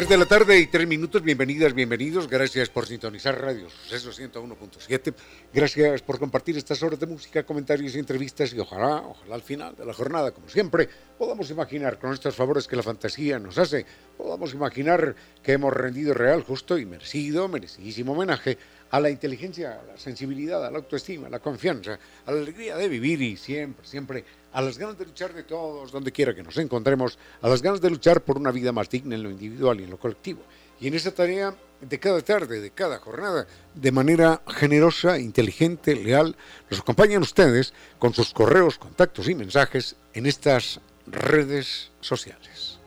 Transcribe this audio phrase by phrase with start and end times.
[0.00, 2.26] Tres de la tarde y tres minutos, bienvenidas, bienvenidos.
[2.26, 5.14] Gracias por sintonizar Radio Suceso 101.7.
[5.52, 8.54] Gracias por compartir estas horas de música, comentarios y entrevistas.
[8.54, 12.66] Y ojalá, ojalá al final de la jornada, como siempre, podamos imaginar con estos favores
[12.66, 13.84] que la fantasía nos hace,
[14.16, 18.56] podamos imaginar que hemos rendido real, justo y merecido, merecidísimo homenaje
[18.90, 22.76] a la inteligencia, a la sensibilidad, a la autoestima, a la confianza, a la alegría
[22.76, 26.42] de vivir y siempre, siempre a las ganas de luchar de todos, donde quiera que
[26.42, 29.80] nos encontremos, a las ganas de luchar por una vida más digna en lo individual
[29.80, 30.42] y en lo colectivo.
[30.80, 36.36] Y en esa tarea de cada tarde, de cada jornada, de manera generosa, inteligente, leal,
[36.70, 42.78] nos acompañan ustedes con sus correos, contactos y mensajes en estas redes sociales.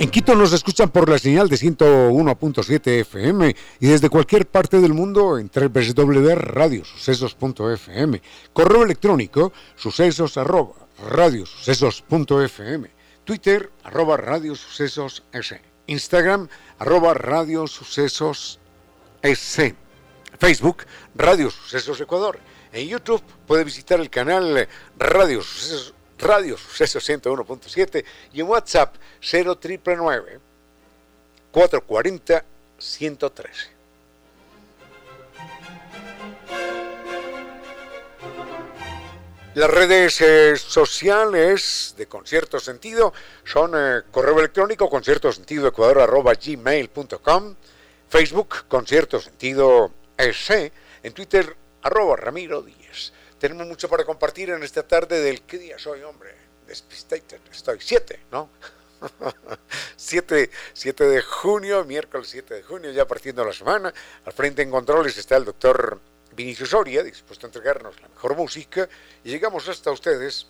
[0.00, 4.94] En Quito nos escuchan por la señal de 101.7 FM y desde cualquier parte del
[4.94, 8.22] mundo en www.radiosucesos.fm.
[8.52, 12.88] Correo electrónico sucesos arroba radiosucesos.fm.
[13.24, 15.60] Twitter arroba radiosucesos S.
[15.88, 16.46] Instagram
[16.78, 18.60] arroba radiosucesos
[19.22, 19.74] S.
[20.38, 20.84] Facebook
[21.16, 22.38] Radio Sucesos Ecuador.
[22.72, 30.40] En YouTube puede visitar el canal Radio Sucesos Radio Suceso 101.7 y en WhatsApp 0999
[31.50, 32.44] 440
[32.78, 33.78] 113.
[39.54, 43.12] Las redes eh, sociales de Concierto Sentido
[43.44, 47.54] son eh, correo electrónico concierto sentido gmail.com,
[48.08, 50.72] Facebook Concierto Sentido S,
[51.02, 52.77] en Twitter arroba Ramiro Díez.
[53.38, 56.34] Tenemos mucho para compartir en esta tarde del ¿qué día soy, hombre?
[56.66, 58.50] Despistated, estoy siete, ¿no?
[59.96, 63.92] 7, 7 de junio, miércoles 7 de junio, ya partiendo la semana.
[64.24, 66.00] Al frente en controles está el doctor
[66.34, 68.88] Vinicius Soria, dispuesto a entregarnos la mejor música.
[69.24, 70.46] Y llegamos hasta ustedes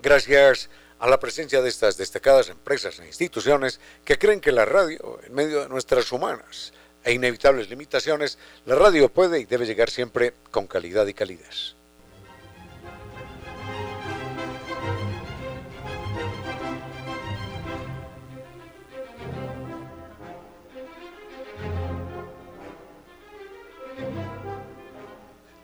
[0.00, 5.18] gracias a la presencia de estas destacadas empresas e instituciones que creen que la radio,
[5.26, 10.34] en medio de nuestras humanas e inevitables limitaciones, la radio puede y debe llegar siempre
[10.50, 11.79] con calidad y calidez.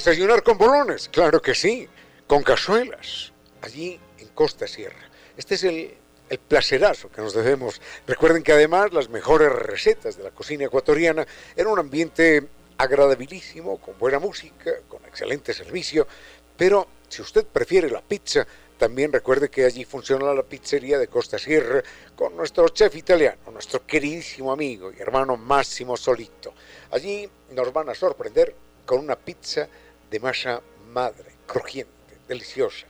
[0.08, 1.86] Desayunar con bolones, claro que sí,
[2.28, 5.12] con cazuelas, allí en Costa Sierra.
[5.36, 5.98] Este es el,
[6.30, 7.82] el placerazo que nos debemos.
[8.08, 12.48] Recuerden que además las mejores recetas de la cocina ecuatoriana en un ambiente
[12.78, 16.08] agradabilísimo, con buena música, con excelente servicio,
[16.56, 18.48] pero si usted prefiere la pizza,
[18.78, 21.84] también recuerde que allí funciona la pizzería de Costa Sierra
[22.16, 26.54] con nuestro chef italiano, nuestro queridísimo amigo y hermano Máximo Solito.
[26.92, 29.68] Allí nos van a sorprender con una pizza
[30.10, 32.88] de masa madre, crujiente, deliciosa.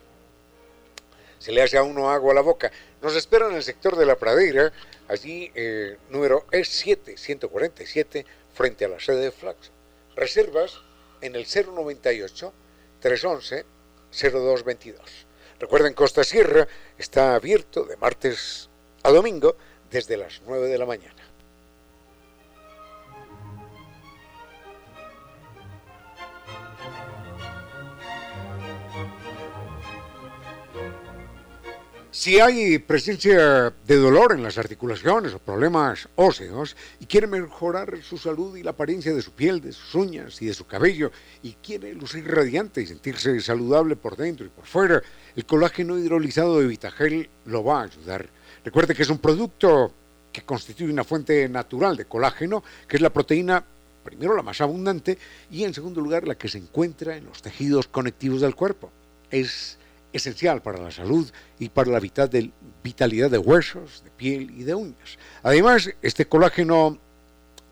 [1.39, 2.71] Se le hace a uno agua a la boca.
[3.01, 4.73] Nos esperan en el sector de la pradera,
[5.07, 9.71] allí eh, número E7, 147, frente a la sede de Flax.
[10.15, 10.81] Reservas
[11.21, 12.53] en el 098
[12.99, 13.65] 311
[14.11, 15.27] 0222.
[15.59, 16.67] Recuerden, Costa Sierra
[16.97, 18.69] está abierto de martes
[19.03, 19.55] a domingo
[19.89, 21.26] desde las 9 de la mañana.
[32.19, 38.17] Si hay presencia de dolor en las articulaciones o problemas óseos y quiere mejorar su
[38.17, 41.11] salud y la apariencia de su piel, de sus uñas y de su cabello
[41.43, 45.03] y quiere lucir radiante y sentirse saludable por dentro y por fuera,
[45.35, 48.27] el colágeno hidrolizado de Vitagel lo va a ayudar.
[48.65, 49.93] Recuerde que es un producto
[50.33, 53.63] que constituye una fuente natural de colágeno, que es la proteína
[54.03, 55.19] primero la más abundante
[55.51, 58.91] y en segundo lugar la que se encuentra en los tejidos conectivos del cuerpo.
[59.29, 59.76] Es
[60.17, 61.29] esencial para la salud
[61.59, 65.17] y para la vitalidad de huesos, de piel y de uñas.
[65.43, 66.99] Además, este colágeno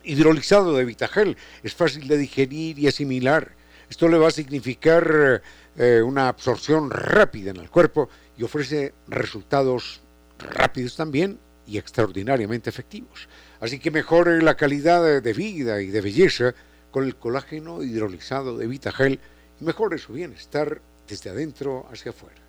[0.03, 3.51] hidrolizado de Vitagel es fácil de digerir y asimilar.
[3.89, 5.41] Esto le va a significar
[5.77, 10.01] eh, una absorción rápida en el cuerpo y ofrece resultados
[10.39, 13.27] rápidos también y extraordinariamente efectivos.
[13.59, 16.53] Así que mejore la calidad de vida y de belleza
[16.91, 19.19] con el colágeno hidrolizado de Vitagel
[19.59, 22.41] y mejore su bienestar desde adentro hacia afuera.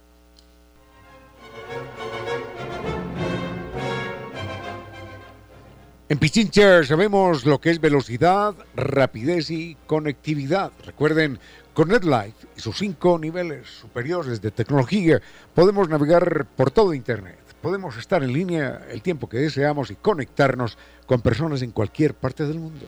[6.08, 10.70] En Pichincha sabemos lo que es velocidad, rapidez y conectividad.
[10.85, 11.41] Recuerden,
[11.75, 15.20] con NetLife y sus cinco niveles superiores de tecnología
[15.53, 17.41] podemos navegar por todo Internet.
[17.61, 22.47] Podemos estar en línea el tiempo que deseamos y conectarnos con personas en cualquier parte
[22.47, 22.87] del mundo.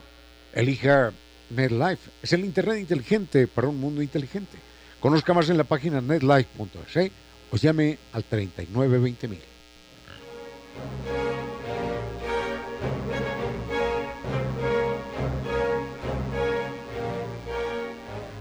[0.52, 1.12] Elija
[1.50, 2.10] NetLife.
[2.22, 4.58] Es el Internet inteligente para un mundo inteligente.
[5.00, 7.12] Conozca más en la página netlife.es
[7.52, 9.38] o llame al 3920.000.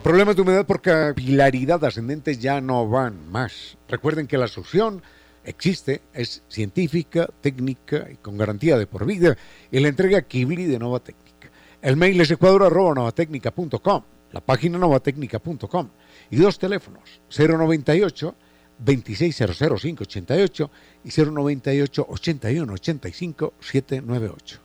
[0.04, 3.78] Problemas de humedad por capilaridad ascendente ya no van más.
[3.90, 5.04] Recuerden que la solución
[5.44, 9.38] existe, es científica, técnica y con garantía de por vida
[9.70, 11.50] y la entrega Kibli de Nova Técnica.
[11.82, 15.90] El mail es ecuador.novatecnica.com, la página novatecnica.com
[16.30, 18.36] y dos teléfonos, 098
[18.80, 20.70] 2600588
[21.04, 24.62] y 098 81 85 798.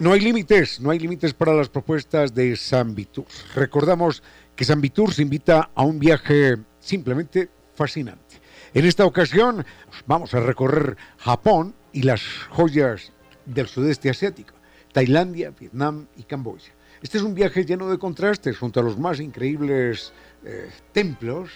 [0.00, 3.26] No hay límites, no hay límites para las propuestas de San Vitur.
[3.54, 4.22] Recordamos
[4.56, 8.40] que San Vitur se invita a un viaje simplemente fascinante.
[8.74, 9.64] En esta ocasión
[10.06, 13.12] vamos a recorrer Japón y las joyas
[13.46, 14.54] del sudeste asiático,
[14.92, 16.72] Tailandia, Vietnam y Camboya.
[17.00, 20.12] Este es un viaje lleno de contrastes junto a los más increíbles
[20.44, 21.50] eh, templos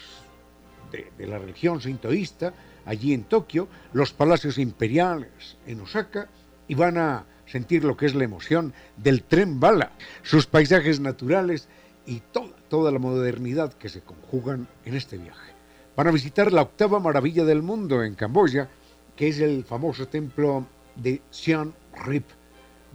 [0.93, 2.55] de, la religión sintoísta,
[2.87, 6.29] allí en Tokio, los palacios imperiales en Osaka,
[6.69, 9.93] y van a sentir lo que es la emoción del tren bala,
[10.23, 11.69] sus paisajes naturales
[12.07, 12.23] y
[12.69, 15.53] toda la modernidad que se conjugan en este viaje.
[15.97, 18.69] Van a visitar la octava maravilla del mundo en Camboya,
[19.19, 21.73] que es el famoso templo de Siem
[22.07, 22.23] Reap.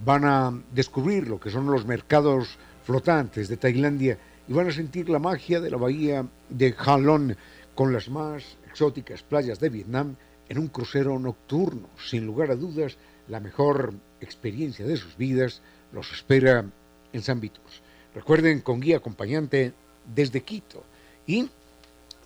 [0.02, 4.18] Van a descubrir lo que son los mercados flotantes de Tailandia
[4.48, 7.36] y van a sentir la magia de la bahía de Halong
[7.74, 10.16] con las más exóticas playas de Vietnam
[10.48, 11.90] en un crucero nocturno.
[12.02, 12.96] Sin lugar a dudas,
[13.28, 13.92] la mejor
[14.22, 15.60] experiencia de sus vidas
[15.92, 16.64] los espera
[17.12, 17.82] en San Vitus.
[18.14, 19.74] Recuerden, con guía acompañante
[20.06, 20.84] desde Quito
[21.26, 21.50] y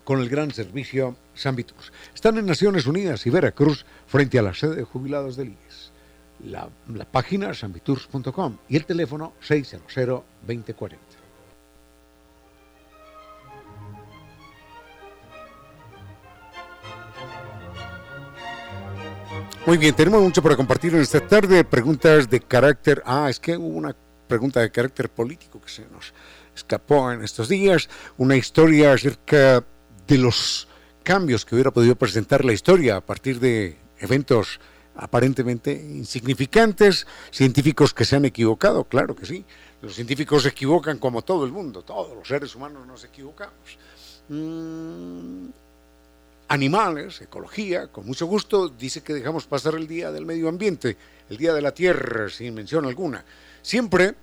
[0.09, 1.93] con el gran servicio San Vitus.
[2.15, 5.93] Están en Naciones Unidas y Veracruz frente a la sede de jubilados del IES.
[6.47, 10.97] La, la página sanviturs.com y el teléfono 600-2040.
[19.67, 21.65] Muy bien, tenemos mucho para compartir en esta tarde.
[21.65, 23.03] Preguntas de carácter.
[23.05, 23.95] Ah, es que hubo una
[24.27, 26.15] pregunta de carácter político que se nos
[26.57, 27.91] escapó en estos días.
[28.17, 29.63] Una historia acerca
[30.09, 30.67] de los
[31.05, 34.59] cambios que hubiera podido presentar la historia a partir de eventos
[34.97, 39.45] aparentemente insignificantes, científicos que se han equivocado, claro que sí.
[39.81, 43.79] Los científicos se equivocan como todo el mundo, todos los seres humanos nos equivocamos.
[44.29, 45.51] Mm,
[46.49, 50.97] animales, ecología, con mucho gusto, dice que dejamos pasar el Día del Medio Ambiente,
[51.29, 53.25] el Día de la Tierra, sin mención alguna.
[53.63, 54.15] Siempre,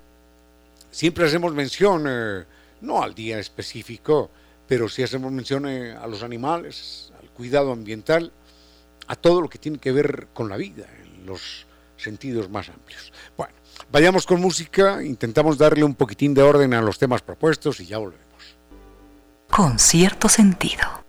[0.92, 2.44] siempre hacemos mención, eh,
[2.82, 4.30] no al día específico,
[4.68, 8.32] pero sí hacemos mención eh, a los animales, al cuidado ambiental,
[9.08, 11.68] a todo lo que tiene que ver con la vida, en los
[11.98, 13.14] sentidos más amplios.
[13.38, 13.54] Bueno,
[13.92, 17.98] vayamos con música, intentamos darle un poquitín de orden a los temas propuestos y ya
[17.98, 18.26] volvemos.
[19.50, 21.05] Con cierto sentido.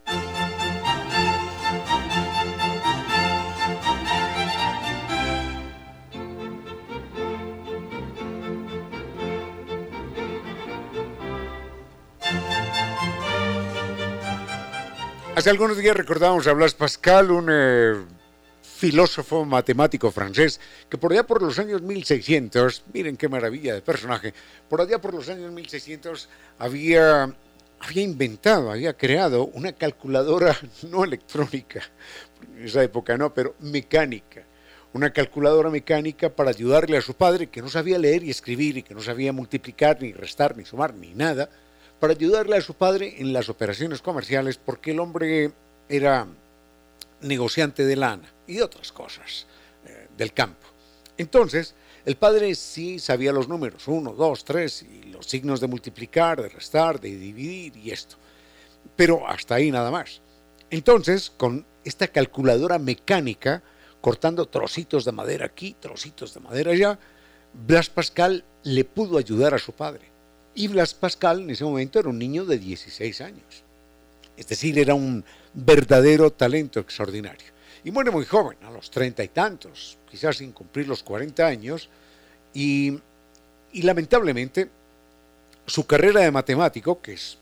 [15.46, 17.94] Hace algunos días recordábamos a Blas Pascal, un eh,
[18.62, 20.60] filósofo matemático francés
[20.90, 24.34] que por allá por los años 1600, miren qué maravilla de personaje,
[24.68, 27.32] por allá por los años 1600 había,
[27.78, 30.56] había inventado, había creado una calculadora
[30.90, 31.80] no electrónica,
[32.56, 34.42] en esa época no, pero mecánica,
[34.94, 38.82] una calculadora mecánica para ayudarle a su padre que no sabía leer y escribir y
[38.82, 41.48] que no sabía multiplicar ni restar ni sumar ni nada,
[42.00, 45.52] para ayudarle a su padre en las operaciones comerciales porque el hombre
[45.88, 46.26] era
[47.20, 49.46] negociante de lana y otras cosas
[49.86, 50.66] eh, del campo.
[51.16, 51.74] Entonces,
[52.04, 56.48] el padre sí sabía los números, uno, dos, tres, y los signos de multiplicar, de
[56.48, 58.16] restar, de dividir y esto.
[58.94, 60.20] Pero hasta ahí nada más.
[60.70, 63.62] Entonces, con esta calculadora mecánica,
[64.00, 66.98] cortando trocitos de madera aquí, trocitos de madera allá,
[67.52, 70.15] Blas Pascal le pudo ayudar a su padre.
[70.56, 73.62] Y Blas Pascal en ese momento era un niño de 16 años.
[74.38, 75.22] Es decir, era un
[75.52, 77.46] verdadero talento extraordinario.
[77.84, 81.90] Y muere muy joven, a los treinta y tantos, quizás sin cumplir los 40 años,
[82.54, 82.98] y,
[83.72, 84.70] y lamentablemente
[85.66, 87.36] su carrera de matemático, que es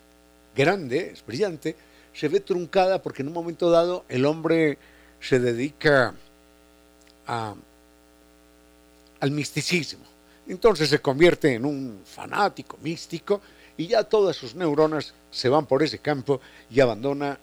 [0.56, 1.76] grande, es brillante,
[2.12, 4.76] se ve truncada porque en un momento dado el hombre
[5.20, 6.14] se dedica
[7.26, 7.54] al
[9.30, 10.13] misticismo.
[10.48, 13.40] Entonces se convierte en un fanático místico
[13.76, 17.38] y ya todas sus neuronas se van por ese campo y abandona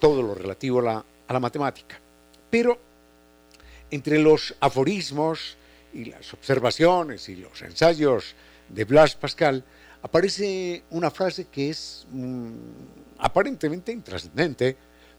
[0.00, 1.98] todo lo relativo a la, matemática.
[2.50, 2.78] Pero
[3.90, 5.56] entre los aforismos
[5.94, 8.34] y las observaciones y los ensayos
[8.68, 9.64] de Blas Pascal
[10.02, 12.50] aparece una frase que es mm,
[13.18, 14.76] aparentemente intrascendente,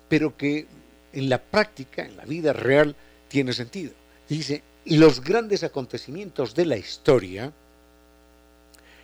[0.07, 0.67] pero que
[1.13, 2.95] en la práctica, en la vida real,
[3.27, 3.93] tiene sentido.
[4.27, 7.51] Dice, los grandes acontecimientos de la historia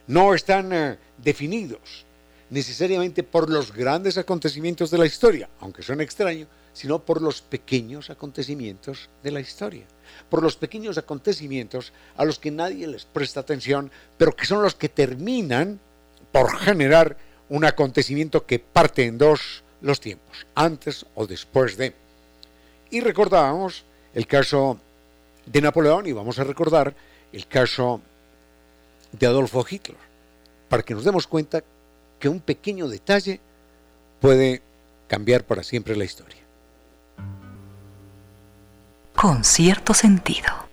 [0.07, 2.05] no están eh, definidos
[2.49, 8.09] necesariamente por los grandes acontecimientos de la historia, aunque son extraños, sino por los pequeños
[8.09, 9.85] acontecimientos de la historia,
[10.29, 14.75] por los pequeños acontecimientos a los que nadie les presta atención, pero que son los
[14.75, 15.79] que terminan
[16.31, 17.17] por generar
[17.49, 21.93] un acontecimiento que parte en dos los tiempos, antes o después de.
[22.91, 23.83] Y recordábamos
[24.13, 24.79] el caso
[25.51, 26.95] de Napoleón y vamos a recordar
[27.33, 28.01] el caso
[29.11, 29.97] de Adolfo Hitler,
[30.69, 31.63] para que nos demos cuenta
[32.19, 33.39] que un pequeño detalle
[34.21, 34.61] puede
[35.07, 36.41] cambiar para siempre la historia.
[39.15, 40.69] Con cierto sentido.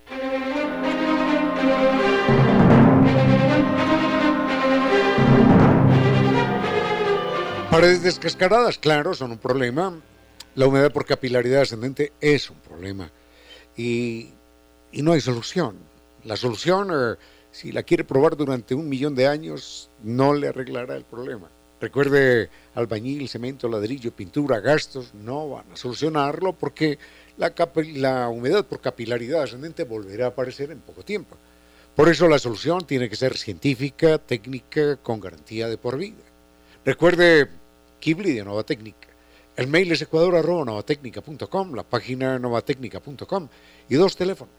[7.70, 10.00] Paredes descascaradas, claro, son un problema.
[10.54, 13.10] La humedad por capilaridad ascendente es un problema.
[13.76, 14.35] Y,
[14.92, 15.76] y no hay solución.
[16.24, 16.90] La solución...
[16.92, 17.16] Eh,
[17.56, 21.48] si la quiere probar durante un millón de años, no le arreglará el problema.
[21.80, 26.98] Recuerde, albañil, cemento, ladrillo, pintura, gastos, no van a solucionarlo porque
[27.38, 27.54] la,
[27.94, 31.38] la humedad por capilaridad ascendente volverá a aparecer en poco tiempo.
[31.94, 36.24] Por eso la solución tiene que ser científica, técnica, con garantía de por vida.
[36.84, 37.48] Recuerde,
[38.00, 39.08] Kibli de Nova Técnica.
[39.56, 43.48] El mail es ecuador.novatecnica.com, la página novatecnica.com
[43.88, 44.54] y dos teléfonos,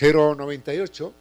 [0.00, 1.12] 098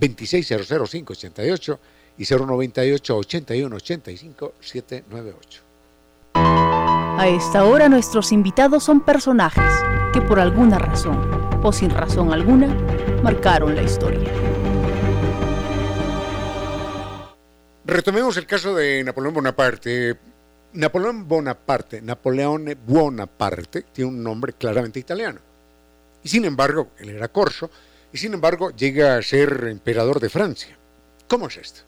[0.00, 1.78] 2600588
[2.16, 5.62] y 098 81 85 798.
[6.34, 9.84] A esta hora nuestros invitados son personajes
[10.14, 12.68] que por alguna razón o sin razón alguna
[13.22, 14.32] marcaron la historia.
[17.84, 20.16] Retomemos el caso de Napoleón Bonaparte.
[20.76, 25.40] Napoleón Bonaparte, Napoleón Bonaparte, tiene un nombre claramente italiano.
[26.22, 27.70] Y sin embargo, él era corso,
[28.12, 30.76] y sin embargo llega a ser emperador de Francia.
[31.28, 31.80] ¿Cómo es esto?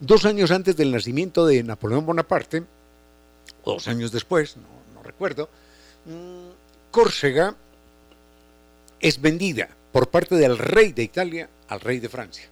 [0.00, 2.64] Dos años antes del nacimiento de Napoleón Bonaparte,
[3.62, 5.48] o dos años después, no, recuerdo,
[6.06, 7.54] mm, Córcega
[8.98, 12.48] es vendida por parte del rey de Italia al rey de Francia.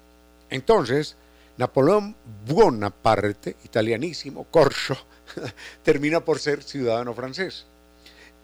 [0.51, 1.17] Entonces,
[1.57, 2.15] Napoleón
[2.47, 4.97] Bonaparte, italianísimo, corso,
[5.83, 7.67] termina por ser ciudadano francés.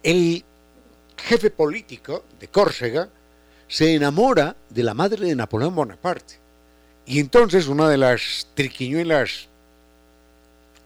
[0.02, 0.44] El
[1.16, 3.08] jefe político de Córcega
[3.68, 6.34] se enamora de la madre de Napoleón Bonaparte.
[7.06, 9.48] Y entonces una de las triquiñuelas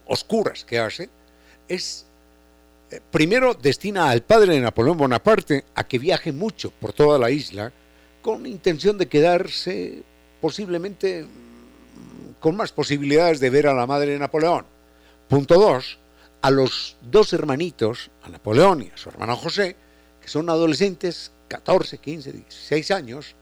[0.06, 1.08] oscuras que hace
[1.68, 2.06] es,
[2.90, 7.30] eh, primero destina al padre de Napoleón Bonaparte a que viaje mucho por toda la
[7.30, 7.72] isla
[8.22, 10.02] con intención de quedarse
[10.40, 14.64] posiblemente mm, con más posibilidades de ver a la madre de Napoleón.
[15.30, 16.00] Punto dos,
[16.42, 19.76] a los dos hermanitos, a Napoleón y a su hermano José,
[20.20, 23.36] que son adolescentes 14, 15, 16 años,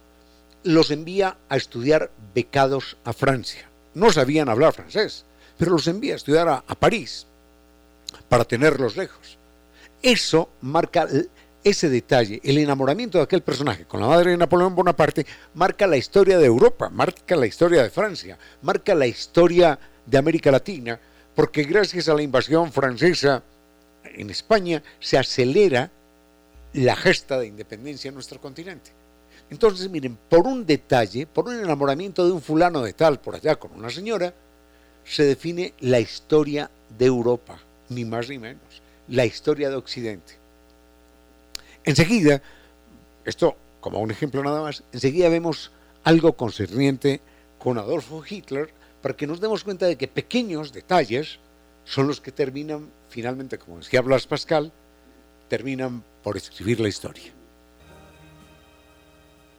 [0.64, 3.70] los envía a estudiar becados a Francia.
[3.94, 5.24] No sabían hablar francés,
[5.56, 7.26] pero los envía a estudiar a, París
[8.28, 9.38] para tenerlos lejos.
[10.02, 11.08] Eso marca
[11.64, 15.96] ese detalle, el enamoramiento de aquel personaje con la madre de Napoleón Bonaparte, marca la
[15.96, 21.00] historia de Europa, marca la historia de Francia, marca la historia de América Latina,
[21.38, 23.44] porque gracias a la invasión francesa
[24.02, 25.88] en España se acelera
[26.72, 28.90] la gesta de independencia en nuestro continente.
[29.48, 33.54] Entonces, miren, por un detalle, por un enamoramiento de un fulano de tal por allá
[33.54, 34.34] con una señora,
[35.04, 37.56] se define la historia de Europa,
[37.88, 40.32] ni más ni menos, la historia de Occidente.
[41.84, 42.42] Enseguida,
[43.24, 45.70] esto como un ejemplo nada más, enseguida vemos
[46.02, 47.20] algo concerniente
[47.60, 51.38] con Adolfo Hitler para que nos demos cuenta de que pequeños detalles
[51.84, 54.72] son los que terminan finalmente, como decía Blas Pascal,
[55.48, 57.32] terminan por escribir la historia.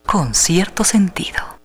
[0.05, 1.59] Con cierto sentido.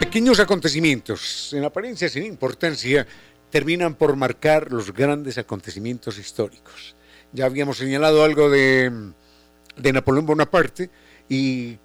[0.00, 3.06] Pequeños acontecimientos, en apariencia sin importancia,
[3.50, 6.96] terminan por marcar los grandes acontecimientos históricos.
[7.32, 9.12] Ya habíamos señalado algo de,
[9.76, 10.90] Napoleón Bonaparte
[11.28, 11.78] y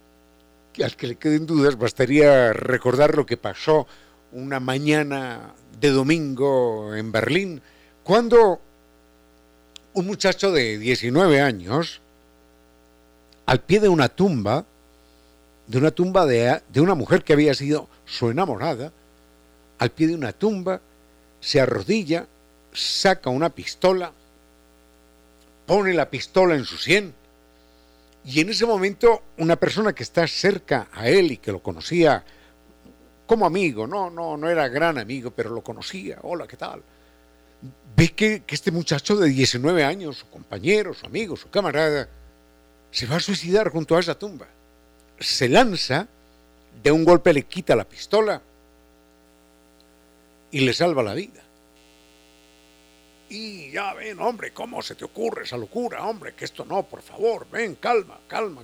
[0.82, 3.86] al que le queden dudas bastaría recordar lo que pasó
[4.32, 7.60] una mañana de domingo en Berlín,
[8.02, 8.60] cuando
[9.94, 12.00] un muchacho de 19 años,
[13.44, 14.64] al pie de una tumba,
[15.66, 18.92] de una tumba de, de una mujer que había sido su enamorada,
[19.78, 20.80] al pie de una tumba,
[21.40, 22.26] se arrodilla,
[22.72, 24.12] saca una pistola,
[25.72, 27.14] pone la pistola en su sien,
[28.26, 32.22] y en ese momento una persona que está cerca a él y que lo conocía
[33.26, 36.82] como amigo, no, no, no era gran amigo, pero lo conocía, hola, ¿qué tal?
[37.96, 42.06] Ve que, que este muchacho de 19 años, su compañero, su amigo, su camarada,
[42.90, 44.48] se va a suicidar junto a esa tumba.
[45.20, 46.06] Se lanza
[46.82, 48.42] de un golpe le quita la pistola
[50.50, 51.41] y le salva la vida.
[53.32, 56.04] Y ya ven, hombre, ¿cómo se te ocurre esa locura?
[56.04, 58.62] Hombre, que esto no, por favor, ven, calma, calma,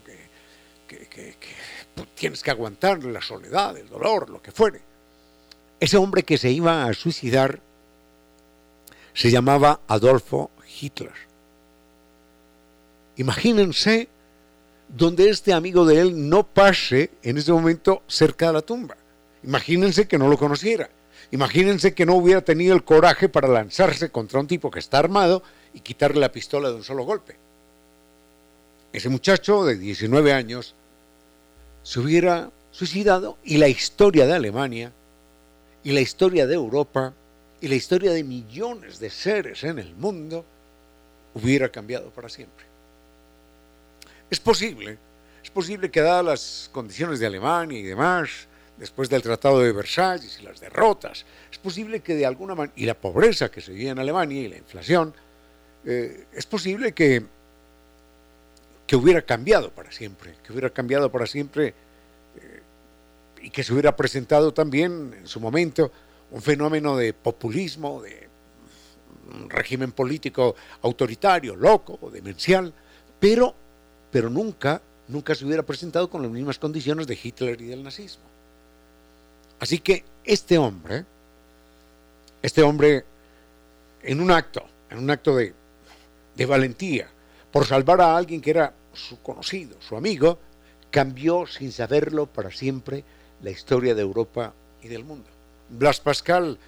[0.87, 1.37] que, que,
[2.15, 4.83] tienes que aguantar la soledad, el dolor, lo que fuere.
[5.81, 7.61] Ese hombre que se iba a suicidar
[9.15, 11.15] se llamaba Adolfo Hitler.
[13.17, 14.11] Imagínense
[14.87, 18.99] donde este amigo de él no pase en ese momento cerca de la tumba.
[19.45, 20.91] Imagínense que no lo conociera.
[21.31, 25.43] Imagínense que no hubiera tenido el coraje para lanzarse contra un tipo que está armado
[25.75, 27.37] y quitarle la pistola de un solo golpe.
[28.93, 30.75] Ese muchacho de 19 años
[31.83, 34.93] se hubiera suicidado y la historia de Alemania
[35.85, 37.13] y la historia de Europa
[37.61, 40.45] y la historia de millones de seres en el mundo
[41.35, 42.65] hubiera cambiado para siempre.
[44.31, 44.99] Es posible,
[45.43, 48.48] es posible que dadas las condiciones de Alemania y demás,
[48.79, 52.87] después del Tratado de Versalles y las derrotas, es posible que de alguna manera, y
[52.87, 55.15] la pobreza que se vivía en Alemania y la inflación,
[55.85, 57.25] eh, es posible que,
[58.87, 61.75] que hubiera cambiado para siempre, que hubiera cambiado para siempre
[62.37, 62.63] eh,
[63.43, 65.91] y que se hubiera presentado también en su momento
[66.31, 68.29] un fenómeno de populismo, de
[69.33, 72.73] un régimen político autoritario, loco demencial,
[73.19, 73.55] pero
[74.11, 78.25] pero nunca, nunca se hubiera presentado con las mismas condiciones de Hitler y del nazismo.
[79.61, 81.05] Así que este hombre,
[82.43, 83.05] este hombre,
[84.03, 85.55] en un acto, en un acto de,
[86.47, 87.09] valentía,
[87.51, 90.39] por salvar a alguien que era su conocido, su amigo,
[90.91, 93.05] cambió sin saberlo para siempre
[93.43, 95.29] la historia de Europa y del mundo.
[95.69, 96.59] Blas Pascal,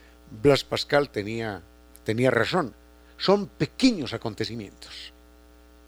[0.43, 1.63] Blas Pascal tenía,
[2.05, 2.75] tenía razón.
[3.17, 5.13] Son pequeños acontecimientos,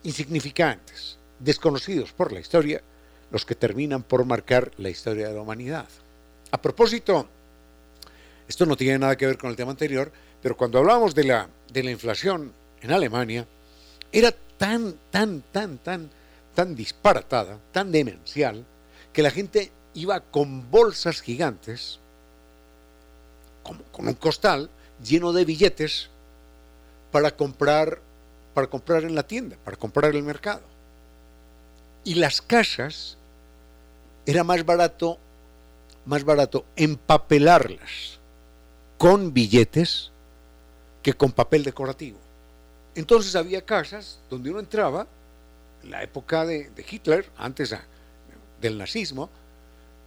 [0.02, 2.82] insignificantes, desconocidos por la historia,
[3.30, 5.88] los que terminan por marcar la historia de la humanidad.
[6.52, 7.26] A propósito,
[8.46, 10.12] esto no tiene nada que ver con el tema anterior,
[10.42, 13.46] pero cuando hablábamos de la, de la inflación en Alemania,
[14.12, 16.10] era tan, tan, tan, tan,
[16.54, 18.64] tan disparatada, tan demencial,
[19.12, 21.98] que la gente iba con bolsas gigantes,
[23.62, 24.68] como con un costal
[25.02, 26.10] lleno de billetes,
[27.10, 28.00] para comprar,
[28.52, 30.62] para comprar en la tienda, para comprar en el mercado.
[32.04, 33.16] Y las casas
[34.26, 35.18] era más barato,
[36.06, 38.18] más barato empapelarlas
[38.98, 40.10] con billetes
[41.02, 42.18] que con papel decorativo.
[42.94, 45.06] Entonces había casas donde uno entraba,
[45.82, 47.74] en la época de, Hitler, antes
[48.60, 49.30] del nazismo,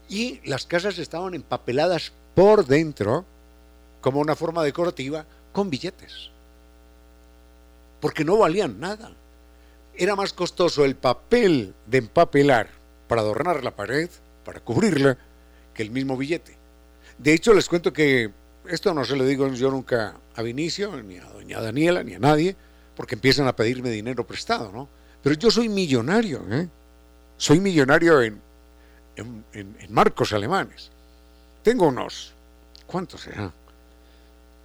[0.08, 3.26] y las casas estaban empapeladas por dentro
[4.02, 6.30] como una forma decorativa con billetes.
[8.00, 9.12] Porque no valían nada
[9.98, 12.70] era más costoso el papel de empapelar
[13.08, 14.10] para adornar la pared,
[14.44, 15.18] para cubrirla,
[15.76, 16.58] que el mismo billete.
[17.20, 18.32] De hecho, les cuento que
[18.68, 22.20] esto no se lo digo yo nunca a Vinicio, ni a doña Daniela, ni a
[22.20, 22.56] nadie,
[22.96, 24.90] porque empiezan a pedirme dinero prestado, ¿no?
[25.22, 26.68] Pero yo soy millonario, ¿eh?
[27.38, 28.42] Soy millonario en,
[29.16, 30.92] en, marcos alemanes.
[31.64, 32.34] Tengo unos,
[32.86, 33.52] ¿cuántos será?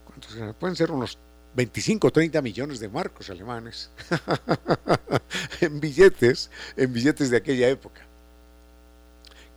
[0.06, 0.36] ¿Cuántos?
[0.58, 1.18] Pueden ser unos
[1.54, 3.90] 25 o 30 millones de marcos alemanes
[5.60, 8.02] en billetes, en billetes de aquella época,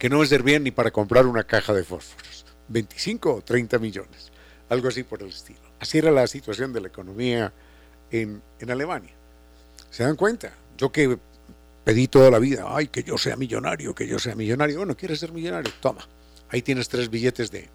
[0.04, 2.46] que no me servían ni para comprar una caja de fósforos.
[2.68, 4.34] 25 o 30 millones,
[4.68, 5.62] algo así por el estilo.
[5.80, 7.54] Así era la situación de la economía
[8.12, 9.14] en, en Alemania.
[9.90, 10.52] ¿Se dan cuenta?
[10.78, 11.18] Yo que
[11.86, 14.80] pedí toda la vida, ay, que yo sea millonario, que yo sea millonario.
[14.80, 15.72] Bueno, ¿quieres ser millonario?
[15.80, 16.06] Toma.
[16.50, 17.70] Ahí tienes tres billetes de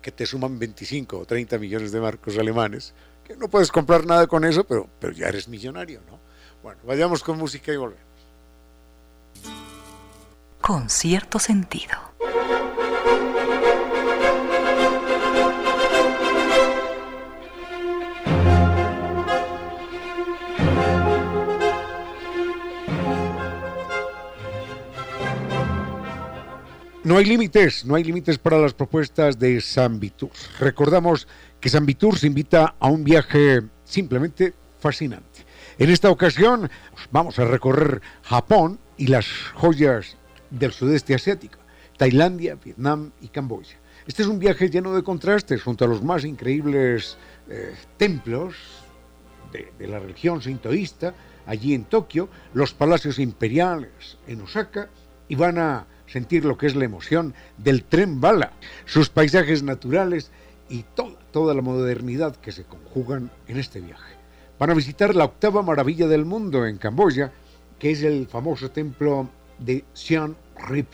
[0.00, 2.94] que te suman 25 o 30 millones de marcos alemanes
[3.36, 6.18] no puedes comprar nada con eso, pero, pero ya eres millonario, ¿no?
[6.62, 8.09] Bueno, vayamos con música y volvemos.
[10.70, 11.96] Con cierto sentido.
[27.02, 30.30] No hay límites, no hay límites para las propuestas de San Vitus.
[30.60, 31.26] Recordamos
[31.58, 35.44] que San Vitur se invita a un viaje simplemente fascinante.
[35.80, 36.70] En esta ocasión
[37.10, 40.16] vamos a recorrer Japón y las joyas
[40.50, 41.58] del sudeste asiático,
[41.96, 43.76] Tailandia, Vietnam y Camboya.
[44.06, 47.16] Este es un viaje lleno de contrastes junto a los más increíbles
[47.48, 48.54] eh, templos
[49.52, 51.14] de, la religión sintoísta,
[51.46, 54.88] allí en Tokio, los palacios imperiales en Osaka,
[55.28, 58.52] y van a sentir lo que es la emoción del tren bala,
[58.84, 60.30] sus paisajes naturales
[60.68, 60.84] y
[61.32, 64.14] toda la modernidad que se conjugan en este viaje.
[64.58, 67.32] Van a visitar la octava maravilla del mundo en Camboya,
[67.78, 69.28] que es el famoso templo
[69.60, 70.34] de Siem
[70.68, 70.88] Reap.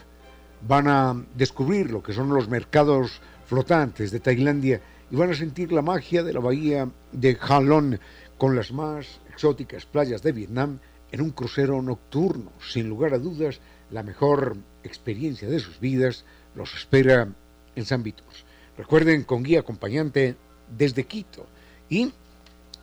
[0.66, 5.72] Van a descubrir lo que son los mercados flotantes de Tailandia y van a sentir
[5.72, 7.98] la magia de la bahía de Halong
[8.36, 10.78] con las más exóticas playas de Vietnam
[11.12, 12.52] en un crucero nocturno.
[12.60, 16.24] Sin lugar a dudas, la mejor experiencia de sus vidas
[16.54, 17.28] los espera
[17.74, 18.44] en San Vitus.
[18.76, 20.36] Recuerden, con guía acompañante
[20.76, 21.46] desde Quito
[21.88, 22.12] y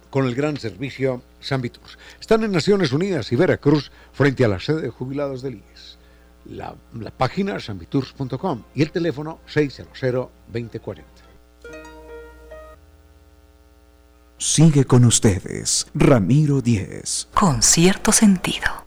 [0.09, 1.97] con el gran servicio San Vitus.
[2.19, 5.72] Están en Naciones Unidas y Veracruz frente a la sede de jubilados del IES.
[6.45, 11.03] La, la página sanviturs.com y el teléfono 600-2040.
[14.37, 17.29] Sigue con ustedes, Ramiro Díez.
[17.33, 18.82] Con cierto sentido.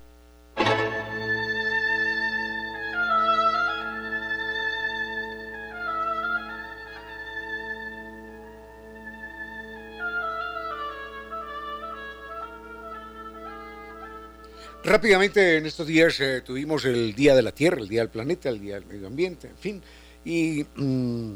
[14.86, 18.48] Rápidamente en estos días eh, tuvimos el Día de la Tierra, el Día del Planeta,
[18.50, 19.82] el Día del Medio Ambiente, en fin.
[20.24, 21.32] Y mmm,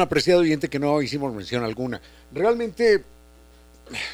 [0.00, 2.00] apreciado oyente que no hicimos mención alguna.
[2.32, 3.04] Realmente,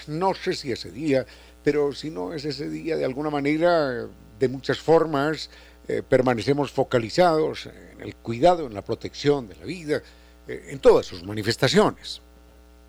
[0.09, 1.25] no sé si ese día,
[1.63, 4.09] pero si no es ese día, de alguna manera,
[4.41, 5.49] de muchas formas,
[5.87, 10.03] eh, permanecemos focalizados en el cuidado, en la protección de la vida,
[10.49, 12.21] eh, en todas sus manifestaciones.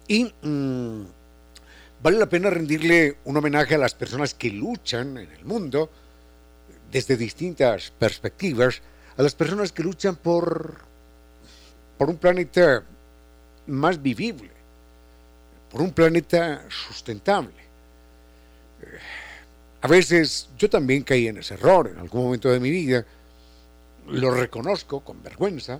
[0.07, 1.03] Y mmm,
[2.01, 5.89] vale la pena rendirle un homenaje a las personas que luchan en el mundo
[6.91, 8.81] desde distintas perspectivas,
[9.17, 10.77] a las personas que luchan por,
[11.97, 12.83] por un planeta
[13.67, 14.51] más vivible,
[15.71, 17.61] por un planeta sustentable.
[19.81, 23.05] A veces yo también caí en ese error en algún momento de mi vida,
[24.07, 25.79] lo reconozco con vergüenza,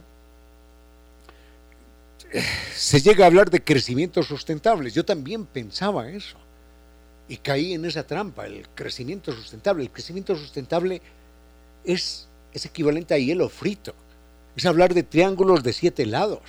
[2.76, 4.90] se llega a hablar de crecimiento sustentable.
[4.90, 6.38] Yo también pensaba eso.
[7.28, 9.84] Y caí en esa trampa, el crecimiento sustentable.
[9.84, 11.02] El crecimiento sustentable
[11.86, 13.94] es, es equivalente a hielo frito.
[14.56, 16.42] Es hablar de triángulos de siete lados.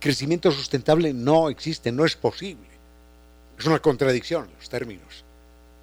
[0.00, 2.66] Crecimiento sustentable no existe, no es posible.
[3.58, 5.24] Es una contradicción los términos.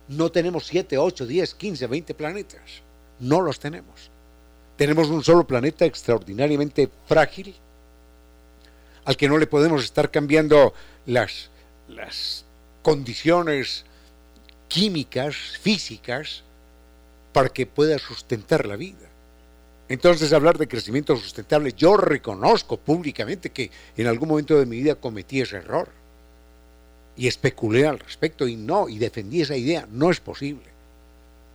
[0.08, 2.84] No tenemos siete, ocho, diez, quince, veinte planetas.
[3.20, 4.12] No los tenemos.
[4.78, 7.56] Tenemos un solo planeta extraordinariamente frágil,
[9.06, 10.74] al que no le podemos estar cambiando
[11.06, 11.50] las,
[11.88, 12.44] las
[12.82, 13.86] condiciones
[14.68, 16.44] químicas, físicas,
[17.32, 19.08] para que pueda sustentar la vida.
[19.88, 24.96] Entonces, hablar de crecimiento sustentable, yo reconozco públicamente que en algún momento de mi vida
[24.96, 25.90] cometí ese error
[27.16, 30.66] y especulé al respecto y no, y defendí esa idea, no es posible.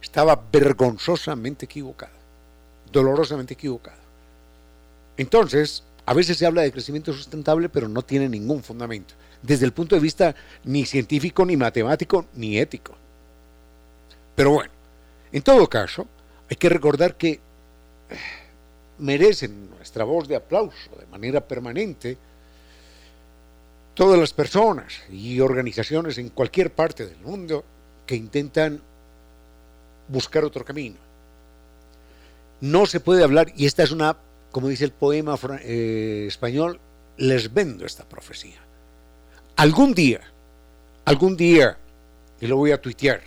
[0.01, 2.13] Estaba vergonzosamente equivocado,
[2.93, 3.99] dolorosamente equivocado.
[5.17, 9.73] Entonces, a veces se habla de crecimiento sustentable, pero no tiene ningún fundamento, desde el
[9.73, 12.97] punto de vista ni científico, ni matemático, ni ético.
[14.35, 14.73] Pero bueno,
[15.31, 16.09] en todo caso,
[16.51, 17.39] hay que recordar que
[18.99, 22.19] merecen nuestra voz de aplauso de manera permanente
[23.95, 27.65] todas las personas y organizaciones en cualquier parte del mundo
[28.05, 28.83] que intentan
[30.09, 30.97] buscar otro camino.
[32.61, 34.17] No se puede hablar, y esta es una,
[34.51, 36.81] como dice el poema eh, español,
[37.17, 38.61] les vendo esta profecía.
[39.57, 40.21] Algún día,
[41.05, 41.77] algún día,
[42.41, 43.21] y lo voy a tuitear,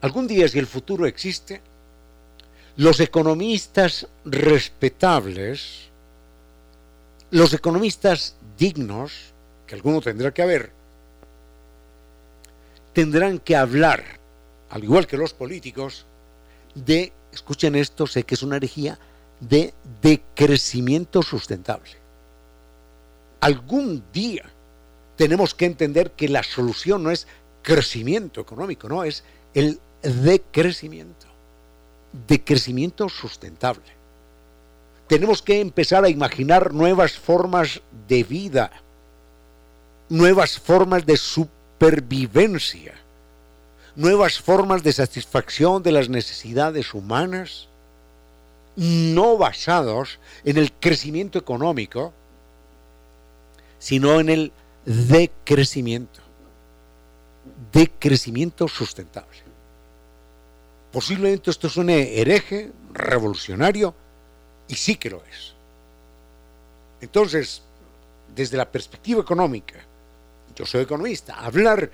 [0.00, 1.60] algún día si el futuro existe,
[2.76, 5.88] los economistas respetables,
[7.30, 9.32] los economistas dignos,
[9.66, 10.70] que alguno tendrá que haber,
[12.92, 14.02] tendrán que hablar,
[14.70, 16.06] al igual que los políticos,
[16.74, 18.98] de, escuchen esto, sé que es una herejía,
[19.40, 21.90] de decrecimiento sustentable.
[23.40, 24.44] Algún día
[25.16, 27.26] tenemos que entender que la solución no es
[27.62, 31.26] crecimiento económico, no, es el decrecimiento,
[32.26, 33.92] decrecimiento sustentable.
[35.06, 38.70] Tenemos que empezar a imaginar nuevas formas de vida,
[40.08, 42.94] nuevas formas de supervivencia,
[43.96, 47.68] nuevas formas de satisfacción de las necesidades humanas,
[48.76, 52.12] no basados en el crecimiento económico,
[53.78, 54.52] sino en el
[54.84, 56.20] decrecimiento,
[57.72, 59.38] decrecimiento sustentable.
[60.92, 63.94] Posiblemente esto suene hereje, revolucionario,
[64.68, 65.54] y sí que lo es.
[67.00, 67.62] Entonces,
[68.34, 69.74] desde la perspectiva económica,
[70.54, 71.90] yo soy economista, hablar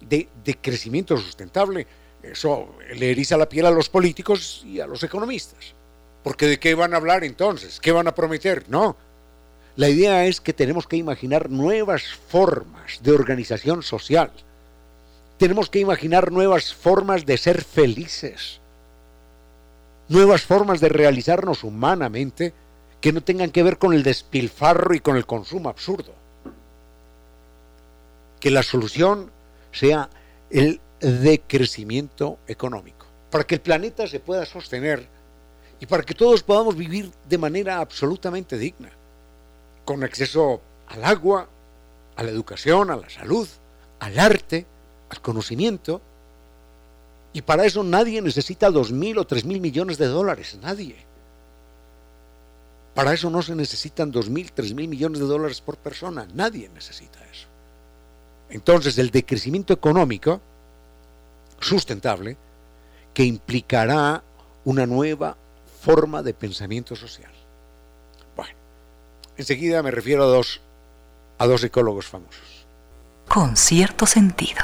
[0.00, 0.28] de,
[0.60, 1.86] crecimiento sustentable,
[2.22, 5.74] eso le eriza la piel a los políticos y a los economistas.
[6.22, 8.96] Porque de qué van a hablar entonces, qué van a prometer, no.
[9.76, 14.30] La idea es que tenemos que imaginar nuevas formas de organización social.
[15.38, 18.60] Tenemos que imaginar nuevas formas de ser felices.
[20.08, 22.52] Nuevas formas de realizarnos humanamente
[23.00, 26.12] que no tengan que ver con el despilfarro y con el consumo absurdo.
[28.38, 29.30] Que la solución
[29.72, 30.08] sea
[30.50, 35.06] el decrecimiento económico, para que el planeta se pueda sostener
[35.80, 38.90] y para que todos podamos vivir de manera absolutamente digna,
[39.84, 41.48] con acceso al agua,
[42.16, 43.48] a la educación, a la salud,
[43.98, 44.66] al arte,
[45.08, 46.02] al conocimiento.
[47.32, 50.96] Y para eso nadie necesita dos mil o tres mil millones de dólares, nadie.
[52.94, 56.68] Para eso no se necesitan dos mil, tres mil millones de dólares por persona, nadie
[56.74, 57.19] necesita.
[58.50, 60.40] Entonces el decrecimiento económico
[61.60, 62.36] sustentable
[63.14, 64.22] que implicará
[64.64, 65.36] una nueva
[65.80, 67.30] forma de pensamiento social.
[68.36, 68.54] Bueno,
[69.36, 70.60] enseguida me refiero a dos,
[71.38, 72.66] a dos ecólogos famosos.
[73.28, 74.60] Con cierto sentido.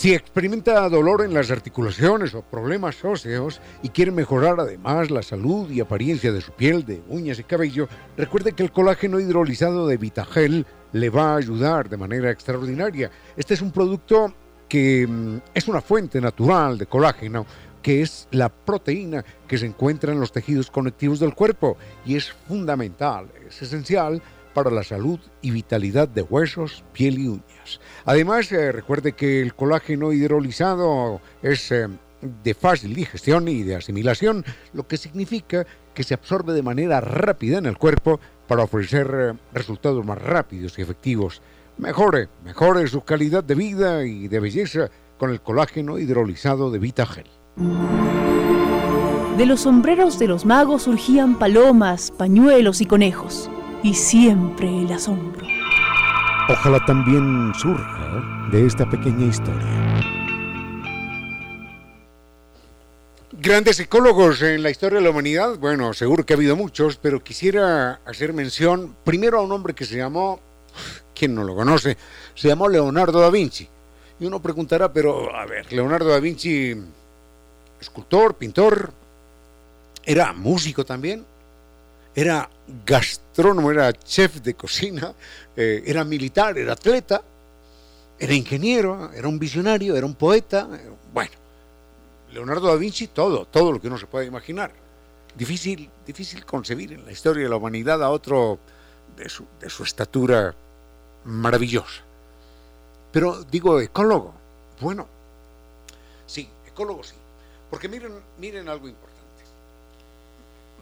[0.00, 5.70] Si experimenta dolor en las articulaciones o problemas óseos y quiere mejorar además la salud
[5.70, 7.86] y apariencia de su piel, de uñas y cabello,
[8.16, 13.10] recuerde que el colágeno hidrolizado de Vitagel le va a ayudar de manera extraordinaria.
[13.36, 14.32] Este es un producto
[14.70, 17.44] que mm, es una fuente natural de colágeno,
[17.82, 22.32] que es la proteína que se encuentra en los tejidos conectivos del cuerpo y es
[22.48, 27.80] fundamental, es esencial para la salud y vitalidad de huesos, piel y uñas.
[28.04, 31.88] Además, eh, recuerde que el colágeno hidrolizado es eh,
[32.42, 37.58] de fácil digestión y de asimilación, lo que significa que se absorbe de manera rápida
[37.58, 41.40] en el cuerpo para ofrecer eh, resultados más rápidos y efectivos.
[41.78, 47.26] Mejore, mejore su calidad de vida y de belleza con el colágeno hidrolizado de Vitagel.
[49.38, 53.50] De los sombreros de los magos surgían palomas, pañuelos y conejos
[53.82, 55.46] y siempre el asombro.
[56.48, 60.00] Ojalá también surja de esta pequeña historia.
[63.32, 67.22] Grandes psicólogos en la historia de la humanidad, bueno, seguro que ha habido muchos, pero
[67.22, 70.40] quisiera hacer mención primero a un hombre que se llamó,
[71.14, 71.96] ¿quién no lo conoce?
[72.34, 73.66] Se llamó Leonardo da Vinci.
[74.18, 76.76] Y uno preguntará, pero a ver, Leonardo da Vinci,
[77.80, 78.92] escultor, pintor,
[80.04, 81.24] era músico también,
[82.20, 82.50] era
[82.84, 85.14] gastrónomo, era chef de cocina,
[85.56, 87.22] eh, era militar, era atleta,
[88.18, 90.68] era ingeniero, era un visionario, era un poeta.
[91.14, 91.32] bueno,
[92.32, 94.70] Leonardo da Vinci, todo, todo lo que uno se puede imaginar.
[95.34, 98.58] Difícil, difícil concebir en la historia de la humanidad a otro
[99.16, 100.54] de su, de su estatura
[101.24, 102.02] maravillosa.
[103.12, 104.34] Pero digo, ecólogo,
[104.80, 105.06] bueno,
[106.26, 107.14] sí, ecólogo sí.
[107.70, 109.20] Porque miren, miren algo importante.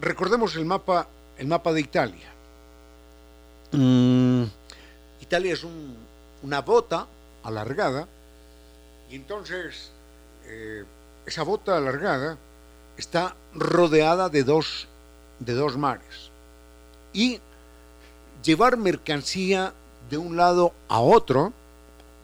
[0.00, 1.06] Recordemos el mapa
[1.38, 2.28] el mapa de Italia.
[3.72, 4.44] Mm,
[5.20, 5.64] Italia es
[6.42, 7.06] una bota
[7.42, 8.06] alargada
[9.10, 9.90] y entonces
[10.46, 10.84] eh,
[11.26, 12.36] esa bota alargada
[12.96, 14.88] está rodeada de dos,
[15.38, 16.30] de dos mares.
[17.12, 17.40] Y
[18.42, 19.72] llevar mercancía
[20.10, 21.52] de un lado a otro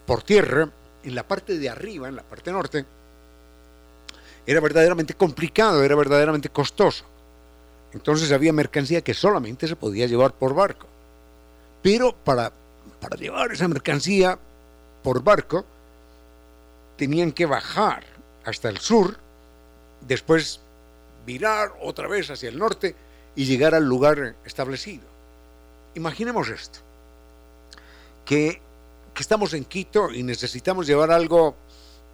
[0.05, 0.69] por tierra,
[1.03, 2.85] en la parte de arriba, en la parte norte,
[4.45, 7.05] era verdaderamente complicado, era verdaderamente costoso.
[7.95, 10.85] Entonces había mercancía que solamente se podía llevar por barco.
[11.81, 12.51] Pero para,
[12.99, 14.37] para llevar esa mercancía
[15.01, 15.65] por barco,
[16.97, 18.03] tenían que bajar
[18.43, 19.17] hasta el sur,
[20.05, 20.59] después
[21.25, 22.95] virar otra vez hacia el norte
[23.33, 25.05] y llegar al lugar establecido.
[25.95, 26.79] Imaginemos esto,
[28.25, 28.61] que,
[29.17, 31.55] estamos en Quito y necesitamos llevar algo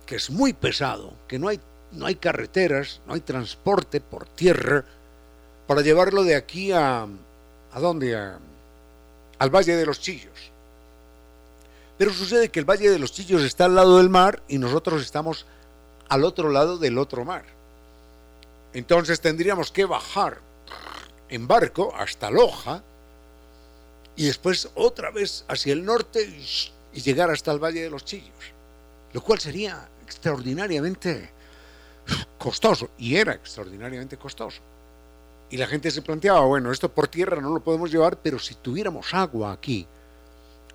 [0.06, 1.60] que es muy pesado, que no hay,
[1.94, 4.86] no hay carreteras, no hay transporte por tierra,
[5.72, 7.08] para llevarlo de aquí a...
[7.72, 8.14] ¿A dónde?
[9.40, 10.52] al Valle de los Chillos.
[11.98, 15.02] Pero sucede que el Valle de los Chillos está al lado del mar y nosotros
[15.02, 15.46] estamos
[16.10, 17.46] al otro lado del otro mar.
[18.74, 20.40] Entonces tendríamos que bajar
[21.30, 22.84] en barco hasta Loja
[24.18, 26.22] y después otra vez hacia el norte
[26.92, 28.52] y, llegar hasta el Valle de los Chillos,
[29.14, 31.30] lo cual sería extraordinariamente
[32.38, 34.62] costoso y era extraordinariamente costoso.
[35.52, 38.56] Y la gente se planteaba, bueno, esto por tierra no lo podemos llevar, pero si
[38.56, 39.86] tuviéramos agua aquí,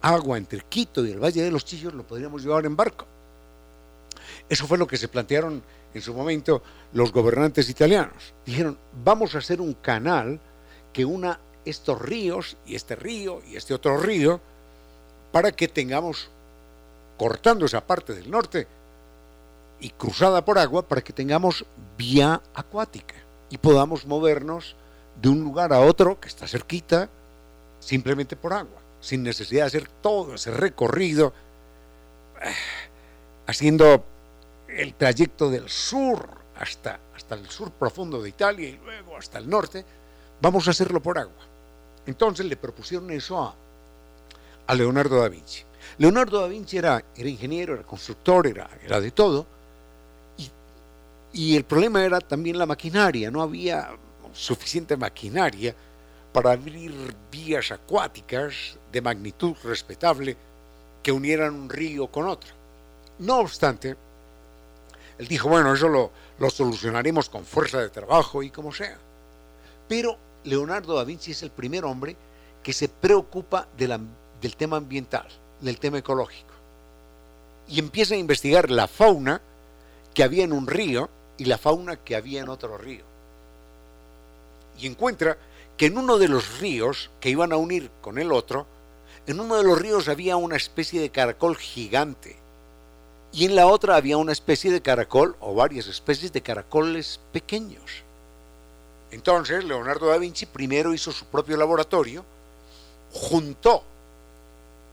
[0.02, 3.06] agua entre Quito y el Valle de los Chillos, lo podríamos llevar en barco.
[4.50, 5.62] Eso fue lo que se plantearon
[5.94, 6.62] en su momento
[6.92, 8.34] los gobernantes italianos.
[8.44, 10.38] Dijeron, vamos a hacer un canal
[10.92, 14.42] que una estos ríos y este río y este otro río
[15.32, 16.28] para que tengamos,
[17.16, 18.68] cortando esa parte del norte
[19.80, 21.64] y cruzada por agua, para que tengamos
[21.96, 24.76] vía acuática y podamos movernos
[25.20, 27.08] de un lugar a otro que está cerquita
[27.80, 31.32] simplemente por agua, sin necesidad de hacer todo ese recorrido,
[32.42, 32.52] eh,
[33.46, 34.04] haciendo
[34.68, 36.28] el trayecto del sur
[36.58, 39.84] hasta, hasta el sur profundo de Italia y luego hasta el norte,
[40.40, 41.44] vamos a hacerlo por agua.
[42.06, 43.54] Entonces le propusieron eso a,
[44.66, 45.62] a Leonardo da Vinci.
[45.98, 49.46] Leonardo da Vinci era, era ingeniero, era constructor, era, era de todo,
[51.36, 53.90] y el problema era también la maquinaria, no había
[54.32, 55.74] suficiente maquinaria
[56.32, 56.94] para abrir
[57.30, 60.34] vías acuáticas de magnitud respetable
[61.02, 62.48] que unieran un río con otro.
[63.18, 63.94] No obstante,
[65.18, 66.10] él dijo, bueno, eso lo,
[66.48, 68.96] solucionaremos con fuerza de trabajo y como sea.
[69.86, 72.16] Pero Leonardo da Vinci es el primer hombre
[72.62, 75.28] que se preocupa del tema ambiental,
[75.60, 76.54] del tema ecológico.
[77.68, 79.42] Y empieza a investigar la fauna
[80.14, 83.04] que había en un río y la fauna que había en otro río.
[84.78, 85.36] Y encuentra
[85.76, 88.66] que en uno de los ríos que iban a unir con el otro,
[89.26, 92.36] en uno de los ríos había una especie de caracol gigante
[93.32, 98.02] y en la otra había una especie de caracol o varias especies de caracoles pequeños.
[99.10, 102.24] Entonces Leonardo da Vinci primero hizo su propio laboratorio,
[103.12, 103.82] juntó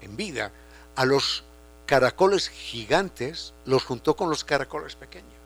[0.02, 0.52] en vida
[0.96, 1.44] a los
[1.86, 5.43] caracoles gigantes, los juntó con los caracoles pequeños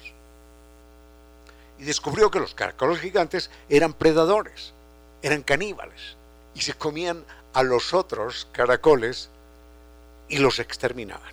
[1.80, 4.74] y descubrió que los caracoles gigantes eran predadores,
[5.22, 6.16] eran caníbales
[6.56, 9.30] y se comían a los otros caracoles
[10.28, 11.32] y los exterminaban.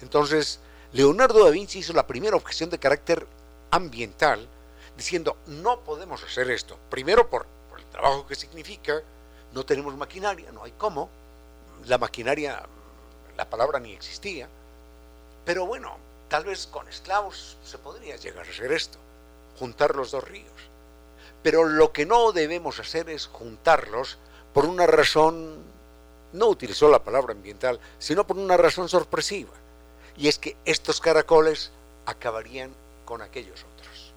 [0.00, 0.60] Entonces,
[0.92, 3.26] Leonardo da Vinci hizo la primera objeción de carácter
[3.70, 4.46] ambiental,
[4.96, 6.78] diciendo, no podemos hacer esto.
[6.90, 9.00] Primero por, por, el trabajo que significa,
[9.52, 11.08] no tenemos maquinaria, no hay cómo.
[11.86, 12.62] La maquinaria,
[13.36, 14.48] la palabra ni existía.
[15.44, 15.96] Pero bueno,
[16.28, 18.98] tal vez con esclavos se podría llegar a hacer esto
[19.58, 20.52] juntar los dos ríos.
[21.42, 24.18] Pero lo que no debemos hacer es juntarlos
[24.52, 25.58] por una razón,
[26.32, 29.52] no utilizó la palabra ambiental, sino por una razón sorpresiva.
[30.16, 31.70] Y es que estos caracoles
[32.06, 32.70] acabarían
[33.04, 34.12] con aquellos otros.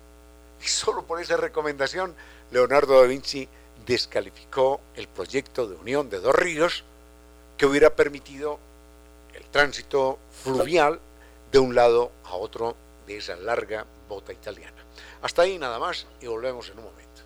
[0.63, 2.15] Y solo por esa recomendación,
[2.51, 3.47] Leonardo da Vinci
[3.85, 6.83] descalificó el proyecto de unión de dos ríos
[7.57, 8.59] que hubiera permitido
[9.33, 10.99] el tránsito fluvial
[11.51, 12.75] de un lado a otro
[13.09, 14.77] de esa larga bota italiana.
[15.23, 17.21] Hasta ahí nada más y volvemos en un momento.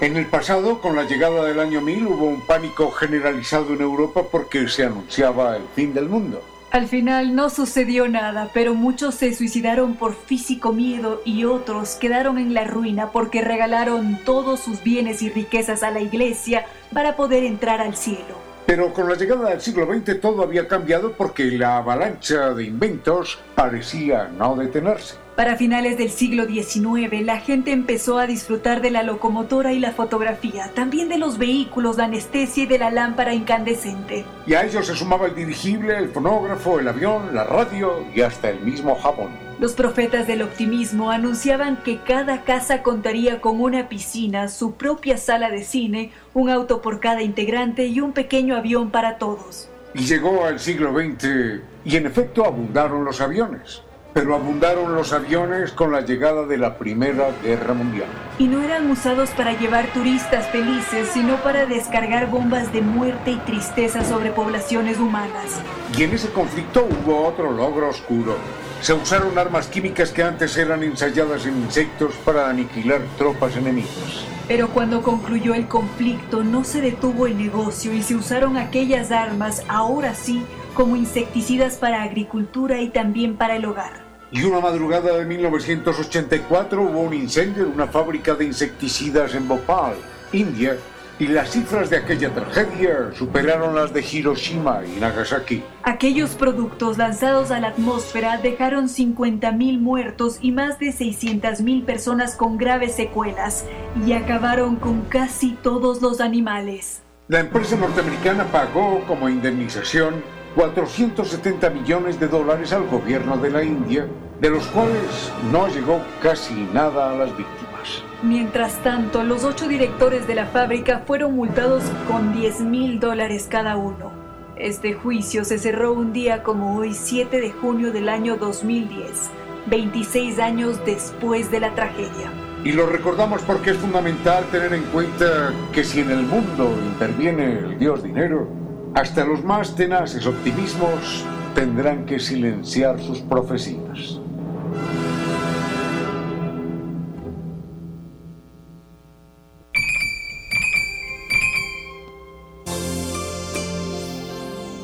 [0.00, 4.22] En el pasado, con la llegada del año 1000, hubo un pánico generalizado en Europa
[4.30, 6.42] porque se anunciaba el fin del mundo.
[6.70, 12.38] Al final no sucedió nada, pero muchos se suicidaron por físico miedo y otros quedaron
[12.38, 17.44] en la ruina porque regalaron todos sus bienes y riquezas a la iglesia para poder
[17.44, 18.43] entrar al cielo.
[18.66, 23.38] Pero con la llegada del siglo XX todo había cambiado porque la avalancha de inventos
[23.54, 25.23] parecía no detenerse.
[25.36, 29.90] Para finales del siglo XIX, la gente empezó a disfrutar de la locomotora y la
[29.90, 34.24] fotografía, también de los vehículos, la anestesia y de la lámpara incandescente.
[34.46, 38.48] Y a ello se sumaba el dirigible, el fonógrafo, el avión, la radio y hasta
[38.50, 39.30] el mismo Japón.
[39.58, 45.50] Los profetas del optimismo anunciaban que cada casa contaría con una piscina, su propia sala
[45.50, 49.68] de cine, un auto por cada integrante y un pequeño avión para todos.
[49.94, 53.82] Y llegó al siglo XX y en efecto abundaron los aviones
[54.14, 58.06] pero abundaron los aviones con la llegada de la Primera Guerra Mundial.
[58.38, 63.36] Y no eran usados para llevar turistas felices, sino para descargar bombas de muerte y
[63.38, 65.60] tristeza sobre poblaciones humanas.
[65.98, 68.36] Y en ese conflicto hubo otro logro oscuro.
[68.80, 74.26] Se usaron armas químicas que antes eran ensayadas en insectos para aniquilar tropas enemigas.
[74.46, 79.62] Pero cuando concluyó el conflicto no se detuvo el negocio y se usaron aquellas armas,
[79.68, 80.44] ahora sí,
[80.74, 84.03] como insecticidas para agricultura y también para el hogar.
[84.34, 89.94] Y una madrugada de 1984 hubo un incendio en una fábrica de insecticidas en Bhopal,
[90.32, 90.76] India,
[91.20, 95.62] y las cifras de aquella tragedia superaron las de Hiroshima y Nagasaki.
[95.84, 102.58] Aquellos productos lanzados a la atmósfera dejaron 50.000 muertos y más de 600.000 personas con
[102.58, 103.64] graves secuelas
[104.04, 107.02] y acabaron con casi todos los animales.
[107.28, 114.06] La empresa norteamericana pagó como indemnización 470 millones de dólares al gobierno de la India,
[114.40, 118.04] de los cuales no llegó casi nada a las víctimas.
[118.22, 123.76] Mientras tanto, los ocho directores de la fábrica fueron multados con 10 mil dólares cada
[123.76, 124.12] uno.
[124.56, 129.30] Este juicio se cerró un día como hoy, 7 de junio del año 2010,
[129.66, 132.30] 26 años después de la tragedia.
[132.64, 137.58] Y lo recordamos porque es fundamental tener en cuenta que si en el mundo interviene
[137.58, 138.48] el dios dinero,
[138.94, 141.24] hasta los más tenaces optimismos
[141.54, 144.20] tendrán que silenciar sus profecías.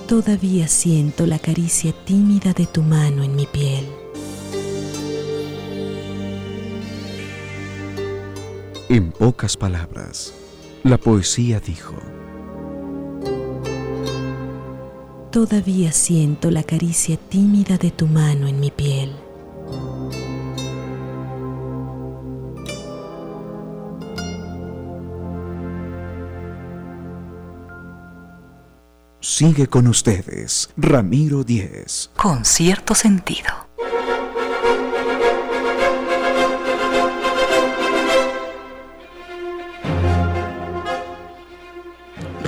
[0.08, 3.86] Todavía siento la caricia tímida de tu mano en mi piel.
[8.88, 10.34] En pocas palabras,
[10.82, 11.94] la poesía dijo,
[15.30, 19.14] Todavía siento la caricia tímida de tu mano en mi piel.
[29.20, 32.10] Sigue con ustedes, Ramiro Díez.
[32.16, 33.69] Con cierto sentido.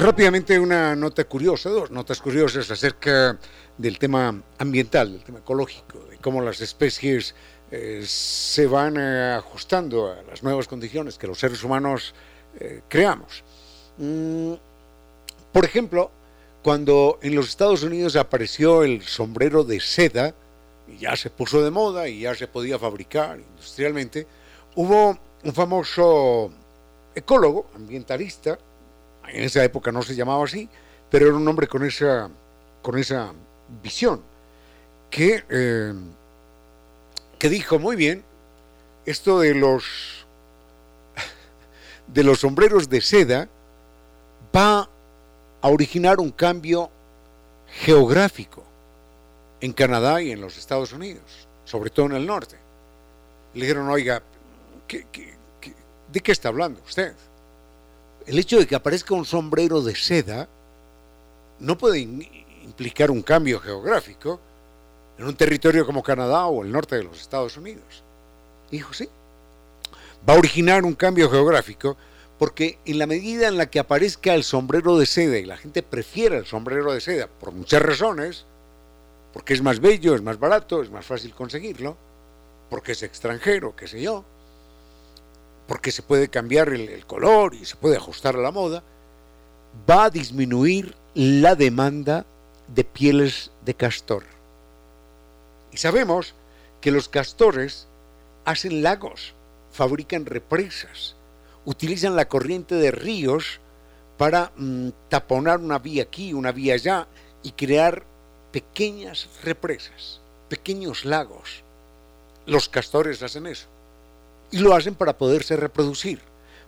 [0.02, 3.38] Rápidamente una nota curiosa, dos notas curiosas acerca
[3.78, 7.36] del tema ambiental, del tema ecológico, de cómo las especies
[7.70, 12.14] eh, se van eh, ajustando a las nuevas condiciones que los seres humanos
[12.58, 13.44] eh, creamos.
[13.98, 14.54] Mm,
[15.52, 16.10] por ejemplo,
[16.64, 20.34] cuando en los Estados Unidos apareció el sombrero de seda,
[20.88, 24.26] y ya se puso de moda y ya se podía fabricar industrialmente,
[24.74, 26.50] hubo un famoso
[27.14, 28.58] ecólogo, ambientalista,
[29.28, 30.68] en esa época no se llamaba así,
[31.10, 32.28] pero era un hombre con esa,
[32.80, 33.32] con esa
[33.82, 34.22] visión,
[35.10, 35.94] que, eh,
[37.38, 38.24] que dijo, muy bien,
[39.04, 40.26] esto de los,
[42.06, 43.48] de los sombreros de seda
[44.54, 44.88] va
[45.60, 46.90] a originar un cambio
[47.68, 48.64] geográfico
[49.60, 52.56] en Canadá y en los Estados Unidos, sobre todo en el norte.
[53.54, 54.22] Le dijeron, oiga,
[54.88, 57.14] de qué está hablando usted?
[58.26, 60.48] El hecho de que aparezca un sombrero de seda
[61.58, 64.40] no puede implicar un cambio geográfico
[65.18, 68.02] en un territorio como Canadá o el norte de los Estados Unidos.
[68.70, 69.08] Dijo, sí.
[70.28, 71.96] Va a originar un cambio geográfico
[72.38, 75.82] porque en la medida en la que aparezca el sombrero de seda y la gente
[75.82, 78.46] prefiera el sombrero de seda por muchas razones,
[79.32, 81.96] porque es más bello, es más barato, es más fácil conseguirlo,
[82.68, 84.24] porque es extranjero, qué sé yo,
[85.72, 88.82] porque se puede cambiar el, color y se puede ajustar a la moda,
[89.88, 92.26] va a disminuir la demanda
[92.68, 94.22] de pieles de castor.
[95.72, 96.34] Y sabemos
[96.82, 97.88] que los castores
[98.44, 99.32] hacen lagos,
[99.70, 101.16] fabrican represas,
[101.64, 103.58] utilizan la corriente de ríos
[104.18, 107.08] para mm, taponar una vía aquí, una vía allá
[107.42, 108.04] y crear
[108.52, 110.20] pequeñas represas,
[110.50, 111.64] pequeños lagos.
[112.44, 113.68] Los castores hacen eso
[114.52, 116.20] y lo hacen para poderse reproducir,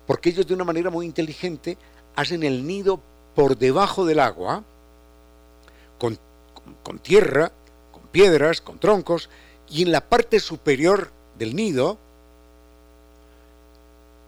[0.07, 1.79] porque ellos de una manera muy inteligente
[2.17, 3.01] hacen el nido
[3.37, 4.65] por debajo del agua,
[5.99, 7.53] con, tierra,
[7.93, 9.29] con piedras, con troncos,
[9.69, 11.99] y en la parte superior del nido,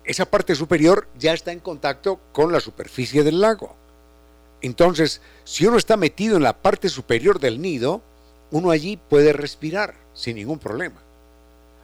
[0.05, 3.75] esa parte superior ya está en contacto con la superficie del lago.
[4.61, 8.03] Entonces, si uno está metido en la parte superior del nido,
[8.51, 11.01] uno allí puede respirar sin ningún problema.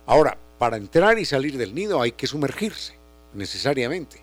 [0.06, 2.94] Ahora, para entrar y salir del nido hay que sumergirse,
[3.34, 4.22] necesariamente.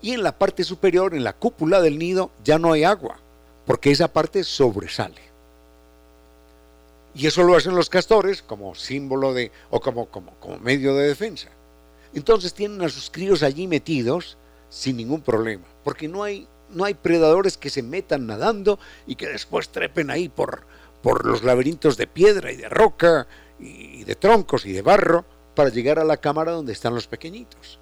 [0.00, 3.18] Y en la parte superior, en la cúpula del nido, ya no hay agua,
[3.66, 5.20] porque esa parte sobresale.
[7.16, 11.08] Y eso lo hacen los castores como símbolo de, o como, como, como medio de
[11.08, 11.48] defensa.
[12.14, 16.94] Entonces tienen a sus críos allí metidos sin ningún problema, porque no hay, no hay
[16.94, 20.62] predadores que se metan nadando y que después trepen ahí por,
[21.02, 23.26] por los laberintos de piedra y de roca
[23.58, 25.24] y de troncos y de barro
[25.54, 27.78] para llegar a la cámara donde están los pequeñitos.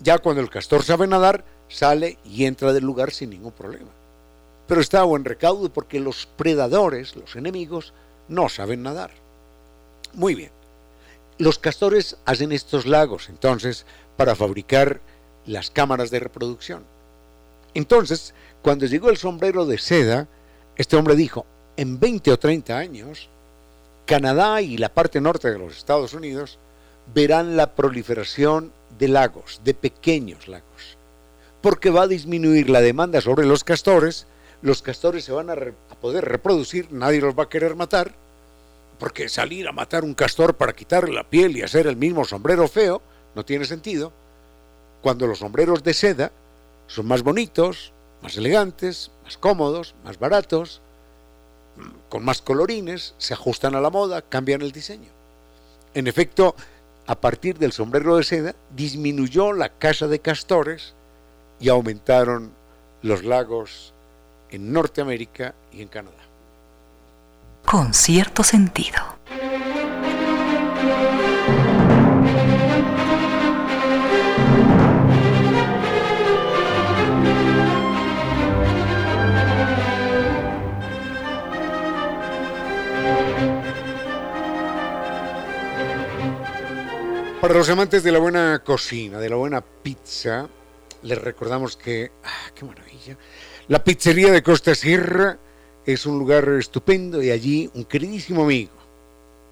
[0.00, 3.90] Ya cuando el castor sabe nadar, sale y entra del lugar sin ningún problema.
[4.66, 7.92] Pero está a buen recaudo porque los predadores, los enemigos,
[8.28, 9.10] no saben nadar.
[10.14, 10.50] Muy bien.
[11.38, 13.86] Los castores hacen estos lagos entonces
[14.16, 15.00] para fabricar
[15.46, 16.84] las cámaras de reproducción.
[17.74, 20.28] Entonces, cuando llegó el sombrero de seda,
[20.76, 21.46] este hombre dijo,
[21.76, 23.28] en 20 o 30 años,
[24.06, 26.58] Canadá y la parte norte de los Estados Unidos
[27.14, 30.96] verán la proliferación de lagos, de pequeños lagos,
[31.60, 34.26] porque va a disminuir la demanda sobre los castores,
[34.62, 35.56] los castores se van a,
[36.00, 38.12] poder reproducir, nadie los va a querer matar,
[38.98, 42.68] porque salir a matar un castor para quitarle la piel y hacer el mismo sombrero
[42.68, 43.02] feo
[43.34, 44.12] no tiene sentido,
[45.00, 46.32] cuando los sombreros de seda
[46.86, 47.92] son más bonitos,
[48.22, 50.80] más elegantes, más cómodos, más baratos,
[52.08, 55.10] con más colorines, se ajustan a la moda, cambian el diseño.
[55.94, 56.54] En efecto,
[57.06, 60.94] a partir del sombrero de seda, disminuyó la caza de castores
[61.60, 62.52] y aumentaron
[63.02, 63.92] los lagos
[64.50, 66.16] en Norteamérica y en Canadá.
[67.64, 68.98] Con cierto sentido.
[87.42, 90.48] Para los amantes de la buena cocina, de la buena pizza,
[91.02, 93.18] les recordamos que, ah, qué maravilla,
[93.66, 95.40] la pizzería de Costa Sierra
[95.84, 98.70] es un lugar estupendo y allí un queridísimo amigo,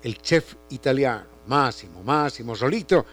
[0.05, 3.05] el chef italiano Máximo, Máximo Solito,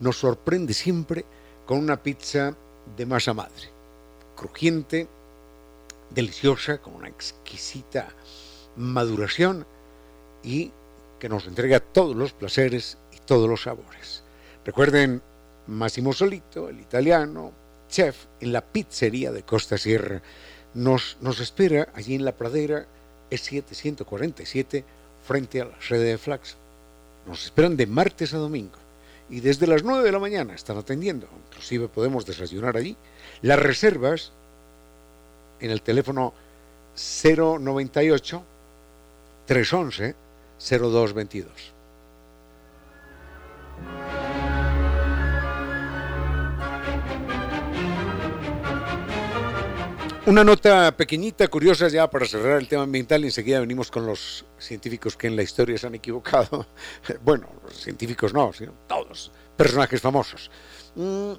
[0.00, 1.24] nos sorprende siempre
[1.64, 2.54] con una pizza
[2.94, 3.70] de masa madre,
[4.36, 5.08] crujiente,
[6.10, 8.08] deliciosa, con una exquisita
[8.76, 9.64] maduración
[10.42, 10.72] y
[11.18, 14.25] que nos entrega todos los placeres y todos los sabores.
[14.66, 15.22] Recuerden,
[15.68, 17.52] Massimo Solito, el italiano,
[17.88, 20.20] chef en la pizzería de Costa Sierra,
[20.74, 22.84] nos, nos espera allí en la pradera
[23.30, 24.82] E747
[25.24, 26.56] frente a la sede de Flax.
[27.28, 28.74] Nos esperan de martes a domingo
[29.30, 31.28] y desde las 9 de la mañana están atendiendo.
[31.48, 32.96] Inclusive podemos desayunar allí.
[33.42, 34.32] Las reservas
[35.60, 36.34] en el teléfono
[36.96, 38.42] 098
[39.46, 40.14] 311
[40.58, 41.75] 0222.
[50.26, 54.44] Una nota pequeñita, curiosa ya para cerrar el tema ambiental y enseguida venimos con los
[54.58, 56.66] científicos que en la historia se han equivocado.
[57.24, 60.50] Bueno, los científicos no, sino todos, personajes famosos.
[60.96, 61.34] Mm,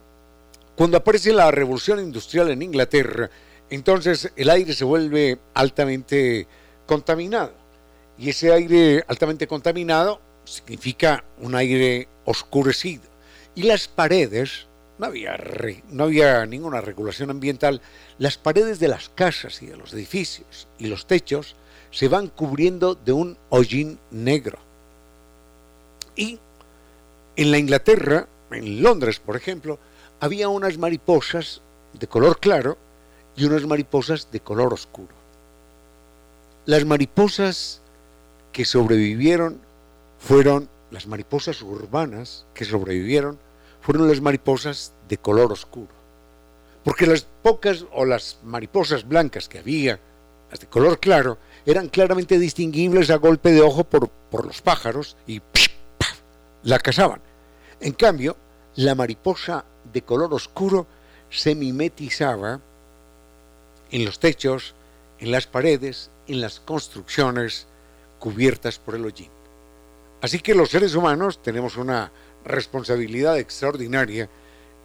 [0.78, 3.30] cuando aparece la revolución industrial en Inglaterra,
[3.70, 6.48] entonces el aire se vuelve altamente
[6.86, 7.56] contaminado.
[8.18, 13.04] Y ese aire altamente contaminado significa un aire oscurecido.
[13.54, 14.68] Y las paredes,
[15.00, 17.82] no había, ninguna regulación ambiental,
[18.18, 21.56] las paredes de las casas y de los edificios y los techos
[21.92, 24.58] se van cubriendo de un hollín negro.
[26.16, 26.40] Y
[27.36, 29.78] en la Inglaterra, en Londres por ejemplo,
[30.20, 31.62] había unas mariposas
[31.94, 32.78] de color claro
[33.36, 35.14] y unas mariposas de color oscuro.
[36.66, 37.82] Las mariposas
[38.52, 39.60] que sobrevivieron
[40.20, 43.38] fueron las mariposas urbanas que sobrevivieron
[43.88, 45.94] fueron las mariposas de color oscuro.
[46.84, 49.98] Porque las pocas o las mariposas blancas que había,
[50.52, 55.16] las de color claro, eran claramente distinguibles a golpe de ojo por, por los pájaros
[55.26, 55.42] y
[56.64, 57.22] la cazaban.
[57.80, 58.36] En cambio,
[58.76, 59.64] la mariposa
[59.94, 60.86] de color oscuro
[61.30, 62.60] se mimetizaba
[63.90, 64.76] en los techos,
[65.20, 67.68] en las paredes, en las construcciones
[68.20, 69.32] cubiertas por el hollín.
[70.22, 72.12] Así que los seres humanos tenemos una
[72.48, 74.30] responsabilidad extraordinaria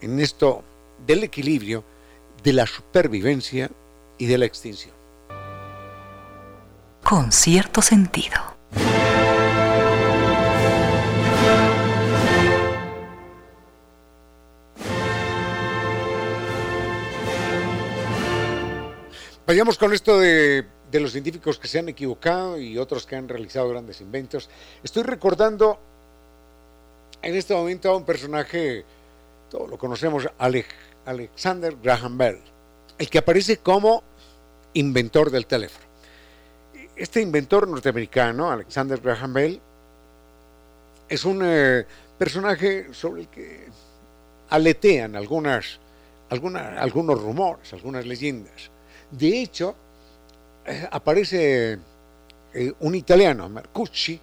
[0.00, 0.62] en esto
[1.06, 1.84] del equilibrio,
[2.42, 3.70] de la supervivencia
[4.18, 4.94] y de la extinción.
[7.02, 8.52] Con cierto sentido.
[19.52, 23.68] Vayamos con esto de, los científicos que se han equivocado y otros que han realizado
[23.68, 24.48] grandes inventos.
[24.82, 25.78] Estoy recordando
[27.22, 28.84] en este momento un personaje,
[29.50, 30.28] todos lo conocemos,
[31.06, 32.40] Alexander Graham Bell,
[32.98, 34.02] el que aparece como
[34.74, 35.86] inventor del teléfono.
[36.96, 39.60] Este inventor norteamericano, Alexander Graham Bell,
[41.08, 41.86] es un eh,
[42.18, 43.66] personaje sobre el que
[44.50, 45.78] aletean algunas,
[46.28, 48.70] algunos rumores, algunas leyendas.
[49.10, 49.74] De hecho,
[50.66, 51.78] eh, aparece
[52.54, 54.20] eh, un italiano, Marcucci,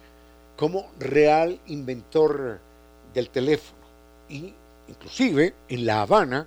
[0.56, 2.60] como real inventor
[3.12, 3.80] del teléfono.
[4.28, 4.54] Y
[4.88, 6.46] inclusive en La Habana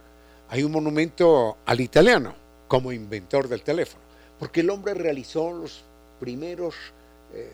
[0.49, 2.33] hay un monumento al italiano
[2.67, 4.03] como inventor del teléfono,
[4.39, 5.83] porque el hombre realizó los
[6.19, 6.75] primeros
[7.33, 7.51] eh,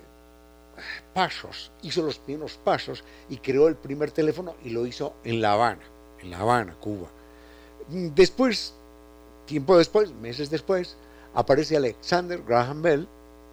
[1.14, 5.54] pasos, hizo los primeros pasos y creó el primer teléfono y lo hizo en La
[5.54, 5.82] Habana,
[6.22, 7.08] en La Habana, Cuba.
[7.90, 8.74] Después,
[9.46, 10.96] tiempo después, meses después,
[11.34, 13.08] aparece Alexander Graham Bell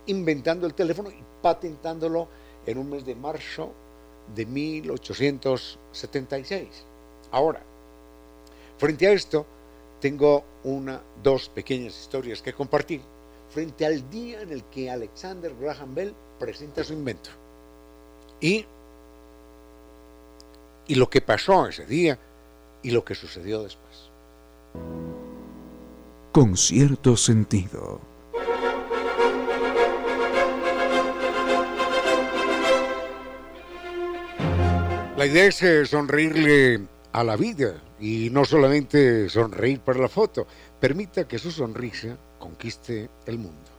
[0.06, 2.28] inventando el teléfono y patentándolo
[2.66, 3.72] en un mes de marzo
[4.34, 6.68] de 1876.
[7.30, 7.62] Ahora,
[8.78, 9.46] frente a esto,
[10.00, 13.00] tengo una, dos pequeñas historias que compartir
[13.50, 17.30] frente al día en el que Alexander Graham Bell presenta su invento.
[18.40, 18.66] Y,
[20.88, 22.18] y lo que pasó ese día
[22.82, 24.10] y lo que sucedió después.
[26.32, 28.00] Con cierto sentido.
[35.16, 36.78] La idea es eh, sonreírle
[37.12, 40.46] a la vida y no solamente sonreír para la foto.
[40.78, 43.70] Permita que su sonrisa conquiste el mundo.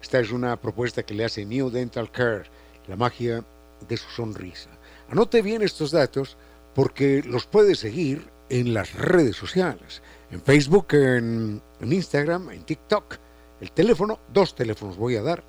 [0.00, 2.44] Esta es una propuesta que le hace New Dental Care,
[2.88, 3.44] la magia
[3.86, 4.70] de su sonrisa.
[5.10, 6.38] Anote bien estos datos
[6.74, 13.16] porque los puede seguir en las redes sociales, en Facebook, en, Instagram, en TikTok.
[13.60, 15.44] El teléfono, dos teléfonos voy a dar.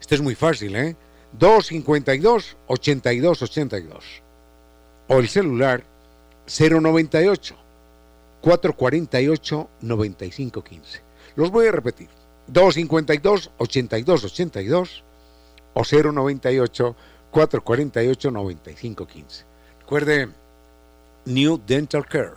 [0.00, 0.96] Este es muy fácil, ¿eh?
[1.32, 4.22] 252 8282
[5.08, 5.84] o el celular
[6.46, 7.56] 098
[8.40, 11.00] 448 9515.
[11.36, 12.08] Los voy a repetir.
[12.48, 15.04] 252 8282
[15.74, 16.96] o 098
[17.30, 19.44] 448 9515.
[19.80, 20.28] Recuerde
[21.24, 22.34] New Dental Care.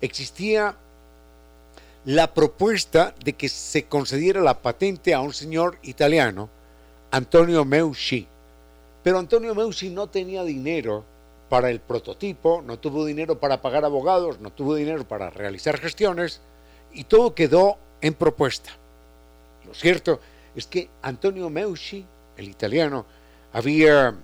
[0.00, 0.76] existía
[2.04, 6.48] la propuesta de que se concediera la patente a un señor italiano,
[7.10, 8.28] Antonio Meucci.
[9.02, 11.04] Pero Antonio Meucci no tenía dinero
[11.48, 16.40] para el prototipo, no tuvo dinero para pagar abogados, no tuvo dinero para realizar gestiones
[16.92, 18.70] y todo quedó en propuesta.
[19.66, 20.20] Lo cierto
[20.64, 22.06] que Antonio Meucci,
[22.38, 23.04] el italiano,
[23.52, 24.14] había,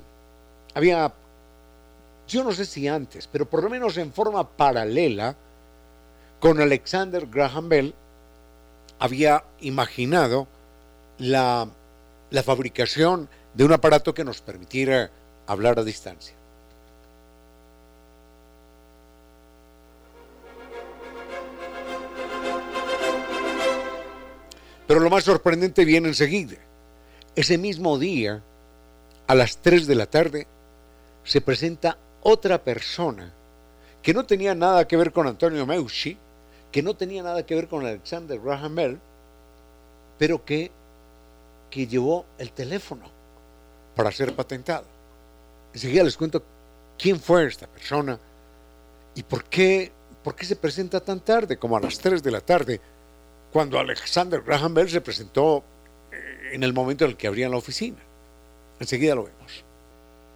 [0.75, 1.13] había,
[2.27, 5.35] yo no sé si antes, pero por lo menos en forma paralela,
[6.41, 7.95] con Alexander Graham Bell,
[8.99, 10.47] había imaginado
[11.19, 11.69] la,
[12.31, 15.11] la fabricación de un aparato que nos permitiera
[15.47, 16.35] hablar a distancia.
[24.93, 26.59] Pero lo más sorprendente viene enseguida.
[27.35, 28.43] Ese mismo día,
[29.27, 30.47] a las 3 de la tarde,
[31.25, 33.33] se presenta otra persona
[34.03, 36.19] que no tenía nada que ver con Antonio Meucci,
[36.71, 39.01] que no tenía nada que ver con Alexander Graham Bell,
[40.19, 40.71] pero que,
[41.71, 43.11] que llevó el teléfono
[43.97, 44.85] para ser patentado.
[45.73, 46.43] Enseguida les cuento
[46.99, 48.19] quién fue esta persona
[49.15, 49.91] y por qué,
[50.23, 52.79] por qué se presenta tan tarde, como a las 3 de la tarde,
[53.53, 55.63] cuando Alexander Graham Bell se presentó
[56.11, 57.99] eh, en el momento en el que abrían la oficina.
[58.81, 59.65] Enseguida lo vemos.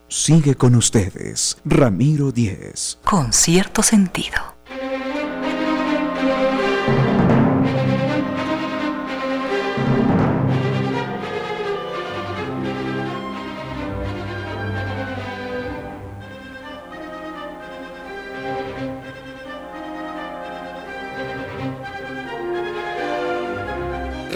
[0.09, 2.99] Sigue con ustedes, Ramiro Díez.
[3.05, 4.56] Con cierto sentido.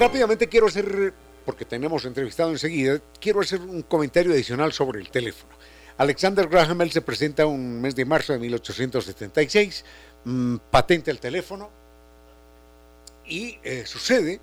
[0.01, 1.13] Rápidamente quiero hacer,
[1.45, 5.53] porque tenemos entrevistado enseguida, quiero hacer un comentario adicional sobre el teléfono.
[5.99, 9.85] Alexander Graham Bell se presenta un mes de marzo de 1876,
[10.25, 11.71] mmm, patenta el teléfono
[13.27, 14.41] y eh, sucede,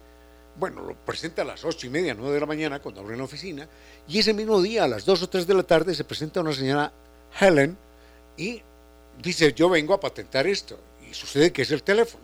[0.60, 3.24] bueno, lo presenta a las ocho y media, nueve de la mañana cuando abre la
[3.24, 3.68] oficina
[4.08, 6.54] y ese mismo día a las dos o tres de la tarde se presenta una
[6.54, 6.94] señora
[7.40, 7.76] Helen
[8.38, 8.62] y
[9.22, 10.80] dice yo vengo a patentar esto
[11.10, 12.24] y sucede que es el teléfono.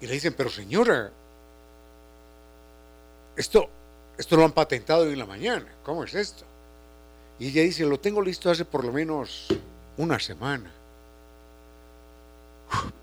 [0.00, 1.10] Y le dicen, pero señora,
[3.36, 3.68] esto,
[4.18, 6.44] esto lo han patentado hoy en la mañana, ¿cómo es esto?
[7.38, 9.48] Y ella dice, lo tengo listo hace por lo menos
[9.98, 10.70] una semana.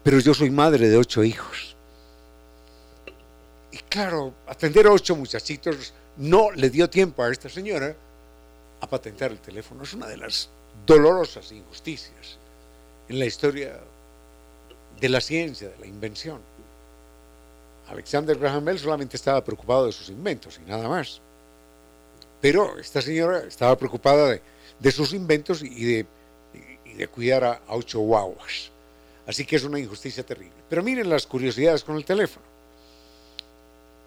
[0.04, 1.76] Pero yo soy madre de ocho hijos.
[3.72, 7.96] Y claro, atender a ocho muchachitos no le dio tiempo a esta señora
[8.82, 9.84] a patentar el teléfono.
[9.84, 10.50] Es una de las
[10.86, 12.38] dolorosas injusticias
[13.08, 13.80] en la historia
[15.00, 16.40] de la ciencia, de la invención.
[17.88, 21.22] Alexander Graham Bell solamente estaba preocupado de sus inventos y nada más.
[22.42, 24.40] Pero esta señora estaba preocupada
[24.80, 26.06] de, sus inventos y de,
[26.86, 28.72] y de cuidar a, a, ocho guaguas.
[29.26, 30.56] Así que es una injusticia terrible.
[30.70, 32.46] Pero miren las curiosidades con el teléfono.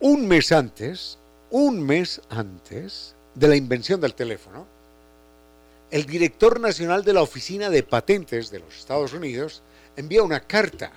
[0.01, 1.19] Un mes antes,
[1.51, 4.67] un mes antes de la invención del teléfono,
[5.91, 9.63] el director nacional de la Oficina de Patentes de los Estados Unidos
[9.97, 10.91] envía una carta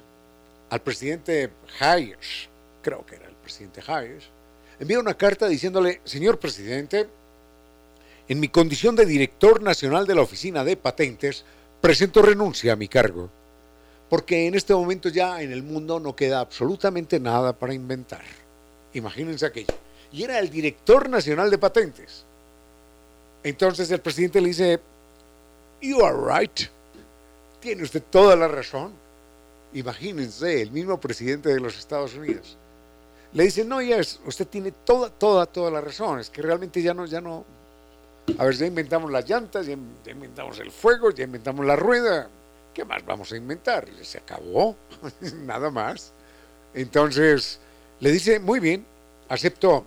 [0.70, 2.50] al presidente Hayes,
[2.82, 4.26] creo que era el presidente Hayes,
[4.80, 7.08] envía una carta diciéndole, señor presidente,
[8.28, 11.44] en mi condición de director nacional de la Oficina de Patentes,
[11.82, 13.30] presento renuncia a mi cargo,
[14.10, 18.24] porque en este momento ya en el mundo no queda absolutamente nada para inventar.
[18.94, 19.74] Imagínense aquello.
[20.12, 22.26] Y era el director nacional de patentes.
[23.44, 24.80] Entonces el presidente le dice,
[25.82, 26.62] You are right.
[27.60, 28.92] Tiene usted toda la razón.
[29.74, 32.58] Imagínense, el mismo presidente de los Estados Unidos.
[33.34, 36.20] Le dice, no, yes, usted tiene toda, toda, toda la razón.
[36.20, 37.46] Es que realmente ya no, ya no.
[38.38, 42.30] A ver, ya inventamos las llantas, ya inventamos el fuego, ya inventamos la rueda.
[42.74, 43.88] ¿Qué más vamos a inventar?
[44.02, 44.76] Se acabó.
[45.46, 46.12] Nada más.
[46.74, 47.60] Entonces,
[48.00, 48.86] le dice, muy bien,
[49.28, 49.86] acepto,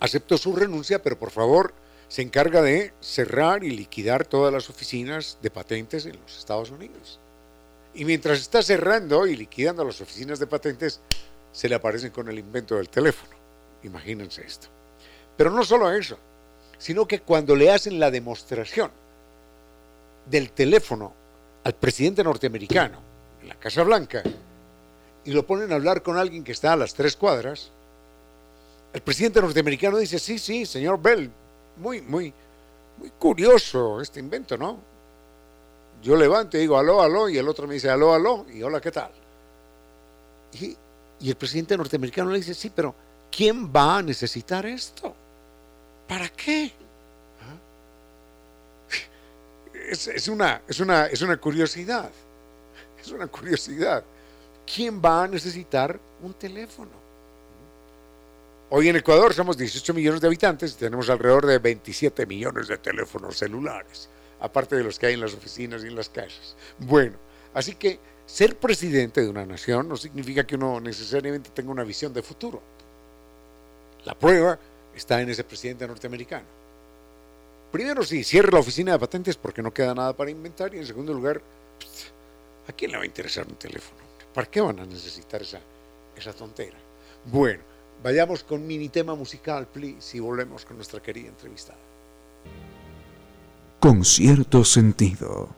[0.00, 1.72] acepto su renuncia, pero por favor,
[2.08, 7.18] se encarga de cerrar y liquidar todas las oficinas de patentes en los Estados Unidos.
[7.94, 11.00] Y mientras está cerrando y liquidando las oficinas de patentes,
[11.56, 13.34] se le aparecen con el invento del teléfono.
[13.82, 14.68] Imagínense esto.
[15.38, 16.18] Pero no solo eso,
[16.76, 18.90] sino que cuando le hacen la demostración
[20.28, 21.14] del teléfono
[21.64, 22.98] al presidente norteamericano
[23.40, 24.22] en la Casa Blanca
[25.24, 27.70] y lo ponen a hablar con alguien que está a las tres cuadras,
[28.92, 31.30] el presidente norteamericano dice, sí, sí, señor Bell,
[31.78, 32.34] muy, muy,
[32.98, 34.78] muy curioso este invento, ¿no?
[36.02, 38.78] Yo levanto y digo aló, aló, y el otro me dice aló, aló, y hola,
[38.78, 39.10] ¿qué tal?
[40.60, 40.76] Y,
[41.20, 42.94] y el presidente norteamericano le dice, sí, pero
[43.30, 45.14] ¿quién va a necesitar esto?
[46.08, 46.72] ¿Para qué?
[47.42, 47.56] ¿Ah?
[49.90, 52.10] Es, una, es, una, es una curiosidad,
[53.00, 54.04] es una curiosidad.
[54.66, 57.06] ¿Quién va a necesitar un teléfono?
[58.68, 62.76] Hoy en Ecuador somos 18 millones de habitantes y tenemos alrededor de 27 millones de
[62.78, 64.08] teléfonos celulares,
[64.40, 66.56] aparte de los que hay en las oficinas y en las casas.
[66.78, 67.16] Bueno,
[67.54, 72.12] así que ser presidente de una nación no significa que uno necesariamente tenga una visión
[72.12, 72.60] de futuro.
[74.04, 74.58] La prueba
[74.94, 76.46] está en ese presidente norteamericano.
[77.72, 80.74] Primero, sí, cierre la oficina de patentes porque no queda nada para inventar.
[80.74, 81.40] Y en segundo lugar,
[82.68, 84.00] ¿a quién le va a interesar un teléfono?
[84.34, 85.60] ¿Para qué van a necesitar esa,
[86.16, 86.76] esa tontera?
[87.24, 87.62] Bueno,
[88.02, 91.78] Vayamos con mini tema musical, please, y volvemos con nuestra querida entrevistada.
[93.80, 95.48] Con cierto sentido.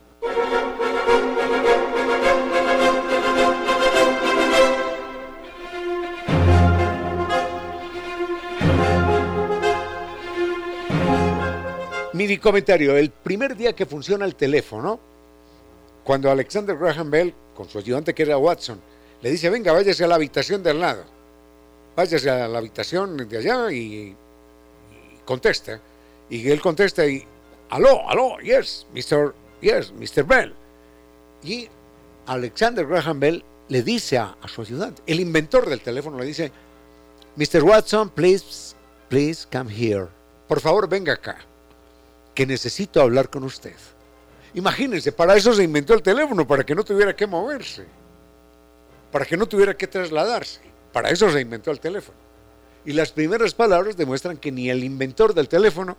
[12.19, 15.01] Mini comentario, el primer día que funciona el teléfono,
[16.05, 18.81] cuando Alexander Graham Bell, con su ayudante que era Watson,
[19.23, 21.19] le dice, venga, váyase a la habitación de al lado
[21.99, 24.17] váyase a la habitación de allá y, y
[25.25, 25.81] contesta.
[26.31, 27.25] Y él contesta y,
[27.71, 29.35] aló, aló, yes, Mr.
[29.61, 30.23] Yes, Mr.
[30.23, 30.55] Bell.
[31.43, 31.69] Y
[32.27, 36.53] Alexander Graham Bell le dice a, a, su ayudante, el inventor del teléfono le dice,
[37.35, 37.65] Mr.
[37.65, 38.77] Watson, please,
[39.09, 40.07] please come here.
[40.47, 41.39] Por favor, venga acá,
[42.39, 43.75] que necesito hablar con usted.
[44.55, 47.85] Imagínense, para eso se inventó el teléfono, para que no tuviera que moverse,
[49.11, 50.61] para que no tuviera que trasladarse.
[50.93, 52.17] Para eso se inventó el teléfono.
[52.85, 55.97] Y las primeras palabras demuestran que ni el inventor del teléfono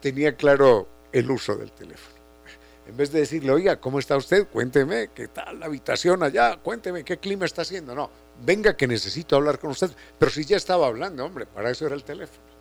[0.00, 2.14] tenía claro el uso del teléfono.
[2.86, 4.46] En vez de decirle, oiga, ¿cómo está usted?
[4.46, 6.56] Cuénteme, ¿qué tal la habitación allá?
[6.62, 7.96] Cuénteme, ¿qué clima está haciendo?
[7.96, 8.08] No,
[8.46, 9.90] venga que necesito hablar con usted.
[10.20, 12.57] Pero si ya estaba hablando, hombre, para eso era el teléfono.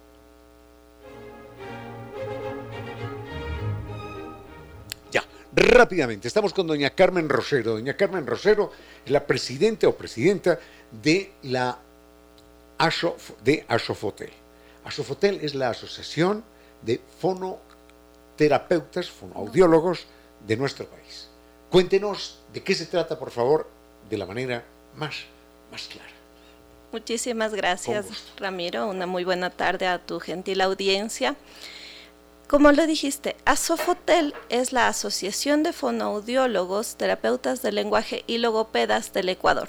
[5.64, 7.74] Rápidamente, estamos con doña Carmen Rosero.
[7.74, 8.72] Doña Carmen Rosero
[9.05, 10.60] es la presidenta o presidenta
[10.91, 11.78] de la
[12.78, 14.32] ASOF, de ASOFOTEL.
[14.86, 16.43] ASOFOTEL es la Asociación
[16.82, 20.05] de Fonoterapeutas, Fonoaudiólogos
[20.45, 21.28] de nuestro país.
[21.70, 23.68] Cuéntenos de qué se trata, por favor,
[24.10, 24.64] de la manera
[24.95, 25.26] más,
[25.72, 26.12] más clara.
[26.91, 28.05] Muchísimas gracias,
[28.38, 28.88] Ramiro.
[28.88, 31.36] Una muy buena tarde a tu gentil audiencia.
[32.48, 39.28] Como lo dijiste, ASOFOTEL es la Asociación de Fonoaudiólogos, Terapeutas del Lenguaje y Logopedas del
[39.28, 39.68] Ecuador.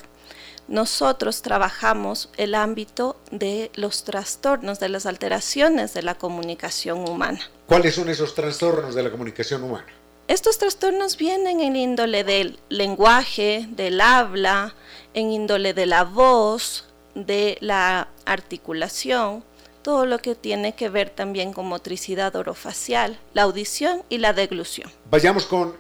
[0.69, 7.41] Nosotros trabajamos el ámbito de los trastornos, de las alteraciones de la comunicación humana.
[7.67, 9.87] ¿Cuáles son esos trastornos de la comunicación humana?
[10.29, 14.77] Estos trastornos vienen en índole del lenguaje, del habla,
[15.15, 16.85] en índole de la voz,
[17.17, 19.43] de la articulación,
[19.89, 24.91] todo lo que tiene que ver también con motricidad orofacial, la audición y la deglución.
[25.11, 25.75] Vayamos con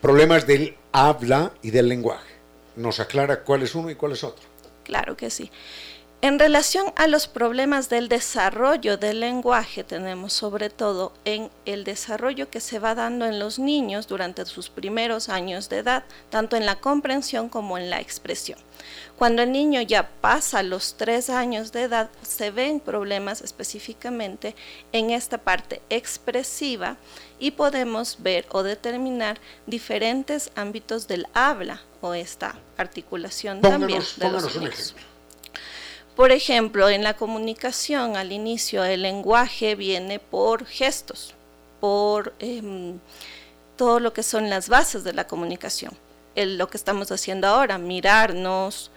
[0.00, 2.32] problemas del habla y del lenguaje.
[2.76, 4.42] ¿Nos aclara cuál es uno y cuál es otro?
[4.84, 5.50] Claro que sí.
[6.26, 12.50] En relación a los problemas del desarrollo del lenguaje, tenemos sobre todo en el desarrollo
[12.50, 16.66] que se va dando en los niños durante sus primeros años de edad, tanto en
[16.66, 18.58] la comprensión como en la expresión.
[19.16, 24.56] Cuando el niño ya pasa los tres años de edad, se ven problemas específicamente
[24.90, 26.96] en esta parte expresiva
[27.38, 34.56] y podemos ver o determinar diferentes ámbitos del habla o esta articulación también de los
[34.56, 34.96] niños.
[36.16, 41.34] Por ejemplo, en la comunicación al inicio el lenguaje viene por gestos,
[41.78, 42.98] por em,
[43.76, 45.92] todo lo que son las bases de la comunicación.
[46.34, 48.90] lo que estamos haciendo ahora, mirarnos,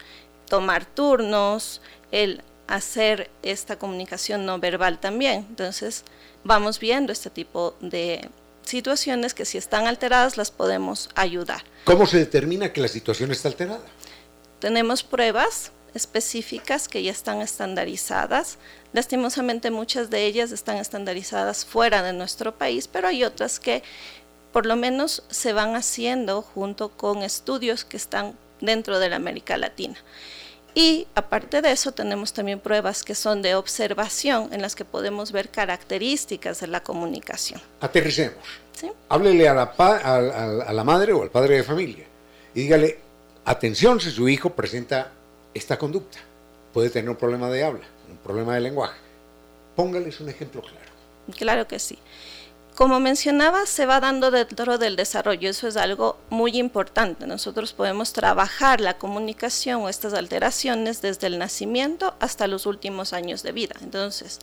[0.50, 5.46] tomar turnos, el hacer esta comunicación no verbal también.
[5.48, 6.04] Entonces,
[6.44, 8.30] vamos viendo este tipo de
[8.64, 11.64] situaciones que si están alteradas las podemos ayudar.
[11.86, 13.80] ¿Cómo se determina que la situación está alterada?
[14.60, 18.58] Tenemos pruebas específicas que ya están estandarizadas.
[18.94, 23.84] Lastimosamente muchas de ellas están estandarizadas fuera de nuestro país, pero hay otras que
[24.52, 29.58] por lo menos se van haciendo junto con estudios que están dentro de la América
[29.58, 29.96] Latina.
[30.76, 35.32] Y aparte de eso tenemos también pruebas que son de observación en las que podemos
[35.32, 37.60] ver características de la comunicación.
[37.82, 38.44] Aterricemos.
[38.74, 38.90] ¿Sí?
[39.10, 42.06] Háblele a la, a la madre o al padre de familia
[42.54, 43.00] y dígale,
[43.46, 45.12] atención si su hijo presenta
[45.54, 46.20] esta conducta.
[46.74, 48.98] Puede tener un problema de habla, un problema de lenguaje.
[49.76, 50.90] Póngales un ejemplo claro.
[51.38, 51.98] Claro que sí.
[52.76, 57.28] Como mencionaba, se va dando dentro del desarrollo, eso es algo muy importante.
[57.28, 63.44] Nosotros podemos trabajar la comunicación o estas alteraciones desde el nacimiento hasta los últimos años
[63.44, 63.76] de vida.
[63.82, 64.40] Entonces,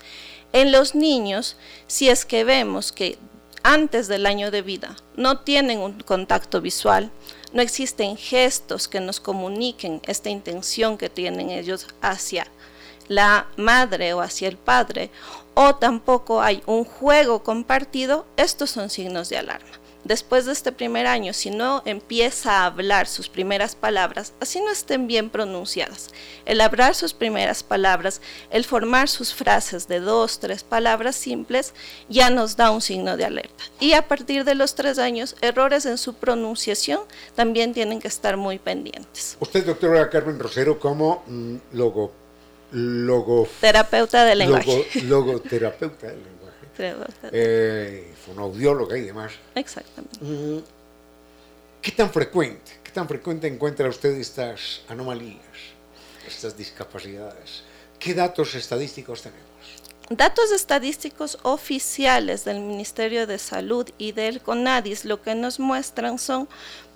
[0.53, 3.17] en los niños, si es que vemos que
[3.63, 7.11] antes del año de vida no tienen un contacto visual,
[7.53, 12.47] no existen gestos que nos comuniquen esta intención que tienen ellos hacia
[13.09, 15.11] la madre o hacia el padre,
[15.55, 19.86] o tampoco hay un juego compartido, estos son signos de alarma.
[20.07, 24.71] Después de este primer año, si no empieza a hablar sus primeras palabras, así no
[24.71, 26.11] estén bien pronunciadas,
[26.45, 31.75] el hablar sus primeras palabras, el formar sus frases de dos, tres palabras simples,
[32.09, 33.65] ya nos da un signo de alerta.
[33.81, 37.01] Y a partir de los tres años, errores en su pronunciación
[37.35, 39.37] también tienen que estar muy pendientes.
[39.41, 42.13] Usted, doctora Carmen Rosero, como mm, logo
[42.71, 44.87] logo, terapeuta del lenguaje.
[45.03, 46.46] logoterapeuta del lenguaje.
[47.33, 49.33] Eh, fonoaudióloga y demás.
[49.55, 50.65] Exactamente.
[51.83, 55.41] ¿Qué tan frecuente, qué tan frecuente encuentra usted estas anomalías,
[56.27, 57.63] estas discapacidades?
[57.99, 59.47] ¿Qué datos estadísticos tenemos?
[60.11, 66.49] Datos estadísticos oficiales del Ministerio de Salud y del CONADIS lo que nos muestran son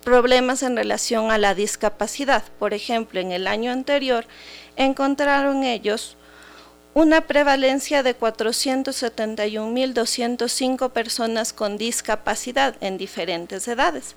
[0.04, 2.44] problemas en relación a la discapacidad.
[2.58, 4.26] Por ejemplo, en el año anterior
[4.76, 6.16] encontraron ellos
[6.94, 14.16] una prevalencia de 471.205 personas con discapacidad en diferentes edades.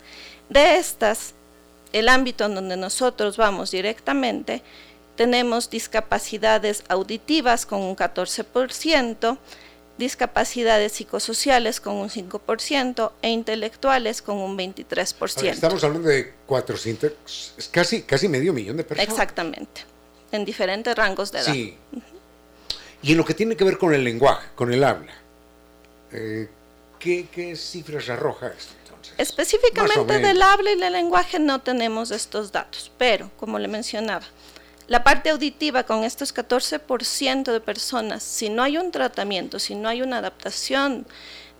[0.49, 1.35] De estas,
[1.91, 4.63] el ámbito en donde nosotros vamos directamente,
[5.15, 9.37] tenemos discapacidades auditivas con un 14%,
[9.99, 15.51] discapacidades psicosociales con un 5% e intelectuales con un 23%.
[15.51, 19.07] estamos hablando de 400, casi, casi medio millón de personas.
[19.07, 19.93] Exactamente
[20.33, 21.53] en diferentes rangos de edad.
[21.53, 21.77] Sí.
[23.03, 25.13] Y en lo que tiene que ver con el lenguaje, con el habla,
[26.13, 26.47] eh,
[26.99, 28.73] ¿qué, cifras arroja esto?
[28.85, 29.13] Entonces?
[29.17, 34.25] Específicamente del habla y del lenguaje no tenemos estos datos, pero como le mencionaba,
[34.87, 39.87] La parte auditiva con estos 14% de personas, si no hay un tratamiento, si no
[39.87, 41.05] hay una adaptación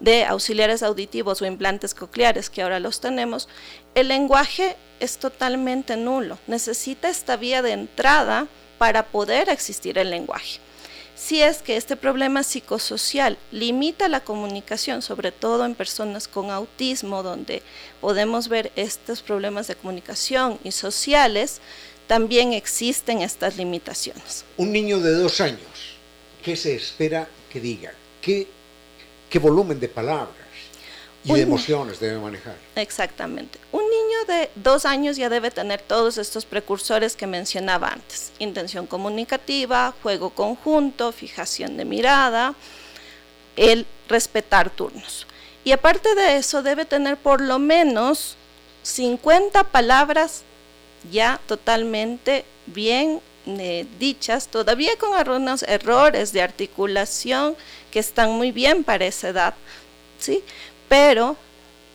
[0.02, 3.48] de auxiliares auditivos o implantes cocleares, que ahora los tenemos,
[3.96, 6.38] el lenguaje es totalmente nulo.
[6.48, 10.60] Necesita esta vía de entrada para poder existir el lenguaje.
[11.16, 17.24] Si es que este problema psicosocial limita la comunicación, sobre todo en personas con autismo,
[17.24, 17.62] donde
[18.02, 21.62] podemos ver estos problemas de comunicación y sociales,
[22.08, 24.44] también existen estas limitaciones.
[24.58, 25.98] Un niño de dos años,
[26.44, 27.94] ¿qué se espera que diga?
[28.22, 28.48] ¿Qué
[29.34, 30.30] qué volumen de palabras
[31.24, 32.56] y de emociones debe manejar.
[32.76, 33.58] Exactamente.
[33.72, 38.32] Un niño de dos años ya debe tener todos estos precursores que mencionaba antes.
[38.40, 42.56] Intención comunicativa, juego conjunto, fijación de mirada,
[43.56, 45.28] el respetar turnos.
[45.64, 48.36] Y aparte de eso, debe tener por lo menos
[48.84, 50.44] 50 palabras
[51.12, 57.56] ya totalmente bien eh, dichas, todavía con algunos errores de articulación
[57.92, 59.54] que están muy bien para esa edad,
[60.18, 60.44] ¿sí?
[60.88, 61.36] Pero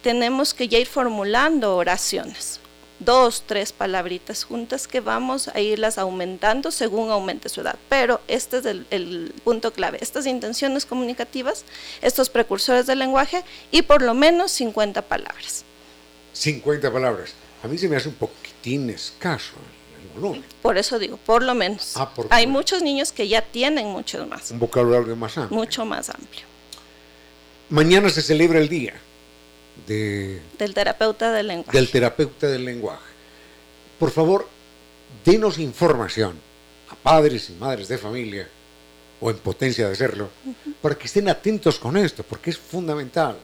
[0.08, 2.60] tenemos que ya ir formulando oraciones,
[2.98, 7.76] dos, tres palabritas juntas que vamos a irlas aumentando según aumente su edad.
[7.90, 11.66] Pero este es el, el punto clave, estas intenciones comunicativas,
[12.00, 15.66] estos precursores del lenguaje y por lo menos 50 palabras.
[16.32, 17.34] 50 palabras.
[17.62, 19.56] A mí se me hace un poquitín escaso.
[20.62, 21.98] Por eso digo, por lo menos.
[21.98, 24.52] Ah, Hay muchos niños que ya tienen muchos más.
[24.52, 25.58] Un vocabulario más amplio.
[25.58, 26.46] Mucho más amplio.
[27.68, 28.98] Mañana se celebra el día
[29.86, 31.76] de, del terapeuta del lenguaje.
[31.76, 33.12] Del terapeuta del lenguaje.
[33.98, 34.48] Por favor,
[35.24, 36.38] denos información
[36.90, 38.48] a padres y madres de familia,
[39.20, 40.28] o en potencia de serlo,
[40.80, 43.36] para que estén atentos con esto, porque es fundamental.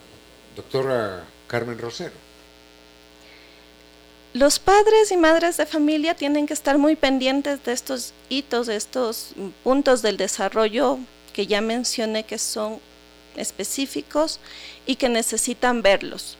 [0.54, 2.24] Doctora Carmen Rosero.
[4.32, 8.76] Los padres y madres de familia tienen que estar muy pendientes de estos hitos, de
[8.76, 9.30] estos
[9.62, 10.98] puntos del desarrollo
[11.32, 12.80] que ya mencioné que son
[13.36, 14.40] específicos
[14.86, 16.36] y que necesitan verlos.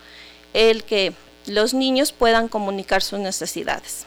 [0.53, 1.15] El que
[1.47, 4.07] los niños puedan comunicar sus necesidades,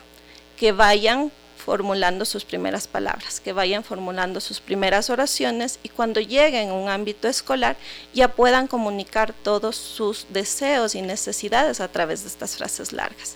[0.58, 1.32] que vayan
[1.68, 6.88] formulando sus primeras palabras, que vayan formulando sus primeras oraciones y cuando lleguen a un
[6.88, 7.76] ámbito escolar
[8.14, 13.36] ya puedan comunicar todos sus deseos y necesidades a través de estas frases largas.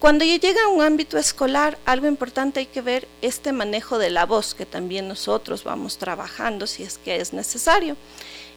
[0.00, 4.26] Cuando llega a un ámbito escolar, algo importante hay que ver este manejo de la
[4.26, 7.96] voz, que también nosotros vamos trabajando si es que es necesario.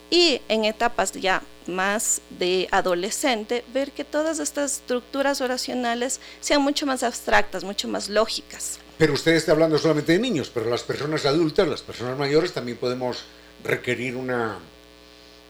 [0.10, 6.86] Y en etapas ya más de adolescente, ver que todas estas estructuras oracionales sean mucho
[6.86, 8.80] más abstractas, mucho más lógicas.
[8.98, 12.78] Pero usted está hablando solamente de niños, pero las personas adultas, las personas mayores, también
[12.78, 13.24] podemos
[13.64, 14.58] requerir una,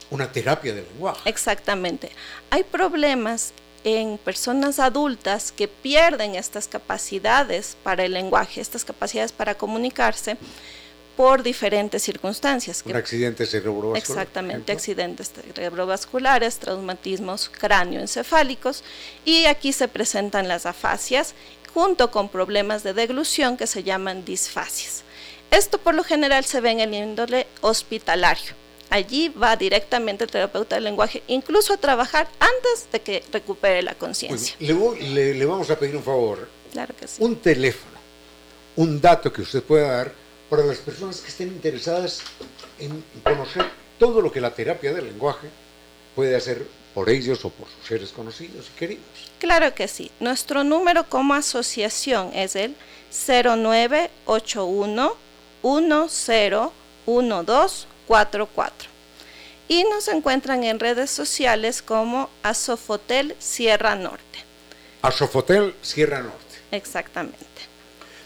[0.09, 1.29] una terapia del lenguaje.
[1.29, 2.11] Exactamente.
[2.49, 3.53] Hay problemas
[3.83, 10.37] en personas adultas que pierden estas capacidades para el lenguaje, estas capacidades para comunicarse
[11.15, 12.83] por diferentes circunstancias.
[12.85, 13.97] Un accidente cerebrovascular.
[13.97, 18.83] Exactamente, accidentes cerebrovasculares, traumatismos cráneoencefálicos
[19.23, 21.33] y aquí se presentan las afasias
[21.73, 25.03] junto con problemas de deglución que se llaman disfasias.
[25.51, 28.53] Esto por lo general se ve en el índole hospitalario
[28.89, 33.95] allí va directamente el terapeuta del lenguaje, incluso a trabajar antes de que recupere la
[33.95, 34.55] conciencia.
[34.59, 36.47] le, vamos a pedir un favor.
[36.71, 37.23] Claro que sí.
[37.23, 37.97] Un teléfono,
[38.75, 40.13] un dato que usted pueda dar
[40.55, 42.21] para las personas que estén interesadas
[42.79, 43.65] en conocer
[43.99, 45.49] todo lo que la terapia del lenguaje
[46.15, 49.03] puede hacer por ellos o por sus seres conocidos y queridos.
[49.39, 50.11] Claro que sí.
[50.21, 52.73] Nuestro número como asociación es el
[53.11, 55.13] 0981
[55.61, 58.89] 1012 44.
[59.67, 64.45] Y nos encuentran en redes sociales como Asofotel Sierra Norte.
[65.01, 66.55] Asofotel Sierra Norte.
[66.71, 67.54] Exactamente.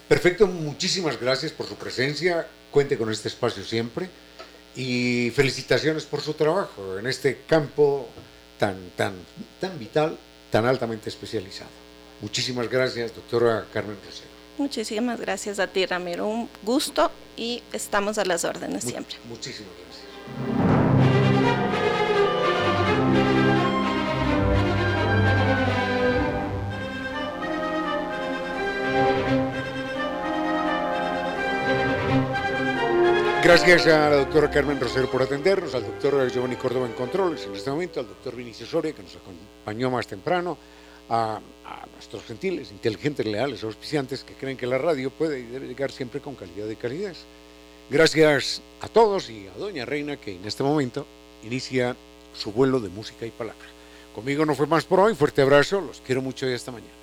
[0.09, 2.47] Perfecto, muchísimas gracias por su presencia.
[2.71, 4.09] Cuente con este espacio siempre
[4.75, 8.09] y felicitaciones por su trabajo en este campo
[8.57, 9.13] tan, tan,
[9.61, 10.17] tan vital,
[10.51, 11.69] tan altamente especializado.
[12.21, 14.29] Muchísimas gracias, doctora Carmen Rosero.
[14.57, 16.27] Muchísimas gracias a ti, Ramiro.
[16.27, 19.15] Un gusto y estamos a las órdenes siempre.
[19.29, 20.78] Muchísimas gracias.
[33.49, 37.55] Gracias a la doctora Carmen Rosero por atendernos, al doctor Giovanni Córdoba en controles en
[37.55, 40.55] este momento, al doctor Vinicio Soria que nos acompañó más temprano,
[41.09, 41.41] a,
[41.95, 46.69] nuestros gentiles, inteligentes, leales, auspiciantes que creen que la radio puede llegar siempre con calidad
[46.69, 47.17] y calidez.
[47.89, 51.07] Gracias a todos y a Doña Reina que en este momento
[51.43, 51.95] inicia
[52.35, 53.65] su vuelo de música y palabra.
[54.13, 56.93] Conmigo no fue más por hoy, fuerte abrazo, los quiero mucho y hasta mañana.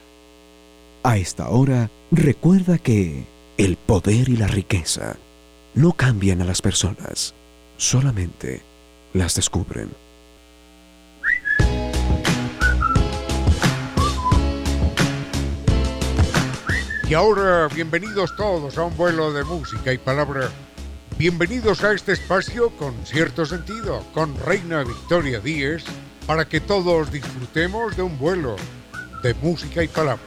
[1.02, 3.24] A esta hora, recuerda que
[3.58, 5.16] El poder y la riqueza
[5.76, 7.34] no cambian a las personas,
[7.76, 8.62] solamente
[9.12, 9.90] las descubren.
[17.08, 20.48] Y ahora, bienvenidos todos a un vuelo de música y palabra.
[21.18, 25.84] Bienvenidos a este espacio con cierto sentido, con Reina Victoria Díez,
[26.26, 28.56] para que todos disfrutemos de un vuelo
[29.22, 30.24] de música y palabra.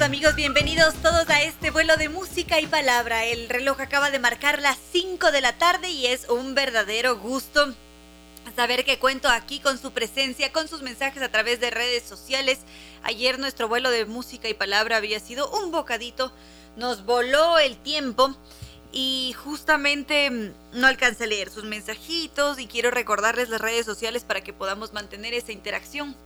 [0.00, 3.26] Amigos, bienvenidos todos a este vuelo de música y palabra.
[3.26, 7.72] El reloj acaba de marcar las 5 de la tarde y es un verdadero gusto
[8.56, 12.58] saber que cuento aquí con su presencia, con sus mensajes a través de redes sociales.
[13.04, 16.32] Ayer nuestro vuelo de música y palabra había sido un bocadito,
[16.76, 18.36] nos voló el tiempo
[18.90, 24.24] y justamente mm, no alcancé a leer sus mensajitos y quiero recordarles las redes sociales
[24.24, 26.16] para que podamos mantener esa interacción.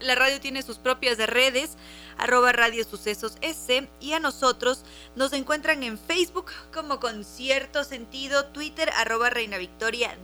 [0.00, 1.76] La radio tiene sus propias redes,
[2.18, 4.84] arroba Radio Sucesos S, y a nosotros
[5.14, 10.16] nos encuentran en Facebook como con cierto sentido, Twitter, arroba Reina Victoria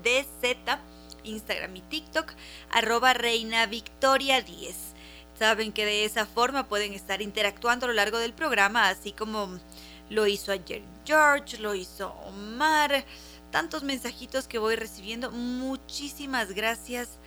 [1.25, 2.33] Instagram y TikTok,
[2.71, 4.77] arroba Reina Victoria 10.
[5.39, 9.59] Saben que de esa forma pueden estar interactuando a lo largo del programa, así como
[10.11, 13.05] lo hizo ayer George, lo hizo Omar,
[13.51, 15.31] tantos mensajitos que voy recibiendo.
[15.31, 17.19] Muchísimas gracias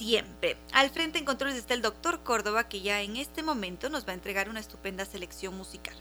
[0.00, 0.56] siempre.
[0.72, 4.12] Al frente en controles está el doctor Córdoba que ya en este momento nos va
[4.12, 5.94] a entregar una estupenda selección musical.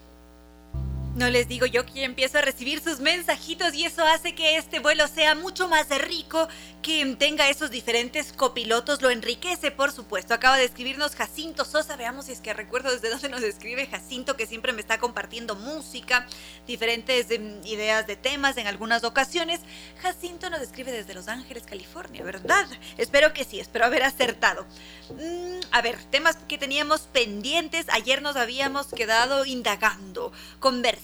[1.16, 4.80] No les digo yo que empiezo a recibir sus mensajitos y eso hace que este
[4.80, 6.48] vuelo sea mucho más rico,
[6.84, 10.34] que tenga esos diferentes copilotos, lo enriquece, por supuesto.
[10.34, 14.38] Acaba de escribirnos Jacinto Sosa, veamos si es que recuerdo desde dónde nos escribe Jacinto,
[14.38, 16.28] que siempre me está compartiendo música,
[16.68, 19.62] diferentes em, ideas de temas en algunas ocasiones.
[20.02, 22.68] Jacinto nos escribe desde Los Ángeles, California, ¿verdad?
[22.98, 24.66] Espero que sí, espero haber acertado.
[25.10, 30.99] Mm, a ver, temas que teníamos pendientes, ayer nos habíamos quedado indagando, conversando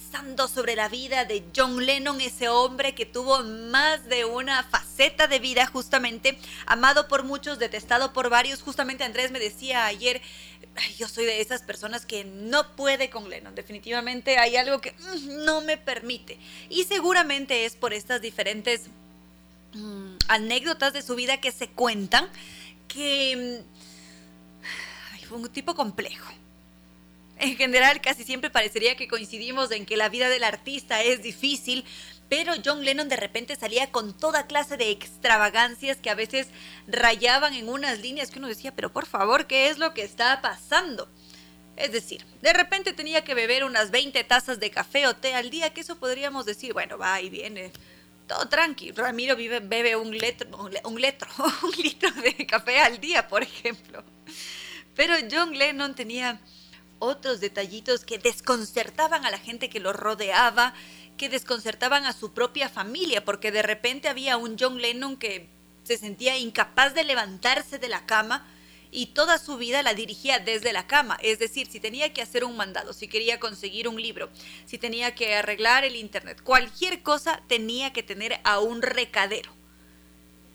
[0.47, 5.39] sobre la vida de John Lennon, ese hombre que tuvo más de una faceta de
[5.39, 8.61] vida justamente, amado por muchos, detestado por varios.
[8.61, 10.21] Justamente Andrés me decía ayer,
[10.97, 13.55] yo soy de esas personas que no puede con Lennon.
[13.55, 16.37] Definitivamente hay algo que mm, no me permite.
[16.69, 18.83] Y seguramente es por estas diferentes
[19.73, 22.27] mm, anécdotas de su vida que se cuentan
[22.87, 23.63] que
[25.21, 26.31] mm, fue un tipo complejo
[27.37, 31.85] en general, casi siempre parecería que coincidimos en que la vida del artista es difícil,
[32.29, 36.47] pero John Lennon de repente salía con toda clase de extravagancias que a veces
[36.87, 40.41] rayaban en unas líneas que uno decía, pero por favor, ¿qué es lo que está
[40.41, 41.07] pasando?
[41.75, 45.49] Es decir, de repente tenía que beber unas 20 tazas de café o té al
[45.49, 47.71] día, que eso podríamos decir, bueno, va y viene,
[48.27, 48.91] todo tranqui.
[48.91, 51.29] Ramiro vive, bebe un un litro,
[51.63, 54.03] un litro de café al día, por ejemplo.
[54.95, 56.39] Pero John Lennon tenía
[56.99, 60.73] otros detallitos que desconcertaban a la gente que lo rodeaba,
[61.17, 65.47] que desconcertaban a su propia familia, porque de repente había un John Lennon que
[65.83, 68.47] se sentía incapaz de levantarse de la cama
[68.91, 71.17] y toda su vida la dirigía desde la cama.
[71.21, 74.29] Es decir, si tenía que hacer un mandado, si quería conseguir un libro,
[74.65, 79.51] si tenía que arreglar el Internet, cualquier cosa tenía que tener a un recadero.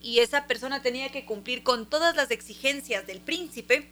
[0.01, 3.87] Y esa persona tenía que cumplir con todas las exigencias del príncipe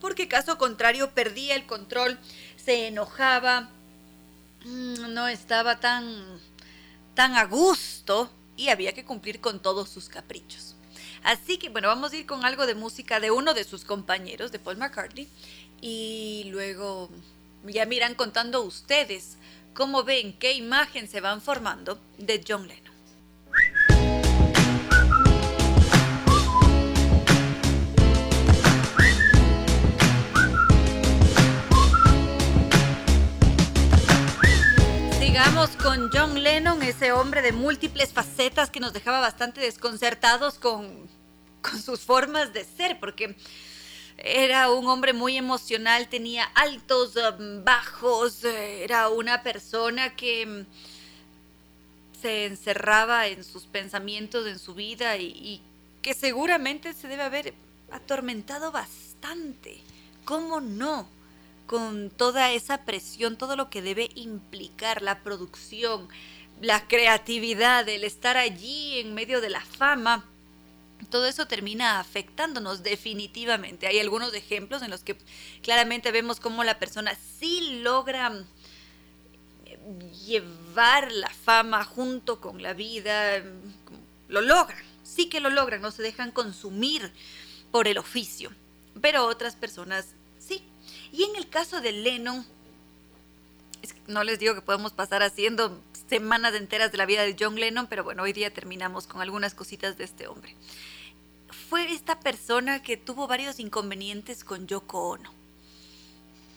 [0.00, 2.18] porque caso contrario perdía el control,
[2.56, 3.70] se enojaba,
[4.64, 6.40] mm, no estaba tan,
[7.14, 10.74] tan a gusto y había que cumplir con todos sus caprichos.
[11.22, 14.52] Así que bueno, vamos a ir con algo de música de uno de sus compañeros,
[14.52, 15.28] de Paul McCartney,
[15.80, 17.10] y luego
[17.64, 19.36] ya miran contando ustedes
[19.74, 22.87] cómo ven, qué imagen se van formando de John Lennon.
[35.82, 41.08] Con John Lennon, ese hombre de múltiples facetas que nos dejaba bastante desconcertados con,
[41.62, 43.36] con sus formas de ser, porque
[44.16, 52.46] era un hombre muy emocional, tenía altos, um, bajos, era una persona que mm, se
[52.46, 55.62] encerraba en sus pensamientos, en su vida y, y
[56.02, 57.54] que seguramente se debe haber
[57.92, 59.78] atormentado bastante.
[60.24, 61.08] ¿Cómo no?
[61.68, 66.08] Con toda esa presión, todo lo que debe implicar la producción,
[66.62, 70.24] la creatividad, el estar allí en medio de la fama.
[71.10, 73.86] Todo eso termina afectándonos definitivamente.
[73.86, 75.18] Hay algunos ejemplos en los que
[75.62, 78.32] claramente vemos cómo la persona sí logra
[79.66, 79.78] eh,
[80.26, 83.44] llevar la fama junto con la vida,
[84.28, 87.12] lo logran, sí que lo logran, no se dejan consumir
[87.70, 88.50] por el oficio,
[89.02, 90.14] pero otras personas.
[91.12, 92.46] Y en el caso de Lennon,
[94.06, 97.86] no les digo que podemos pasar haciendo semanas enteras de la vida de John Lennon,
[97.86, 100.54] pero bueno, hoy día terminamos con algunas cositas de este hombre.
[101.68, 105.32] Fue esta persona que tuvo varios inconvenientes con Yoko Ono.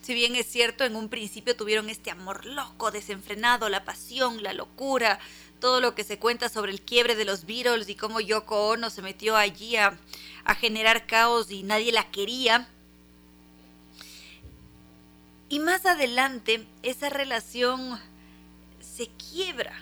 [0.01, 4.53] Si bien es cierto, en un principio tuvieron este amor loco, desenfrenado, la pasión, la
[4.53, 5.19] locura,
[5.59, 8.89] todo lo que se cuenta sobre el quiebre de los Beatles y cómo Yoko Ono
[8.89, 9.97] se metió allí a,
[10.43, 12.67] a generar caos y nadie la quería.
[15.51, 17.99] Y más adelante esa relación
[18.79, 19.73] se quiebra.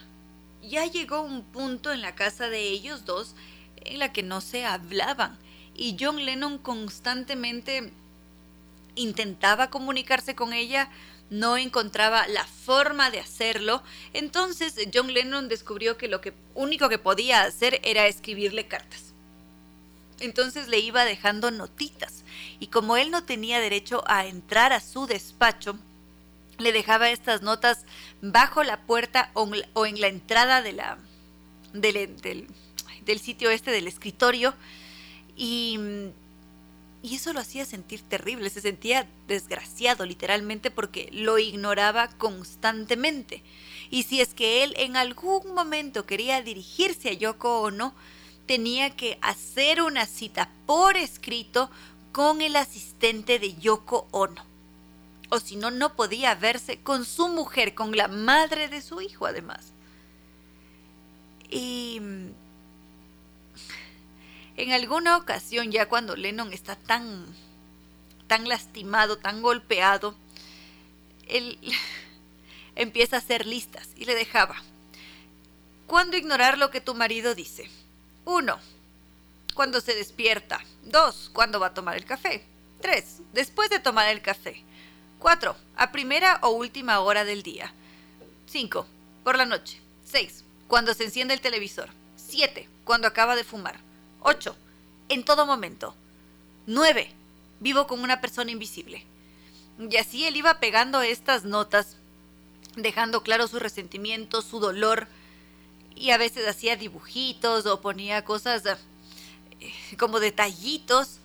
[0.63, 3.35] Ya llegó un punto en la casa de ellos dos
[3.77, 5.37] en la que no se hablaban
[5.75, 7.93] y John Lennon constantemente
[8.95, 10.89] intentaba comunicarse con ella,
[11.29, 13.83] no encontraba la forma de hacerlo,
[14.13, 19.13] entonces John Lennon descubrió que lo que único que podía hacer era escribirle cartas.
[20.19, 22.23] Entonces le iba dejando notitas
[22.59, 25.77] y como él no tenía derecho a entrar a su despacho,
[26.57, 27.85] le dejaba estas notas
[28.21, 30.97] bajo la puerta o en la entrada de la,
[31.73, 34.53] del, sitio este del escritorio
[35.37, 35.79] y,
[37.01, 43.41] y eso lo hacía sentir terrible, se sentía desgraciado literalmente porque lo ignoraba constantemente.
[43.89, 47.93] Y si es que él en algún momento quería dirigirse a Yoko Ono,
[48.45, 51.69] tenía que hacer una cita por escrito
[52.11, 54.45] con el asistente de Yoko Ono.
[55.29, 59.27] O si no, no podía verse con su mujer, con la madre de su hijo
[59.27, 59.73] además.
[61.49, 62.01] Y
[64.57, 67.25] en alguna ocasión, ya cuando Lennon está tan,
[68.27, 70.15] tan lastimado, tan golpeado,
[71.27, 71.59] él
[72.75, 74.55] empieza a hacer listas y le dejaba.
[75.87, 77.69] ¿Cuándo ignorar lo que tu marido dice?
[78.25, 78.59] Uno,
[79.59, 80.61] cuando se despierta.
[80.83, 82.45] Dos, cuando va a tomar el café.
[82.79, 84.63] Tres, después de tomar el café.
[85.19, 87.73] Cuatro, a primera o última hora del día.
[88.45, 88.85] Cinco,
[89.25, 89.81] por la noche.
[90.05, 91.89] Seis, cuando se enciende el televisor.
[92.15, 93.81] Siete, cuando acaba de fumar.
[94.21, 94.55] Ocho,
[95.09, 95.93] en todo momento.
[96.65, 97.11] Nueve,
[97.59, 99.05] vivo con una persona invisible.
[99.77, 101.97] Y así él iba pegando estas notas,
[102.77, 105.09] dejando claro su resentimiento, su dolor,
[105.97, 108.63] y a veces hacía dibujitos o ponía cosas
[109.97, 111.19] como detallitos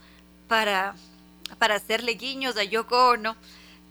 [0.49, 0.95] para,
[1.59, 3.37] para hacerle guiños a Yoko Ono,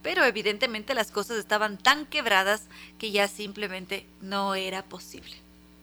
[0.02, 2.64] pero evidentemente las cosas estaban tan quebradas
[2.99, 5.34] que ya simplemente no era posible.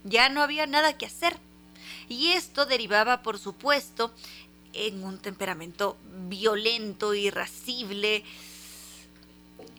[0.04, 1.36] Ya no había nada que hacer.
[2.08, 4.12] Y esto derivaba, por supuesto,
[4.72, 5.96] en un temperamento
[6.28, 8.24] violento, irascible,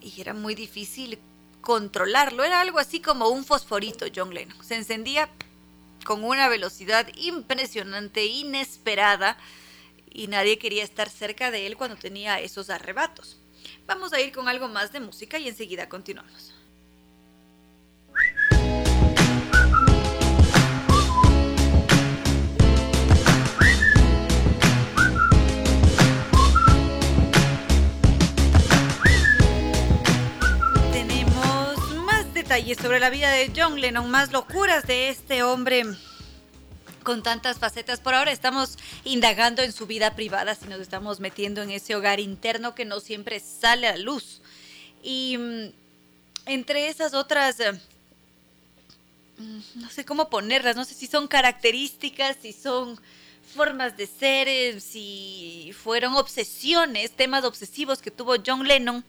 [0.02, 1.20] y era muy difícil
[1.62, 2.44] controlarlo.
[2.44, 4.58] Era algo así como un fosforito, John Lennon.
[4.64, 5.30] Se encendía
[6.06, 9.38] con una velocidad impresionante, inesperada,
[10.14, 13.40] y nadie quería estar cerca de él cuando tenía esos arrebatos.
[13.86, 16.54] Vamos a ir con algo más de música y enseguida continuamos.
[32.52, 35.86] Detalles sobre la vida de John Lennon, más locuras de este hombre
[37.02, 38.02] con tantas facetas.
[38.02, 42.20] Por ahora estamos indagando en su vida privada, si nos estamos metiendo en ese hogar
[42.20, 44.42] interno que no siempre sale a luz.
[45.02, 45.72] Y mm,
[46.48, 47.72] entre esas otras, eh,
[49.38, 53.00] mm, no sé cómo ponerlas, no sé si son características, si son
[53.56, 59.06] formas de ser, eh, si fueron obsesiones, temas obsesivos que tuvo John Lennon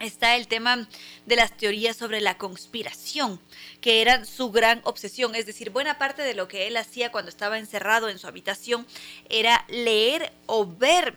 [0.00, 0.88] está el tema
[1.26, 3.40] de las teorías sobre la conspiración,
[3.80, 5.34] que eran su gran obsesión.
[5.34, 8.86] Es decir, buena parte de lo que él hacía cuando estaba encerrado en su habitación
[9.28, 11.16] era leer o ver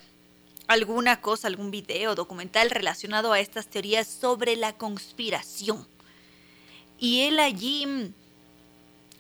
[0.68, 5.88] alguna cosa, algún video, documental relacionado a estas teorías sobre la conspiración.
[7.00, 8.14] Y él allí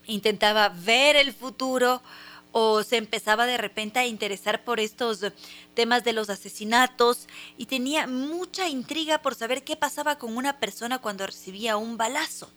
[0.06, 2.02] intentaba ver el futuro,
[2.54, 5.20] o se empezaba de repente a interesar por estos
[5.74, 7.28] temas de los asesinatos
[7.58, 12.50] y tenía mucha intriga por saber qué pasaba con una persona cuando recibía un balazo.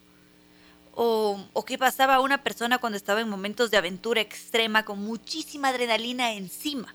[0.94, 5.68] O, qué pasaba a una persona cuando estaba en momentos de aventura extrema con muchísima
[5.68, 6.94] adrenalina encima.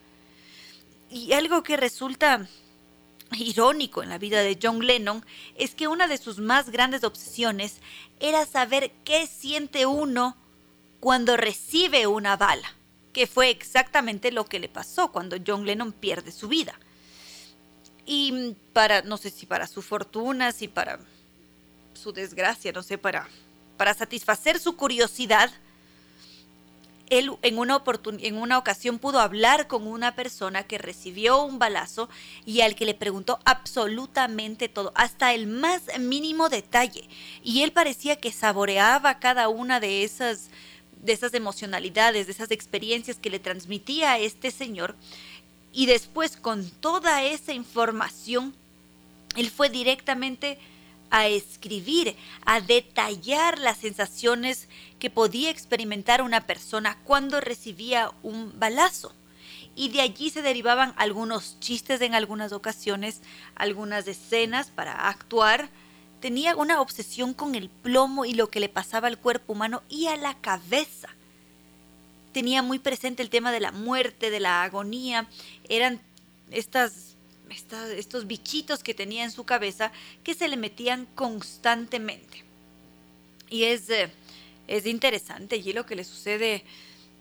[1.10, 2.48] Y algo que resulta
[3.32, 5.26] irónico en la vida de John Lennon
[5.56, 7.78] es que una de sus más grandes obsesiones
[8.20, 10.38] era saber qué siente uno
[11.00, 12.76] cuando recibe una bala
[13.14, 16.80] que fue exactamente lo que le pasó cuando John Lennon pierde su vida.
[18.06, 21.00] Y para, no sé si para su fortuna, si para
[21.94, 23.28] su desgracia, no sé, para,
[23.78, 25.52] para satisfacer su curiosidad,
[27.12, 27.84] él en una,
[28.20, 32.10] en una ocasión pudo hablar con una persona que recibió un balazo
[32.46, 37.08] y al que le preguntó absolutamente todo, hasta el más mínimo detalle.
[37.44, 40.50] Y él parecía que saboreaba cada una de esas,
[41.02, 44.96] de esas emocionalidades, de esas experiencias que le transmitía este señor.
[45.74, 48.54] Y después con toda esa información,
[49.36, 50.60] él fue directamente
[51.10, 52.16] a escribir,
[52.46, 54.68] a detallar las sensaciones
[54.98, 59.14] que podía experimentar una persona cuando recibía un balazo.
[59.76, 63.22] Y de allí se derivaban algunos chistes en algunas ocasiones,
[63.56, 65.70] algunas escenas para actuar.
[66.22, 70.08] Tenía una obsesión con el plomo y lo que le pasaba al cuerpo humano y
[70.08, 71.10] a la cabeza.
[72.32, 75.28] Tenía muy presente el tema de la muerte, de la agonía.
[75.68, 76.00] Eran
[76.52, 77.12] estas
[77.52, 79.92] estos bichitos que tenía en su cabeza
[80.24, 82.44] que se le metían constantemente.
[83.50, 84.12] Y es, eh,
[84.68, 86.64] es interesante allí lo que le sucede,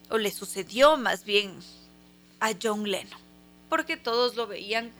[0.08, 1.58] o le sucedió más bien
[2.40, 3.20] a John Lennon,
[3.68, 4.92] porque todos lo veían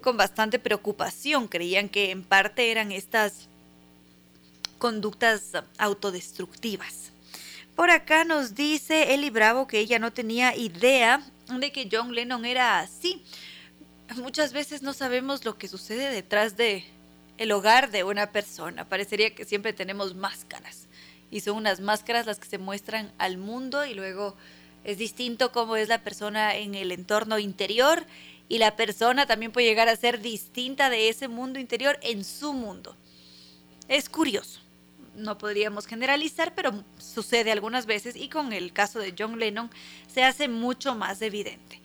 [0.00, 3.48] con bastante preocupación, creían que en parte eran estas
[4.78, 7.12] conductas autodestructivas.
[7.74, 12.44] Por acá nos dice Eli Bravo que ella no tenía idea de que John Lennon
[12.44, 13.22] era así,
[14.16, 16.84] muchas veces no sabemos lo que sucede detrás de
[17.36, 18.88] el hogar de una persona.
[18.88, 20.88] Parecería que siempre tenemos máscaras
[21.30, 24.36] y son unas máscaras las que se muestran al mundo y luego
[24.84, 28.04] es distinto cómo es la persona en el entorno interior
[28.48, 32.52] y la persona también puede llegar a ser distinta de ese mundo interior en su
[32.52, 32.96] mundo.
[33.88, 34.60] Es curioso.
[35.14, 39.70] No podríamos generalizar, pero sucede algunas veces y con el caso de John Lennon
[40.06, 41.80] se hace mucho más evidente.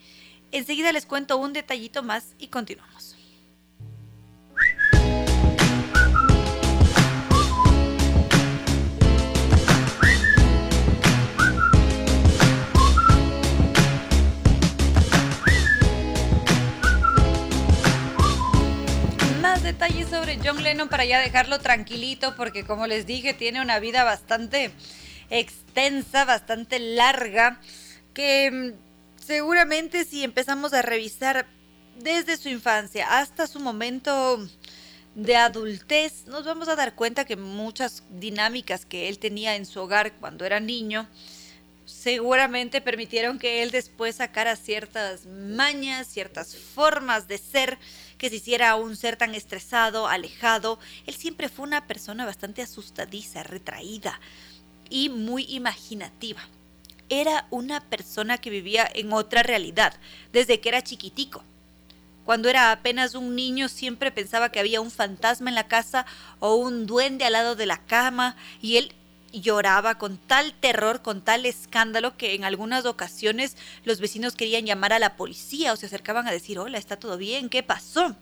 [0.52, 3.12] Enseguida les cuento un detallito más y continuamos.
[19.64, 24.03] Detalles sobre John Lennon para ya dejarlo tranquilito porque como les dije tiene una vida
[24.03, 24.72] bastante
[25.30, 27.61] extensa, bastante larga
[28.14, 31.48] que mm, seguramente si empezamos a revisar
[31.98, 34.45] desde su infancia hasta su momento
[35.15, 39.80] de adultez, nos vamos a dar cuenta que muchas dinámicas que él tenía en su
[39.80, 41.07] hogar cuando era niño,
[41.85, 47.77] seguramente permitieron que él después sacara ciertas mañas, ciertas formas de ser,
[48.24, 50.80] que se hiciera un ser tan estresado, alejado.
[51.06, 54.18] Él siempre fue una persona bastante asustadiza, retraída
[54.90, 56.41] y muy imaginativa
[57.10, 59.94] era una persona que vivía en otra realidad,
[60.32, 61.44] desde que era chiquitico.
[62.24, 66.06] Cuando era apenas un niño siempre pensaba que había un fantasma en la casa
[66.40, 68.94] o un duende al lado de la cama y él
[69.41, 74.93] lloraba con tal terror, con tal escándalo que en algunas ocasiones los vecinos querían llamar
[74.93, 77.49] a la policía o se acercaban a decir, hola, ¿está todo bien?
[77.49, 78.15] ¿Qué pasó?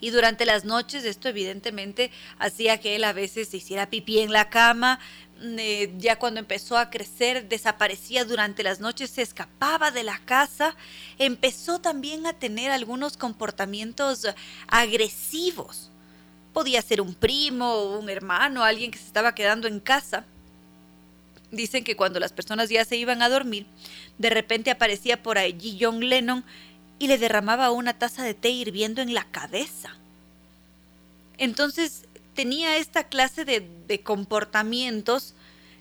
[0.00, 4.32] Y durante las noches esto evidentemente hacía que él a veces se hiciera pipí en
[4.32, 5.00] la cama,
[5.40, 10.76] eh, ya cuando empezó a crecer, desaparecía durante las noches, se escapaba de la casa,
[11.18, 14.26] empezó también a tener algunos comportamientos
[14.68, 15.90] agresivos.
[16.54, 20.24] Podía ser un primo, un hermano, alguien que se estaba quedando en casa.
[21.50, 23.66] Dicen que cuando las personas ya se iban a dormir,
[24.16, 26.44] de repente aparecía por allí John Lennon
[26.98, 29.94] y le derramaba una taza de té hirviendo en la cabeza.
[31.38, 35.34] Entonces tenía esta clase de, comportamientos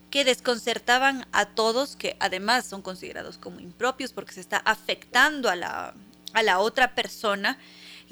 [0.09, 5.55] que desconcertaban a todos, que además son considerados como impropios porque se está afectando a
[5.55, 5.93] la,
[6.33, 7.57] a la otra persona.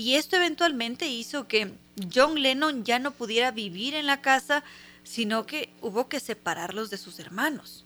[0.01, 1.73] Y esto eventualmente hizo que
[2.11, 4.63] John Lennon ya no pudiera vivir en la casa,
[5.03, 7.85] sino que hubo que separarlos de sus hermanos.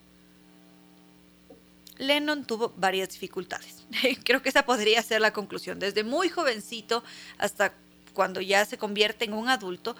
[1.98, 3.84] Lennon tuvo varias dificultades.
[4.24, 5.78] Creo que esa podría ser la conclusión.
[5.78, 7.04] Desde muy jovencito
[7.36, 7.74] hasta
[8.14, 9.94] cuando ya se convierte en un adulto,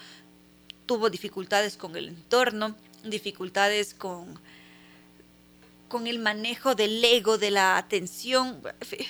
[0.86, 4.40] tuvo dificultades con el entorno, dificultades con,
[5.88, 8.62] con el manejo del ego, de la atención,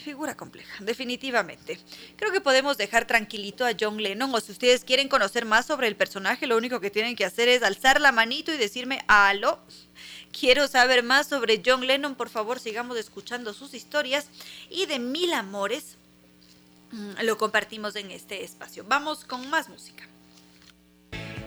[0.05, 1.79] figura compleja, definitivamente.
[2.17, 5.89] Creo que podemos dejar tranquilito a John Lennon o si ustedes quieren conocer más sobre
[5.89, 9.59] el personaje, lo único que tienen que hacer es alzar la manito y decirme, aló,
[10.39, 14.29] quiero saber más sobre John Lennon, por favor sigamos escuchando sus historias
[14.69, 15.97] y de mil amores
[16.93, 18.85] mm, lo compartimos en este espacio.
[18.87, 20.09] Vamos con más música.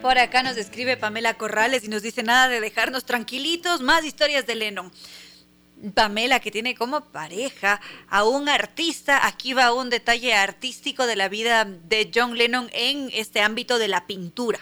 [0.01, 4.47] Por acá nos escribe Pamela Corrales y nos dice nada de dejarnos tranquilitos, más historias
[4.47, 4.91] de Lennon.
[5.93, 11.27] Pamela, que tiene como pareja a un artista, aquí va un detalle artístico de la
[11.27, 14.59] vida de John Lennon en este ámbito de la pintura.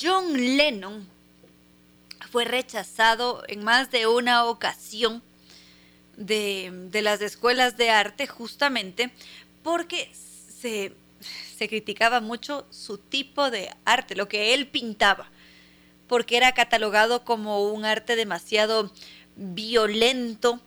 [0.00, 1.06] John Lennon
[2.30, 5.22] fue rechazado en más de una ocasión
[6.16, 9.10] de, las escuelas de arte justamente
[9.62, 10.92] porque se,
[11.58, 15.28] se criticaba mucho su tipo de arte, lo que él pintaba,
[16.06, 18.92] porque era catalogado como un arte demasiado
[19.34, 20.60] violento,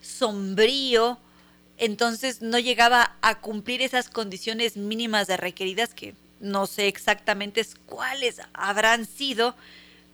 [0.00, 1.18] sombrío,
[1.76, 8.40] entonces no llegaba a cumplir esas condiciones mínimas de requeridas que no sé exactamente cuáles
[8.54, 9.54] habrán sido,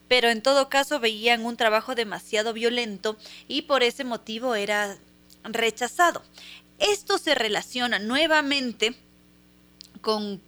[0.08, 3.16] pero en todo caso veían un trabajo demasiado violento
[3.46, 4.98] y por ese motivo era
[5.44, 6.24] rechazado.
[6.80, 8.96] Esto se relaciona nuevamente
[10.04, 10.40] con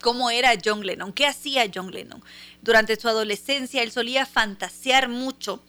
[0.00, 2.22] cómo era John Lennon, qué hacía John Lennon.
[2.60, 5.64] Durante su adolescencia él solía fantasear mucho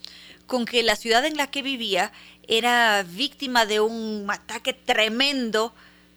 [0.45, 2.11] con que la ciudad en la que vivía
[2.47, 5.73] era víctima de un ataque tremendo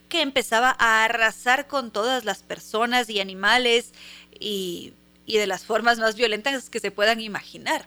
[0.08, 3.92] que empezaba a arrasar con todas las personas y animales
[4.38, 4.92] y,
[5.26, 7.86] de las formas más violentas que se puedan imaginar.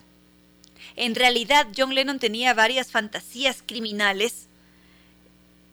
[0.96, 4.49] En realidad, John Lennon tenía varias fantasías criminales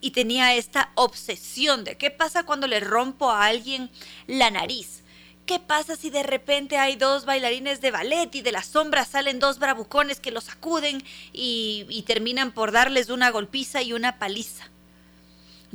[0.07, 3.91] y tenía esta obsesión de qué pasa cuando le rompo a alguien
[4.29, 5.03] la nariz.
[5.47, 9.41] ¿Qué pasa si de repente hay dos bailarines de ballet y de la sombra salen
[9.41, 11.03] dos bravucones que los sacuden
[11.33, 14.69] y, terminan por darles una golpiza y una paliza?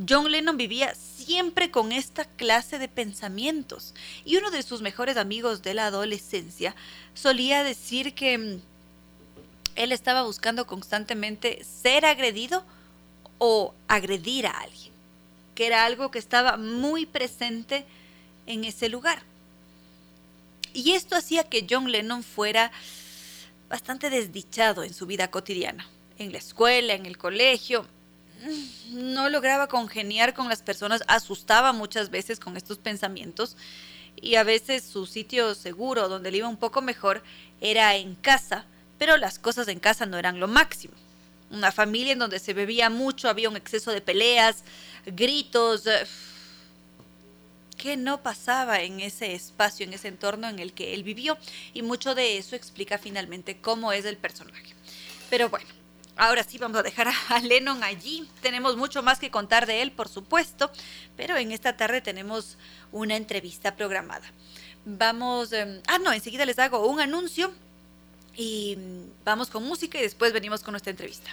[0.08, 3.94] John Lennon vivía siempre con esta clase de pensamientos
[4.24, 6.74] y uno de sus mejores amigos de la adolescencia
[7.16, 8.62] solía decir que mm,
[9.76, 12.64] él estaba buscando constantemente ser agredido
[13.44, 14.94] o agredir a alguien,
[15.56, 17.86] que era algo que estaba muy presente
[18.46, 19.24] en ese lugar.
[20.76, 22.72] Y esto hacía que John Lennon fuera
[23.68, 25.88] bastante desdichado en su vida cotidiana,
[26.20, 27.88] en la escuela, en el colegio,
[28.92, 33.58] no lograba congeniar con las personas, asustaba muchas veces con estos pensamientos
[34.16, 37.24] y a veces su sitio seguro, donde le iba un poco mejor,
[37.60, 38.66] era en casa,
[39.00, 40.94] pero las cosas en casa no eran lo máximo.
[41.52, 44.64] Una familia en donde se bebía mucho, había un exceso de peleas,
[45.06, 45.86] gritos.
[45.86, 46.08] Eh,
[47.78, 51.38] ¿Qué no pasaba en ese espacio, en ese entorno en el que él vivió?
[51.74, 54.76] Y mucho de eso explica finalmente cómo es el personaje.
[55.30, 55.68] Pero bueno,
[56.18, 58.30] Ahora sí vamos a dejar a Lennon allí.
[58.42, 60.70] Tenemos mucho más que contar de él, por supuesto,
[61.16, 62.58] pero en esta tarde tenemos
[62.92, 64.32] una entrevista programada.
[64.86, 67.54] Vamos, em, ah, no, enseguida les hago un anuncio
[68.36, 68.78] y
[69.26, 71.32] vamos con música y después venimos con nuestra entrevista.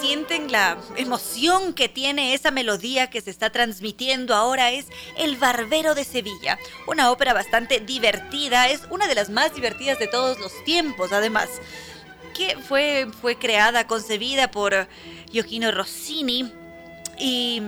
[0.00, 4.86] Sienten, la emoción que tiene esa melodía que se está transmitiendo ahora es
[5.16, 10.06] El Barbero de Sevilla, una ópera bastante divertida, es una de las más divertidas de
[10.06, 11.48] todos los tiempos además,
[12.34, 14.86] que fue, fue creada, concebida por
[15.32, 16.52] Giochino Rossini
[17.18, 17.60] y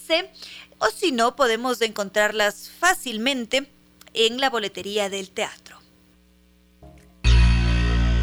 [0.79, 3.71] o si no, podemos encontrarlas fácilmente
[4.15, 5.77] en la boletería del teatro.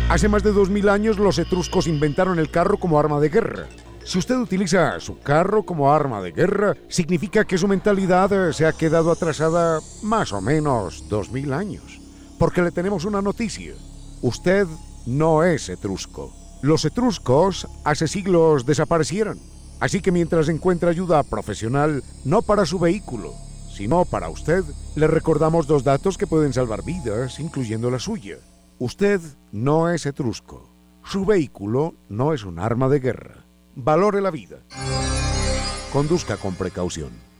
[0.10, 3.68] Hace más de dos mil años los etruscos inventaron el carro como arma de guerra.
[4.04, 8.66] Si usted utiliza su carro como arma de guerra, significa que su mentalidad eh, se
[8.66, 12.02] ha quedado atrasada más o menos dos mil años.
[12.40, 13.74] Porque le tenemos una noticia.
[14.22, 14.68] Usted
[15.06, 16.34] no es etrusco.
[16.62, 19.40] Los etruscos hace siglos desaparecieron.
[19.80, 23.34] Así que mientras encuentra ayuda profesional, no para su vehículo,
[23.72, 24.64] sino para usted,
[24.96, 28.38] le recordamos dos datos que pueden salvar vidas, incluyendo la suya.
[28.80, 29.22] Usted
[29.52, 30.70] no es etrusco.
[31.04, 33.46] Su vehículo no es un arma de guerra.
[33.76, 34.58] Valore la vida.
[35.92, 37.31] Conduzca con precaución.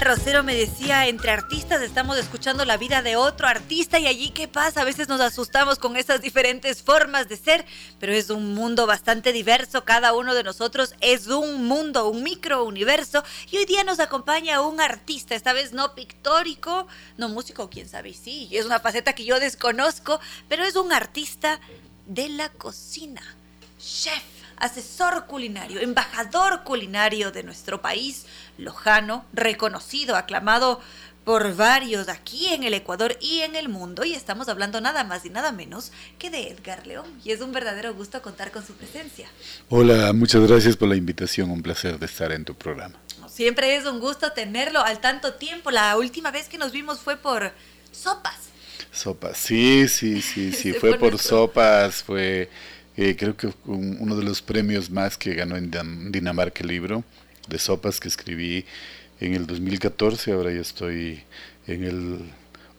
[0.00, 4.48] Rosero me decía, entre artistas estamos escuchando la vida de otro artista y allí qué
[4.48, 7.64] pasa, a veces nos asustamos con esas diferentes formas de ser,
[8.00, 12.64] pero es un mundo bastante diverso, cada uno de nosotros es un mundo, un micro
[12.64, 17.88] universo y hoy día nos acompaña un artista, esta vez no pictórico, no músico, quién
[17.88, 20.18] sabe, sí, es una faceta que yo desconozco,
[20.48, 21.60] pero es un artista
[22.06, 23.22] de la cocina,
[23.78, 28.26] chef asesor culinario, embajador culinario de nuestro país,
[28.58, 30.80] lojano, reconocido, aclamado
[31.24, 34.04] por varios aquí en el Ecuador y en el mundo.
[34.04, 37.06] Y estamos hablando nada más y nada menos que de Edgar León.
[37.24, 39.28] Y es un verdadero gusto contar con su presencia.
[39.70, 41.50] Hola, muchas gracias por la invitación.
[41.50, 42.94] Un placer de estar en tu programa.
[43.28, 45.70] Siempre es un gusto tenerlo al tanto tiempo.
[45.70, 47.52] La última vez que nos vimos fue por
[47.90, 48.36] sopas.
[48.92, 52.48] Sopas, sí, sí, sí, sí, fue por sopas, fue
[52.96, 55.70] eh, creo que uno de los premios más que ganó en
[56.12, 57.04] Dinamarca el libro
[57.48, 58.64] de sopas que escribí
[59.20, 61.22] en el 2014, ahora ya estoy
[61.66, 62.20] en el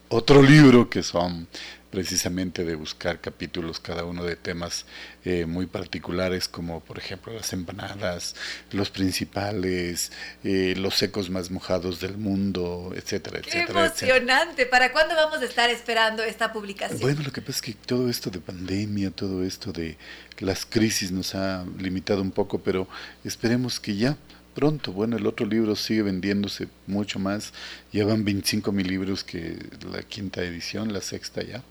[0.09, 1.47] otro libro que son
[1.95, 4.85] precisamente de buscar capítulos cada uno de temas
[5.23, 8.35] eh, muy particulares como por ejemplo las empanadas,
[8.73, 10.11] los principales,
[10.43, 13.85] eh, los secos más mojados del mundo, etcétera, Qué etcétera.
[13.85, 14.65] emocionante.
[14.65, 16.99] ¿Para cuándo vamos a estar esperando esta publicación?
[16.99, 19.97] Bueno, lo que pasa es que todo esto de pandemia, todo esto de
[20.39, 22.89] las crisis nos ha limitado un poco, pero
[23.23, 24.17] esperemos que ya
[24.53, 24.91] pronto.
[24.91, 27.53] Bueno, el otro libro sigue vendiéndose mucho más.
[27.93, 29.57] Ya van 25 mil libros que
[29.89, 31.63] la quinta edición, la sexta ya.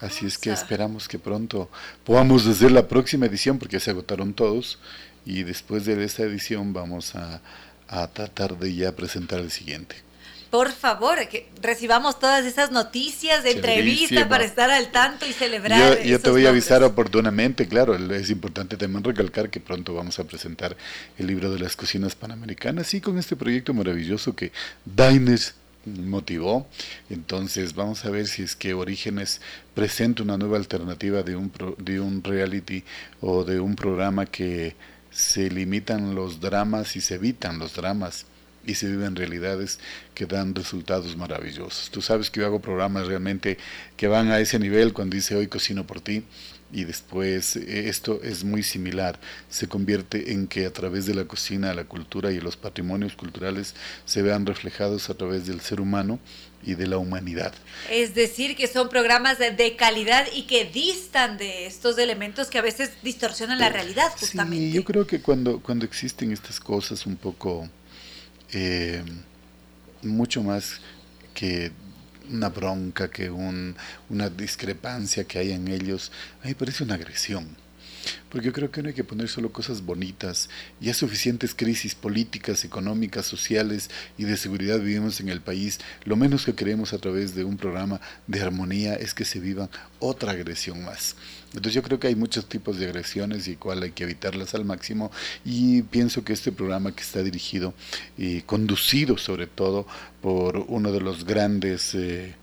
[0.00, 1.70] Así es que esperamos que pronto
[2.04, 4.78] podamos hacer la próxima edición porque se agotaron todos
[5.24, 7.40] y después de esta edición vamos a,
[8.14, 9.96] tratar de ya presentar el siguiente.
[10.50, 15.98] Por favor, que recibamos todas esas noticias de entrevista para estar al tanto y celebrar.
[15.98, 20.18] Yo, yo te voy a avisar oportunamente, claro, es importante también recalcar que pronto vamos
[20.18, 20.76] a presentar
[21.18, 24.52] el libro de las cocinas panamericanas y con este proyecto maravilloso que
[24.84, 25.54] Diners
[25.84, 26.66] motivó.
[27.10, 29.40] Entonces vamos a ver si es que Orígenes
[29.74, 32.84] presenta una nueva alternativa de un, de un reality
[33.20, 34.76] o de un programa que
[35.10, 38.26] se limitan los dramas y se evitan los dramas
[38.64, 39.78] y se viven realidades
[40.14, 41.90] que dan resultados maravillosos.
[41.90, 43.58] Tú sabes que yo hago programas realmente
[43.96, 46.24] que van a ese nivel cuando dice hoy cocino por ti
[46.72, 51.26] y después eh, esto es muy similar, se convierte en que a través de la
[51.26, 53.74] cocina, la cultura y los patrimonios culturales
[54.06, 56.18] se vean reflejados a través del ser humano
[56.64, 57.52] y de la humanidad.
[57.90, 62.62] Es decir, que son programas de, calidad y que distan de estos elementos que a
[62.62, 64.66] veces distorsionan la realidad, justamente.
[64.66, 67.68] Sí, yo creo que cuando, cuando existen estas cosas un poco,
[68.52, 69.02] eh,
[70.02, 70.80] mucho más
[71.34, 71.72] que
[72.32, 73.76] una bronca, que un,
[74.08, 77.56] una discrepancia que hay en ellos, a mí parece una agresión.
[78.28, 80.48] Porque yo creo que no hay que poner solo cosas bonitas.
[80.80, 85.78] Ya suficientes crisis políticas, económicas, sociales y de seguridad vivimos en el país.
[86.04, 89.70] Lo menos que queremos a través de un programa de armonía es que se viva
[90.00, 91.16] otra agresión más.
[91.54, 94.64] Entonces yo creo que hay muchos tipos de agresiones y cual hay que evitarlas al
[94.64, 95.10] máximo.
[95.44, 97.74] Y pienso que este programa que está dirigido
[98.16, 99.86] y conducido sobre todo
[100.20, 102.34] por uno de los grandes eh,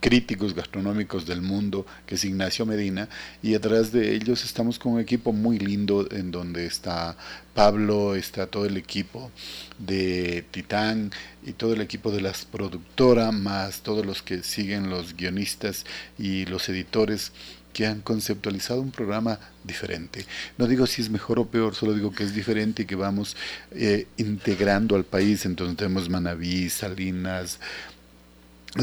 [0.00, 3.08] críticos gastronómicos del mundo, que es Ignacio Medina,
[3.42, 7.16] y atrás de ellos estamos con un equipo muy lindo en donde está
[7.54, 9.30] Pablo, está todo el equipo
[9.78, 11.10] de Titán
[11.44, 15.84] y todo el equipo de las productoras, más todos los que siguen los guionistas
[16.18, 17.32] y los editores
[17.76, 20.24] que han conceptualizado un programa diferente.
[20.56, 23.36] No digo si es mejor o peor, solo digo que es diferente y que vamos
[23.70, 25.44] eh, integrando al país.
[25.44, 27.60] Entonces tenemos Manabí, Salinas,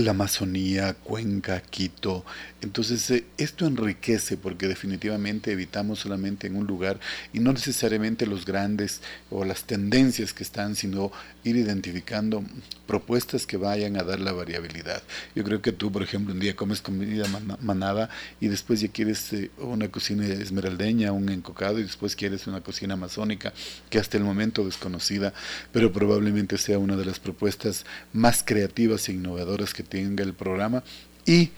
[0.02, 2.26] la Amazonía, Cuenca, Quito.
[2.62, 7.00] Entonces eh, esto enriquece porque definitivamente evitamos solamente en un lugar
[7.32, 11.12] y no necesariamente los grandes o las tendencias que están, sino
[11.44, 12.44] ir identificando
[12.88, 15.04] propuestas que vayan a dar la variabilidad.
[15.36, 17.26] Yo creo que tú, por ejemplo, un día comes comida
[17.62, 18.10] manada
[18.40, 22.96] y después ya quieres eh, una cocina esmeraldeña, un encocado y después quieres una cocina
[22.96, 23.54] amazónica
[23.90, 25.34] que hasta el momento desconocida,
[25.72, 30.84] pero probablemente sea una de las propuestas más creativas e innovadoras que tenga el programa
[31.26, 31.52] y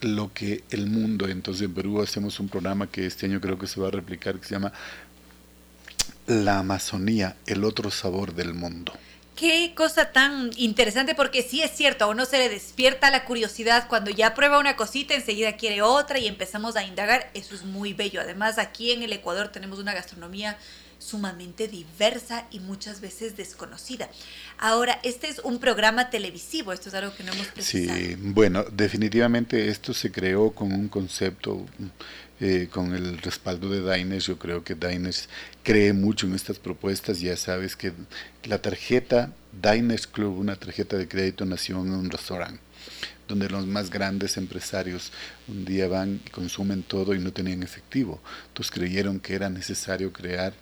[0.00, 1.28] lo que el mundo.
[1.28, 4.38] Entonces en Perú hacemos un programa que este año creo que se va a replicar
[4.38, 4.72] que se llama
[6.26, 8.92] La Amazonía, el otro sabor del mundo.
[9.38, 13.86] Qué cosa tan interesante, porque sí es cierto, a uno se le despierta la curiosidad
[13.86, 17.30] cuando ya prueba una cosita, enseguida quiere otra y empezamos a indagar.
[17.34, 18.20] Eso es muy bello.
[18.20, 20.58] Además, aquí en el Ecuador tenemos una gastronomía
[20.98, 24.08] sumamente diversa y muchas veces desconocida.
[24.58, 27.98] Ahora, este es un programa televisivo, esto es algo que no hemos precisado.
[27.98, 31.64] Sí, bueno, definitivamente esto se creó con un concepto
[32.40, 35.28] eh, con el respaldo de Diners, yo creo que Diners
[35.64, 37.20] cree mucho en estas propuestas.
[37.20, 37.92] Ya sabes que
[38.44, 42.60] la tarjeta Diners Club, una tarjeta de crédito, nació en un restaurante
[43.26, 45.12] donde los más grandes empresarios
[45.48, 48.20] un día van y consumen todo y no tenían efectivo.
[48.48, 50.54] Entonces creyeron que era necesario crear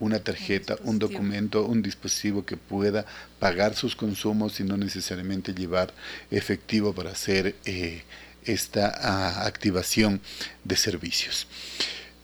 [0.00, 3.04] una tarjeta, un, documento, un dispositivo que pueda
[3.38, 5.92] pagar sus consumos y no necesariamente llevar
[6.30, 8.02] efectivo para hacer eh,
[8.44, 10.20] esta ah, activación
[10.64, 11.46] de servicios.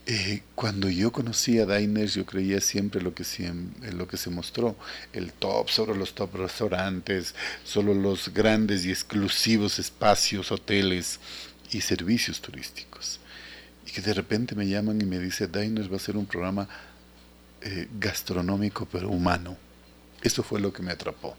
[0.06, 4.28] Eh, cuando yo conocí a Diners, yo creía siempre lo que, siempre, lo que se
[4.28, 4.76] mostró,
[5.14, 7.34] el top, sobre los top restaurantes,
[7.64, 11.20] solo los grandes y exclusivos espacios, hoteles
[11.70, 13.18] y servicios turísticos.
[13.86, 16.68] Y que de repente me llaman y me dice, Diners va a ser un programa
[17.64, 19.56] eh, gastronómico pero humano.
[20.22, 21.36] Eso fue lo que me atrapó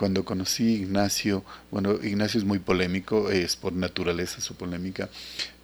[0.00, 5.10] cuando conocí a Ignacio, bueno, Ignacio es muy polémico, es por naturaleza su polémica,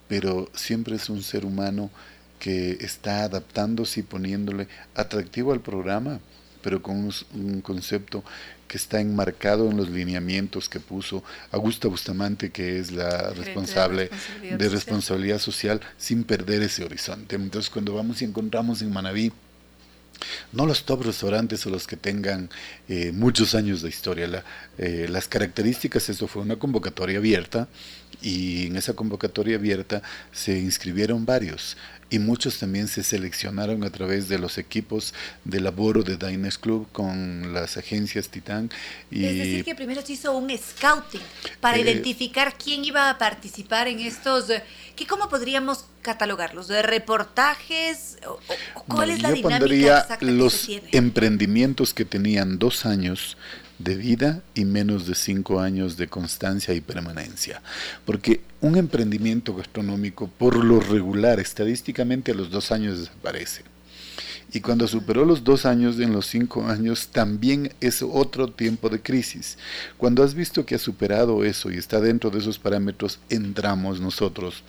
[0.08, 1.90] pero siempre es un ser humano
[2.38, 6.20] que está adaptándose y poniéndole atractivo al programa,
[6.62, 8.24] pero con un, concepto
[8.68, 14.10] que está enmarcado en los lineamientos que puso Augusta Bustamante, que es la responsable
[14.42, 17.36] de responsabilidad social, sin perder ese horizonte.
[17.36, 19.32] Entonces, cuando vamos y encontramos en Manaví
[20.52, 22.50] no los top restaurantes o los que tengan
[22.88, 24.44] eh, muchos años de historia.
[24.78, 27.68] Eh, las características, eso fue una convocatoria abierta
[28.22, 30.02] y en esa convocatoria abierta
[30.32, 31.76] se inscribieron varios
[32.08, 35.12] y muchos también se seleccionaron a través de los equipos
[35.44, 38.70] de laboro de Diners Club con las agencias Titán.
[39.10, 41.20] Y, es decir, que primero se hizo un scouting
[41.60, 44.46] para eh, identificar quién iba a participar en estos,
[44.94, 46.68] que ¿cómo podríamos catalogarlos?
[46.68, 48.18] ¿De reportajes?
[48.26, 48.38] ¿O,
[48.86, 53.36] cuál es la yo pondría los emprendimientos que tenían dos años
[53.78, 57.62] de vida y menos de cinco años de constancia y permanencia.
[58.04, 63.62] Porque un emprendimiento gastronómico, por lo regular, estadísticamente a los dos años desaparece.
[64.52, 69.02] Y cuando superó los dos años, en los cinco años, también es otro tiempo de
[69.02, 69.58] crisis.
[69.96, 74.62] Cuando has visto que ha superado eso y está dentro de esos parámetros, entramos nosotros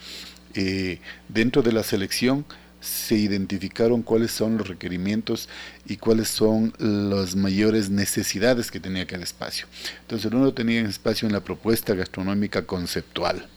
[0.54, 2.44] eh, dentro de la selección
[2.80, 5.48] se identificaron cuáles son los requerimientos
[5.86, 9.66] y cuáles son las mayores necesidades que tenía cada espacio.
[10.02, 13.48] Entonces uno tenía espacio en la propuesta gastronómica conceptual.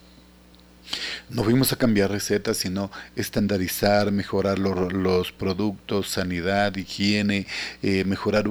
[1.29, 7.47] No fuimos a cambiar recetas, sino estandarizar, mejorar los, productos, sanidad, higiene,
[7.81, 8.49] eh, mejorar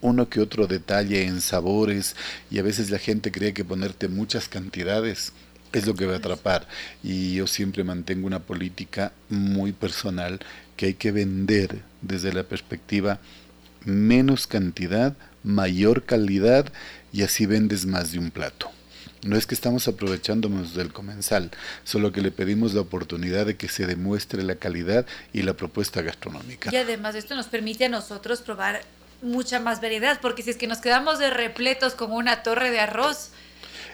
[0.00, 2.16] uno que otro detalle en sabores
[2.50, 5.32] y a veces la gente cree que ponerte muchas cantidades
[5.72, 6.66] es lo que va a atrapar.
[7.02, 10.40] Y yo siempre mantengo una política muy personal
[10.76, 13.20] que hay que vender desde la perspectiva
[13.84, 16.72] menos cantidad, mayor calidad
[17.12, 18.70] y así vendes más de un plato.
[19.24, 21.50] No es que estamos aprovechándonos del comensal,
[21.84, 26.02] solo que le pedimos la oportunidad de que se demuestre la calidad y la propuesta
[26.02, 26.70] gastronómica.
[26.72, 28.80] Y además esto nos permite a nosotros probar
[29.20, 32.78] mucha más variedad, porque si es que nos quedamos de repletos con una torre de
[32.78, 33.30] arroz,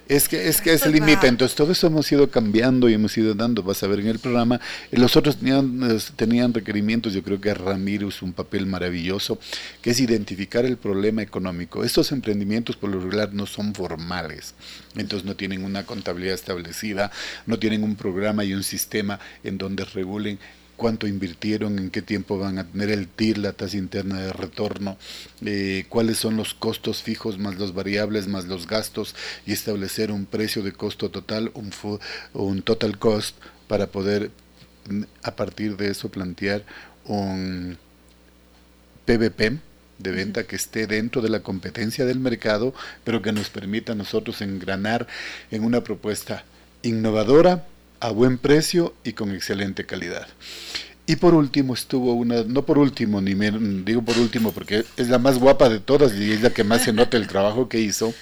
[0.08, 3.34] es que, es que se limita, entonces todo eso hemos ido cambiando y hemos ido
[3.34, 4.60] dando, vas a ver en el programa,
[4.90, 9.38] los otros tenían, tenían requerimientos, yo creo que Ramiro es un papel maravilloso,
[9.80, 11.84] que es identificar el problema económico.
[11.84, 14.54] Estos emprendimientos por lo regular no son formales,
[14.96, 17.10] entonces no tienen una contabilidad establecida,
[17.46, 20.38] no tienen un programa y un sistema en donde regulen
[20.76, 24.96] cuánto invirtieron, en qué tiempo van a tener el TIR, la tasa interna de retorno,
[25.44, 29.14] eh, cuáles son los costos fijos más los variables más los gastos
[29.46, 31.72] y establecer un precio de costo total, un,
[32.32, 33.36] un total cost
[33.68, 34.30] para poder
[34.88, 36.64] mm, a partir de eso plantear
[37.04, 37.78] un
[39.04, 39.58] PVP
[39.98, 42.74] de venta que esté dentro de la competencia del mercado,
[43.04, 45.06] pero que nos permita a nosotros engranar
[45.50, 46.44] en una propuesta
[46.82, 47.66] innovadora,
[48.04, 50.28] a buen precio y con excelente calidad.
[51.06, 55.08] Y por último estuvo una, no por último, ni me, digo por último porque es
[55.08, 57.80] la más guapa de todas y es la que más se nota el trabajo que
[57.80, 58.12] hizo,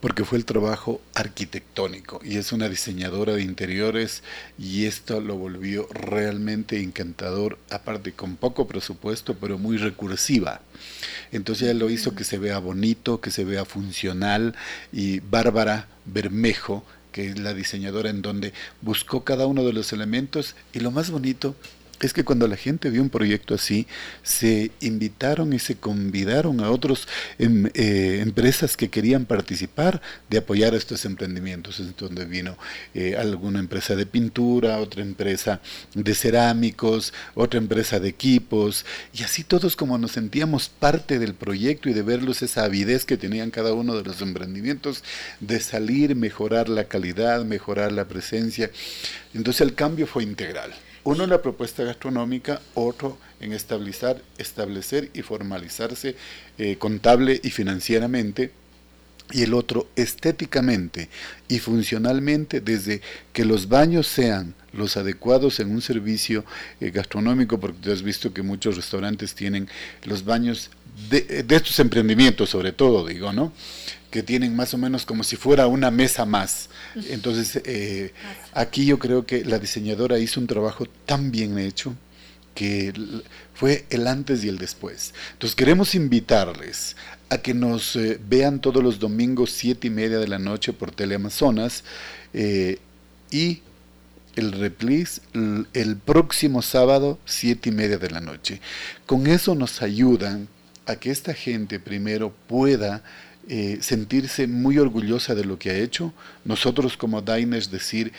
[0.00, 4.24] porque fue el trabajo arquitectónico y es una diseñadora de interiores
[4.58, 10.62] y esto lo volvió realmente encantador, aparte con poco presupuesto, pero muy recursiva.
[11.30, 14.56] Entonces ella lo hizo que se vea bonito, que se vea funcional
[14.92, 20.56] y Bárbara Bermejo que es la diseñadora en donde buscó cada uno de los elementos
[20.72, 21.54] y lo más bonito
[22.06, 23.86] es que cuando la gente vio un proyecto así,
[24.22, 27.06] se invitaron y se convidaron a otras
[27.38, 31.80] em, eh, empresas que querían participar de apoyar estos emprendimientos.
[31.80, 32.56] Es donde vino
[32.94, 35.60] eh, alguna empresa de pintura, otra empresa
[35.94, 41.88] de cerámicos, otra empresa de equipos, y así todos como nos sentíamos parte del proyecto
[41.88, 45.04] y de verlos esa avidez que tenían cada uno de los emprendimientos
[45.40, 48.70] de salir, mejorar la calidad, mejorar la presencia.
[49.34, 50.72] Entonces el cambio fue integral.
[51.04, 56.14] Uno en la propuesta gastronómica, otro en establecer, establecer y formalizarse
[56.58, 58.52] eh, contable y financieramente,
[59.32, 61.08] y el otro estéticamente
[61.48, 63.00] y funcionalmente desde
[63.32, 66.44] que los baños sean los adecuados en un servicio
[66.80, 69.68] eh, gastronómico, porque tú has visto que muchos restaurantes tienen
[70.04, 70.70] los baños
[71.10, 73.52] de, de estos emprendimientos sobre todo, digo, ¿no?
[74.12, 76.68] Que tienen más o menos como si fuera una mesa más.
[77.08, 78.12] Entonces, eh,
[78.52, 81.96] aquí yo creo que la diseñadora hizo un trabajo tan bien hecho
[82.54, 82.92] que
[83.54, 85.14] fue el antes y el después.
[85.32, 86.94] Entonces, queremos invitarles
[87.30, 90.94] a que nos eh, vean todos los domingos siete y media de la noche por
[90.94, 91.82] Teleamazonas
[92.34, 92.78] eh,
[93.30, 93.62] y
[94.36, 95.22] el replis
[95.72, 98.60] el próximo sábado siete y media de la noche.
[99.06, 100.48] Con eso nos ayudan
[100.84, 103.02] a que esta gente primero pueda
[103.48, 106.12] eh, sentirse muy orgullosa de lo que ha hecho.
[106.44, 108.12] Nosotros como Diners decir,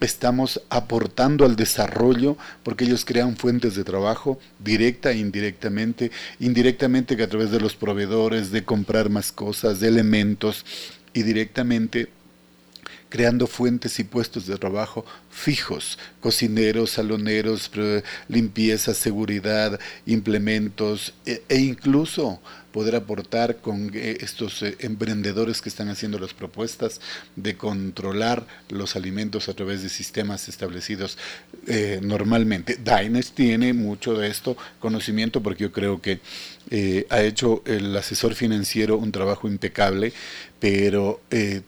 [0.00, 7.22] estamos aportando al desarrollo porque ellos crean fuentes de trabajo directa e indirectamente, indirectamente que
[7.24, 10.64] a través de los proveedores, de comprar más cosas, de elementos
[11.14, 12.08] y directamente
[13.08, 17.70] creando fuentes y puestos de trabajo fijos, cocineros, saloneros,
[18.28, 22.40] limpieza, seguridad, implementos e, e incluso
[22.78, 27.00] poder aportar con eh, estos eh, emprendedores que están haciendo las propuestas
[27.34, 31.18] de controlar los alimentos a través de sistemas establecidos
[31.66, 32.76] eh, normalmente.
[32.76, 36.20] Diners tiene mucho de esto conocimiento porque yo creo que
[37.08, 40.12] ha hecho el asesor financiero un trabajo impecable,
[40.60, 41.22] pero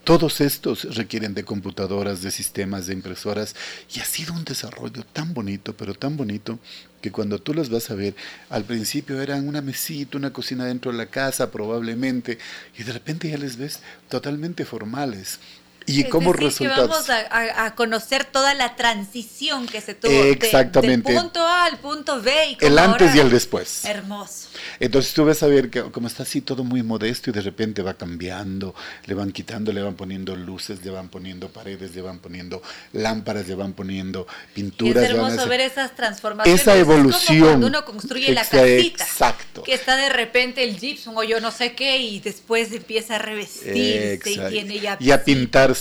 [0.05, 3.57] todos estos requieren de computadoras, de sistemas, de impresoras
[3.97, 6.59] y ha sido un desarrollo tan bonito, pero tan bonito
[7.01, 8.15] que cuando tú las vas a ver,
[8.49, 12.39] al principio eran una mesita, una cocina dentro de la casa probablemente,
[12.79, 15.41] y de repente ya les ves totalmente formales.
[15.87, 16.89] Y como resultado.
[16.89, 21.13] vamos a, conocer toda la transición que se tuvo Exactamente.
[21.13, 22.57] del punto A al punto B.
[22.61, 23.85] Y el antes y el después.
[23.85, 24.49] Hermoso.
[24.79, 27.83] Entonces tú ves a ver que como está así todo muy modesto y de repente
[27.83, 28.75] va cambiando,
[29.07, 32.63] le van quitando, le van poniendo luces, le van poniendo paredes, le van poniendo
[32.93, 35.05] lámparas, le van poniendo pinturas.
[35.05, 36.61] es hermoso ver esas transformaciones.
[36.61, 37.41] Esa evolución.
[37.41, 39.05] cuando uno construye la casita.
[39.05, 39.63] Exacto.
[39.63, 43.19] Que está de repente el gypsum o yo no sé qué y después empieza a
[43.19, 44.97] revestirse y tiene ya...
[45.01, 45.23] Y a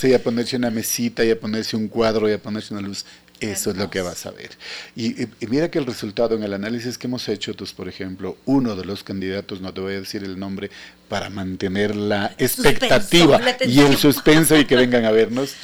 [0.04, 3.04] y a ponerse una mesita y a ponerse un cuadro y a ponerse una luz.
[3.40, 4.50] Eso es lo que vas a ver.
[4.94, 5.14] Y,
[5.48, 8.84] mira que el resultado en el análisis que hemos hecho, pues, por ejemplo, uno de
[8.84, 10.70] los candidatos, no te voy a decir el nombre,
[11.08, 15.54] para mantener la expectativa y el suspenso y que vengan a vernos,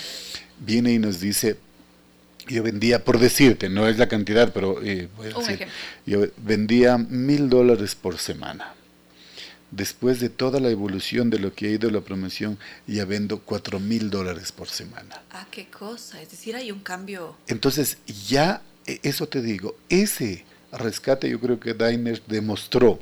[0.58, 1.58] viene y nos dice,
[2.48, 5.68] yo vendía, por decirte, no es la cantidad, pero eh, voy a decir,
[6.06, 8.75] yo vendía mil dólares por semana
[9.70, 13.80] después de toda la evolución de lo que ha ido la promoción, ya vendo cuatro
[13.80, 15.22] mil dólares por semana.
[15.30, 17.36] Ah, qué cosa, es decir, hay un cambio.
[17.48, 17.98] Entonces,
[18.28, 22.98] ya, e, eso te digo, ese rescate yo creo que Dainer demostró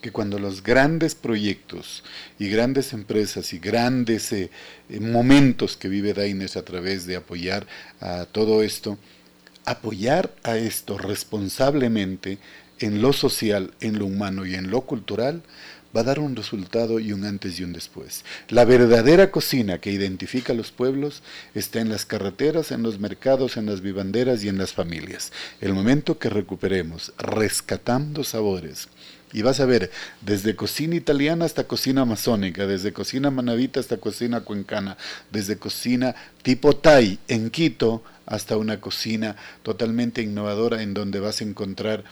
[0.00, 2.04] que cuando los grandes proyectos
[2.38, 4.50] y grandes empresas y grandes eh,
[4.88, 7.66] eh, momentos que vive Dainer a través de apoyar
[8.00, 8.98] a todo esto,
[9.64, 12.38] apoyar a esto responsablemente
[12.78, 15.42] en lo social, en lo humano y en lo cultural,
[15.94, 18.24] va a dar un resultado y un antes y un después.
[18.48, 21.22] La verdadera cocina que identifica a los pueblos
[21.54, 25.32] está en las carreteras, en los mercados, en las vivanderas y en las familias.
[25.60, 28.88] El momento que recuperemos, rescatando sabores,
[29.32, 29.90] y vas a ver,
[30.20, 34.96] desde cocina italiana hasta cocina amazónica, desde cocina manavita hasta cocina cuencana,
[35.32, 39.34] desde cocina tipo Thai en Quito hasta una cocina
[39.64, 42.04] totalmente innovadora en donde vas a encontrar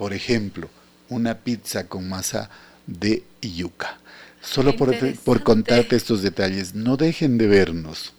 [0.00, 0.70] por ejemplo,
[1.10, 2.48] una pizza con masa
[2.86, 3.98] de yuca.
[4.40, 8.14] Solo por, por, contarte estos detalles, no dejen de vernos.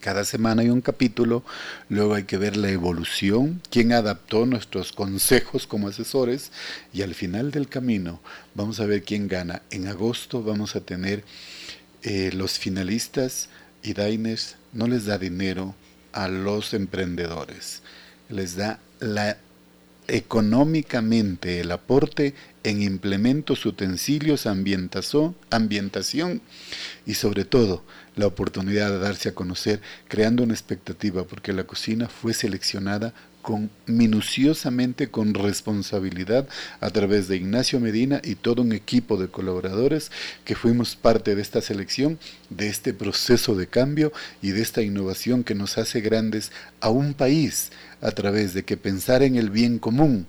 [0.00, 1.44] Cada semana hay un capítulo,
[1.88, 6.50] luego hay que ver la evolución, quién adaptó nuestros consejos como asesores
[6.92, 8.20] y al final del camino
[8.56, 9.62] vamos a ver quién gana.
[9.70, 11.22] En agosto vamos a tener
[12.02, 13.50] eh, los finalistas
[13.84, 15.76] y Diners no les da dinero
[16.10, 17.82] a los emprendedores,
[18.28, 19.38] les da la
[20.08, 26.42] económicamente el aporte en implementos, utensilios, ambientación,
[27.06, 27.84] y sobre todo
[28.16, 33.70] la oportunidad de darse a conocer creando una expectativa porque la cocina fue seleccionada con
[33.86, 36.48] minuciosamente con responsabilidad
[36.80, 40.10] a través de Ignacio Medina y todo un equipo de colaboradores
[40.44, 42.18] que fuimos parte de esta selección,
[42.50, 44.12] de este proceso de cambio
[44.42, 48.76] y de esta innovación que nos hace grandes a un país a través de que
[48.76, 50.26] pensar en el bien común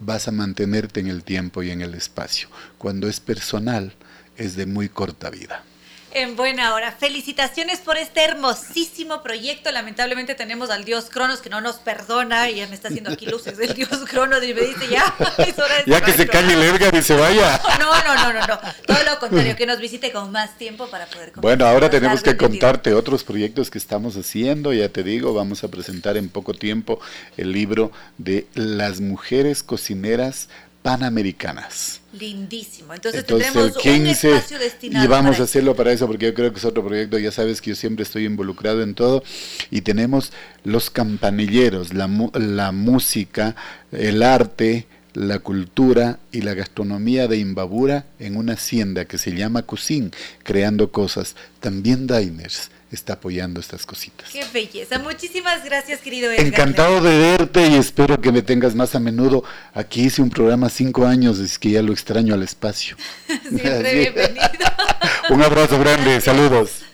[0.00, 2.48] vas a mantenerte en el tiempo y en el espacio.
[2.78, 3.94] Cuando es personal
[4.36, 5.64] es de muy corta vida
[6.12, 6.92] en buena hora.
[6.92, 9.70] Felicitaciones por este hermosísimo proyecto.
[9.70, 13.26] Lamentablemente tenemos al dios Cronos que no nos perdona y ya me está haciendo aquí
[13.26, 16.54] luces el dios Cronos y me dice ya, es hora de Ya que se calle
[16.54, 17.60] el Edgar y se vaya.
[17.78, 18.58] No, no, no, no, no.
[18.86, 22.36] Todo lo contrario, que nos visite con más tiempo para poder Bueno, ahora tenemos que
[22.36, 24.72] contarte otros proyectos que estamos haciendo.
[24.72, 27.00] Ya te digo, vamos a presentar en poco tiempo
[27.36, 30.48] el libro de las mujeres cocineras
[30.82, 32.00] panamericanas.
[32.12, 32.94] Lindísimo.
[32.94, 35.04] Entonces, tendremos un espacio destinado.
[35.04, 37.18] Y vamos a hacerlo para eso porque yo creo que es otro proyecto.
[37.18, 39.22] Ya sabes que yo siempre estoy involucrado en todo.
[39.70, 40.32] Y tenemos
[40.64, 43.54] los campanilleros, la, la música,
[43.92, 49.62] el arte, la cultura y la gastronomía de Imbabura en una hacienda que se llama
[49.62, 51.36] Cusin, creando cosas.
[51.60, 54.30] También diners está apoyando estas cositas.
[54.30, 54.98] Qué belleza.
[54.98, 56.46] Muchísimas gracias, querido Edgar.
[56.46, 59.44] Encantado de verte y espero que me tengas más a menudo.
[59.74, 62.96] Aquí hice un programa cinco años, es que ya lo extraño al espacio.
[63.48, 64.66] Siempre bienvenido.
[65.30, 66.87] un abrazo grande, saludos.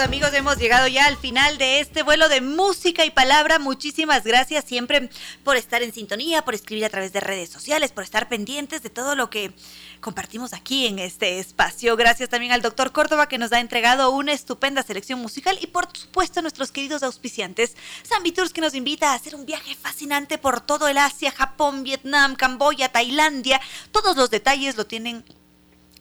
[0.00, 3.58] Amigos, hemos llegado ya al final de este vuelo de música y palabra.
[3.58, 5.10] Muchísimas gracias siempre
[5.44, 8.88] por estar en sintonía, por escribir a través de redes sociales, por estar pendientes de
[8.88, 9.52] todo lo que
[10.00, 11.96] compartimos aquí en este espacio.
[11.96, 15.86] Gracias también al doctor Córdoba que nos ha entregado una estupenda selección musical y por
[15.92, 20.38] supuesto a nuestros queridos auspiciantes, Zambi Tours que nos invita a hacer un viaje fascinante
[20.38, 23.60] por todo el Asia, Japón, Vietnam, Camboya, Tailandia.
[23.92, 25.24] Todos los detalles lo tienen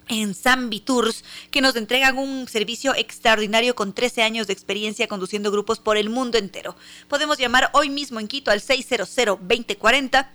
[0.10, 5.52] en Zambi Tours, que nos entregan un servicio extraordinario con 13 años de experiencia conduciendo
[5.52, 6.76] grupos por el mundo entero.
[7.08, 10.28] Podemos llamar hoy mismo en Quito al 600-2040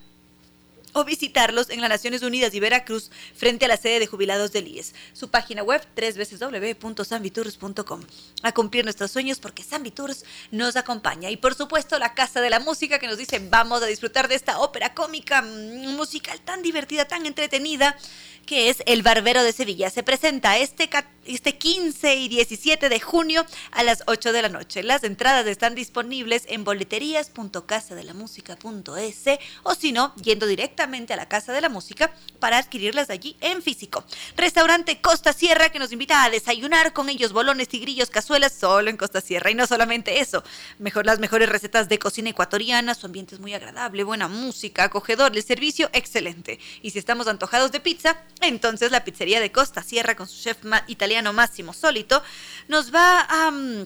[0.94, 4.68] o visitarlos en las Naciones Unidas y Veracruz frente a la sede de jubilados del
[4.68, 4.94] IES.
[5.12, 8.00] Su página web www.sambitours.com.
[8.42, 9.62] A cumplir nuestros sueños porque
[9.94, 11.30] Tours nos acompaña.
[11.30, 14.36] Y por supuesto la Casa de la Música que nos dice vamos a disfrutar de
[14.36, 17.96] esta ópera cómica mm, musical tan divertida, tan entretenida
[18.44, 19.90] que es El Barbero de Sevilla.
[19.90, 20.90] Se presenta este,
[21.24, 24.82] este 15 y 17 de junio a las 8 de la noche.
[24.82, 29.24] Las entradas están disponibles en boleterías.casadelamusica.es
[29.62, 30.46] o si no, yendo
[30.84, 34.04] a la Casa de la Música para adquirirlas allí en físico.
[34.36, 38.98] Restaurante Costa Sierra que nos invita a desayunar con ellos bolones, tigrillos, cazuelas solo en
[38.98, 39.50] Costa Sierra.
[39.50, 40.44] Y no solamente eso,
[40.78, 45.34] mejor las mejores recetas de cocina ecuatoriana, su ambiente es muy agradable, buena música, acogedor,
[45.34, 46.60] el servicio excelente.
[46.82, 50.58] Y si estamos antojados de pizza, entonces la pizzería de Costa Sierra con su chef
[50.86, 52.22] italiano Máximo Solito
[52.68, 53.82] nos va mm,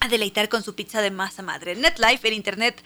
[0.00, 1.76] a, deleitar con su pizza de masa madre.
[1.76, 2.82] NetLife, el internet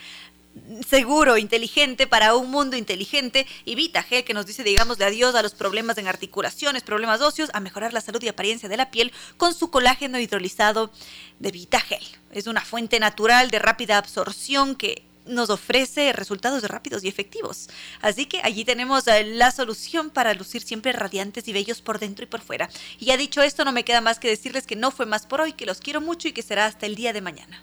[0.86, 5.42] seguro, inteligente para un mundo inteligente y VitaGel que nos dice, digamos, de adiós a
[5.42, 9.12] los problemas en articulaciones, problemas óseos, a mejorar la salud y apariencia de la piel
[9.36, 10.90] con su colágeno hidrolizado
[11.38, 12.04] de VitaGel.
[12.30, 17.68] Es una fuente natural de rápida absorción que nos ofrece resultados rápidos y efectivos.
[18.02, 22.24] Así que allí tenemos eh, la solución para lucir siempre radiantes y bellos por dentro
[22.24, 22.68] y por fuera.
[22.98, 25.40] Y ya dicho esto, no me queda más que decirles que no fue más por
[25.40, 27.62] hoy, que los quiero mucho y que será hasta el día de mañana.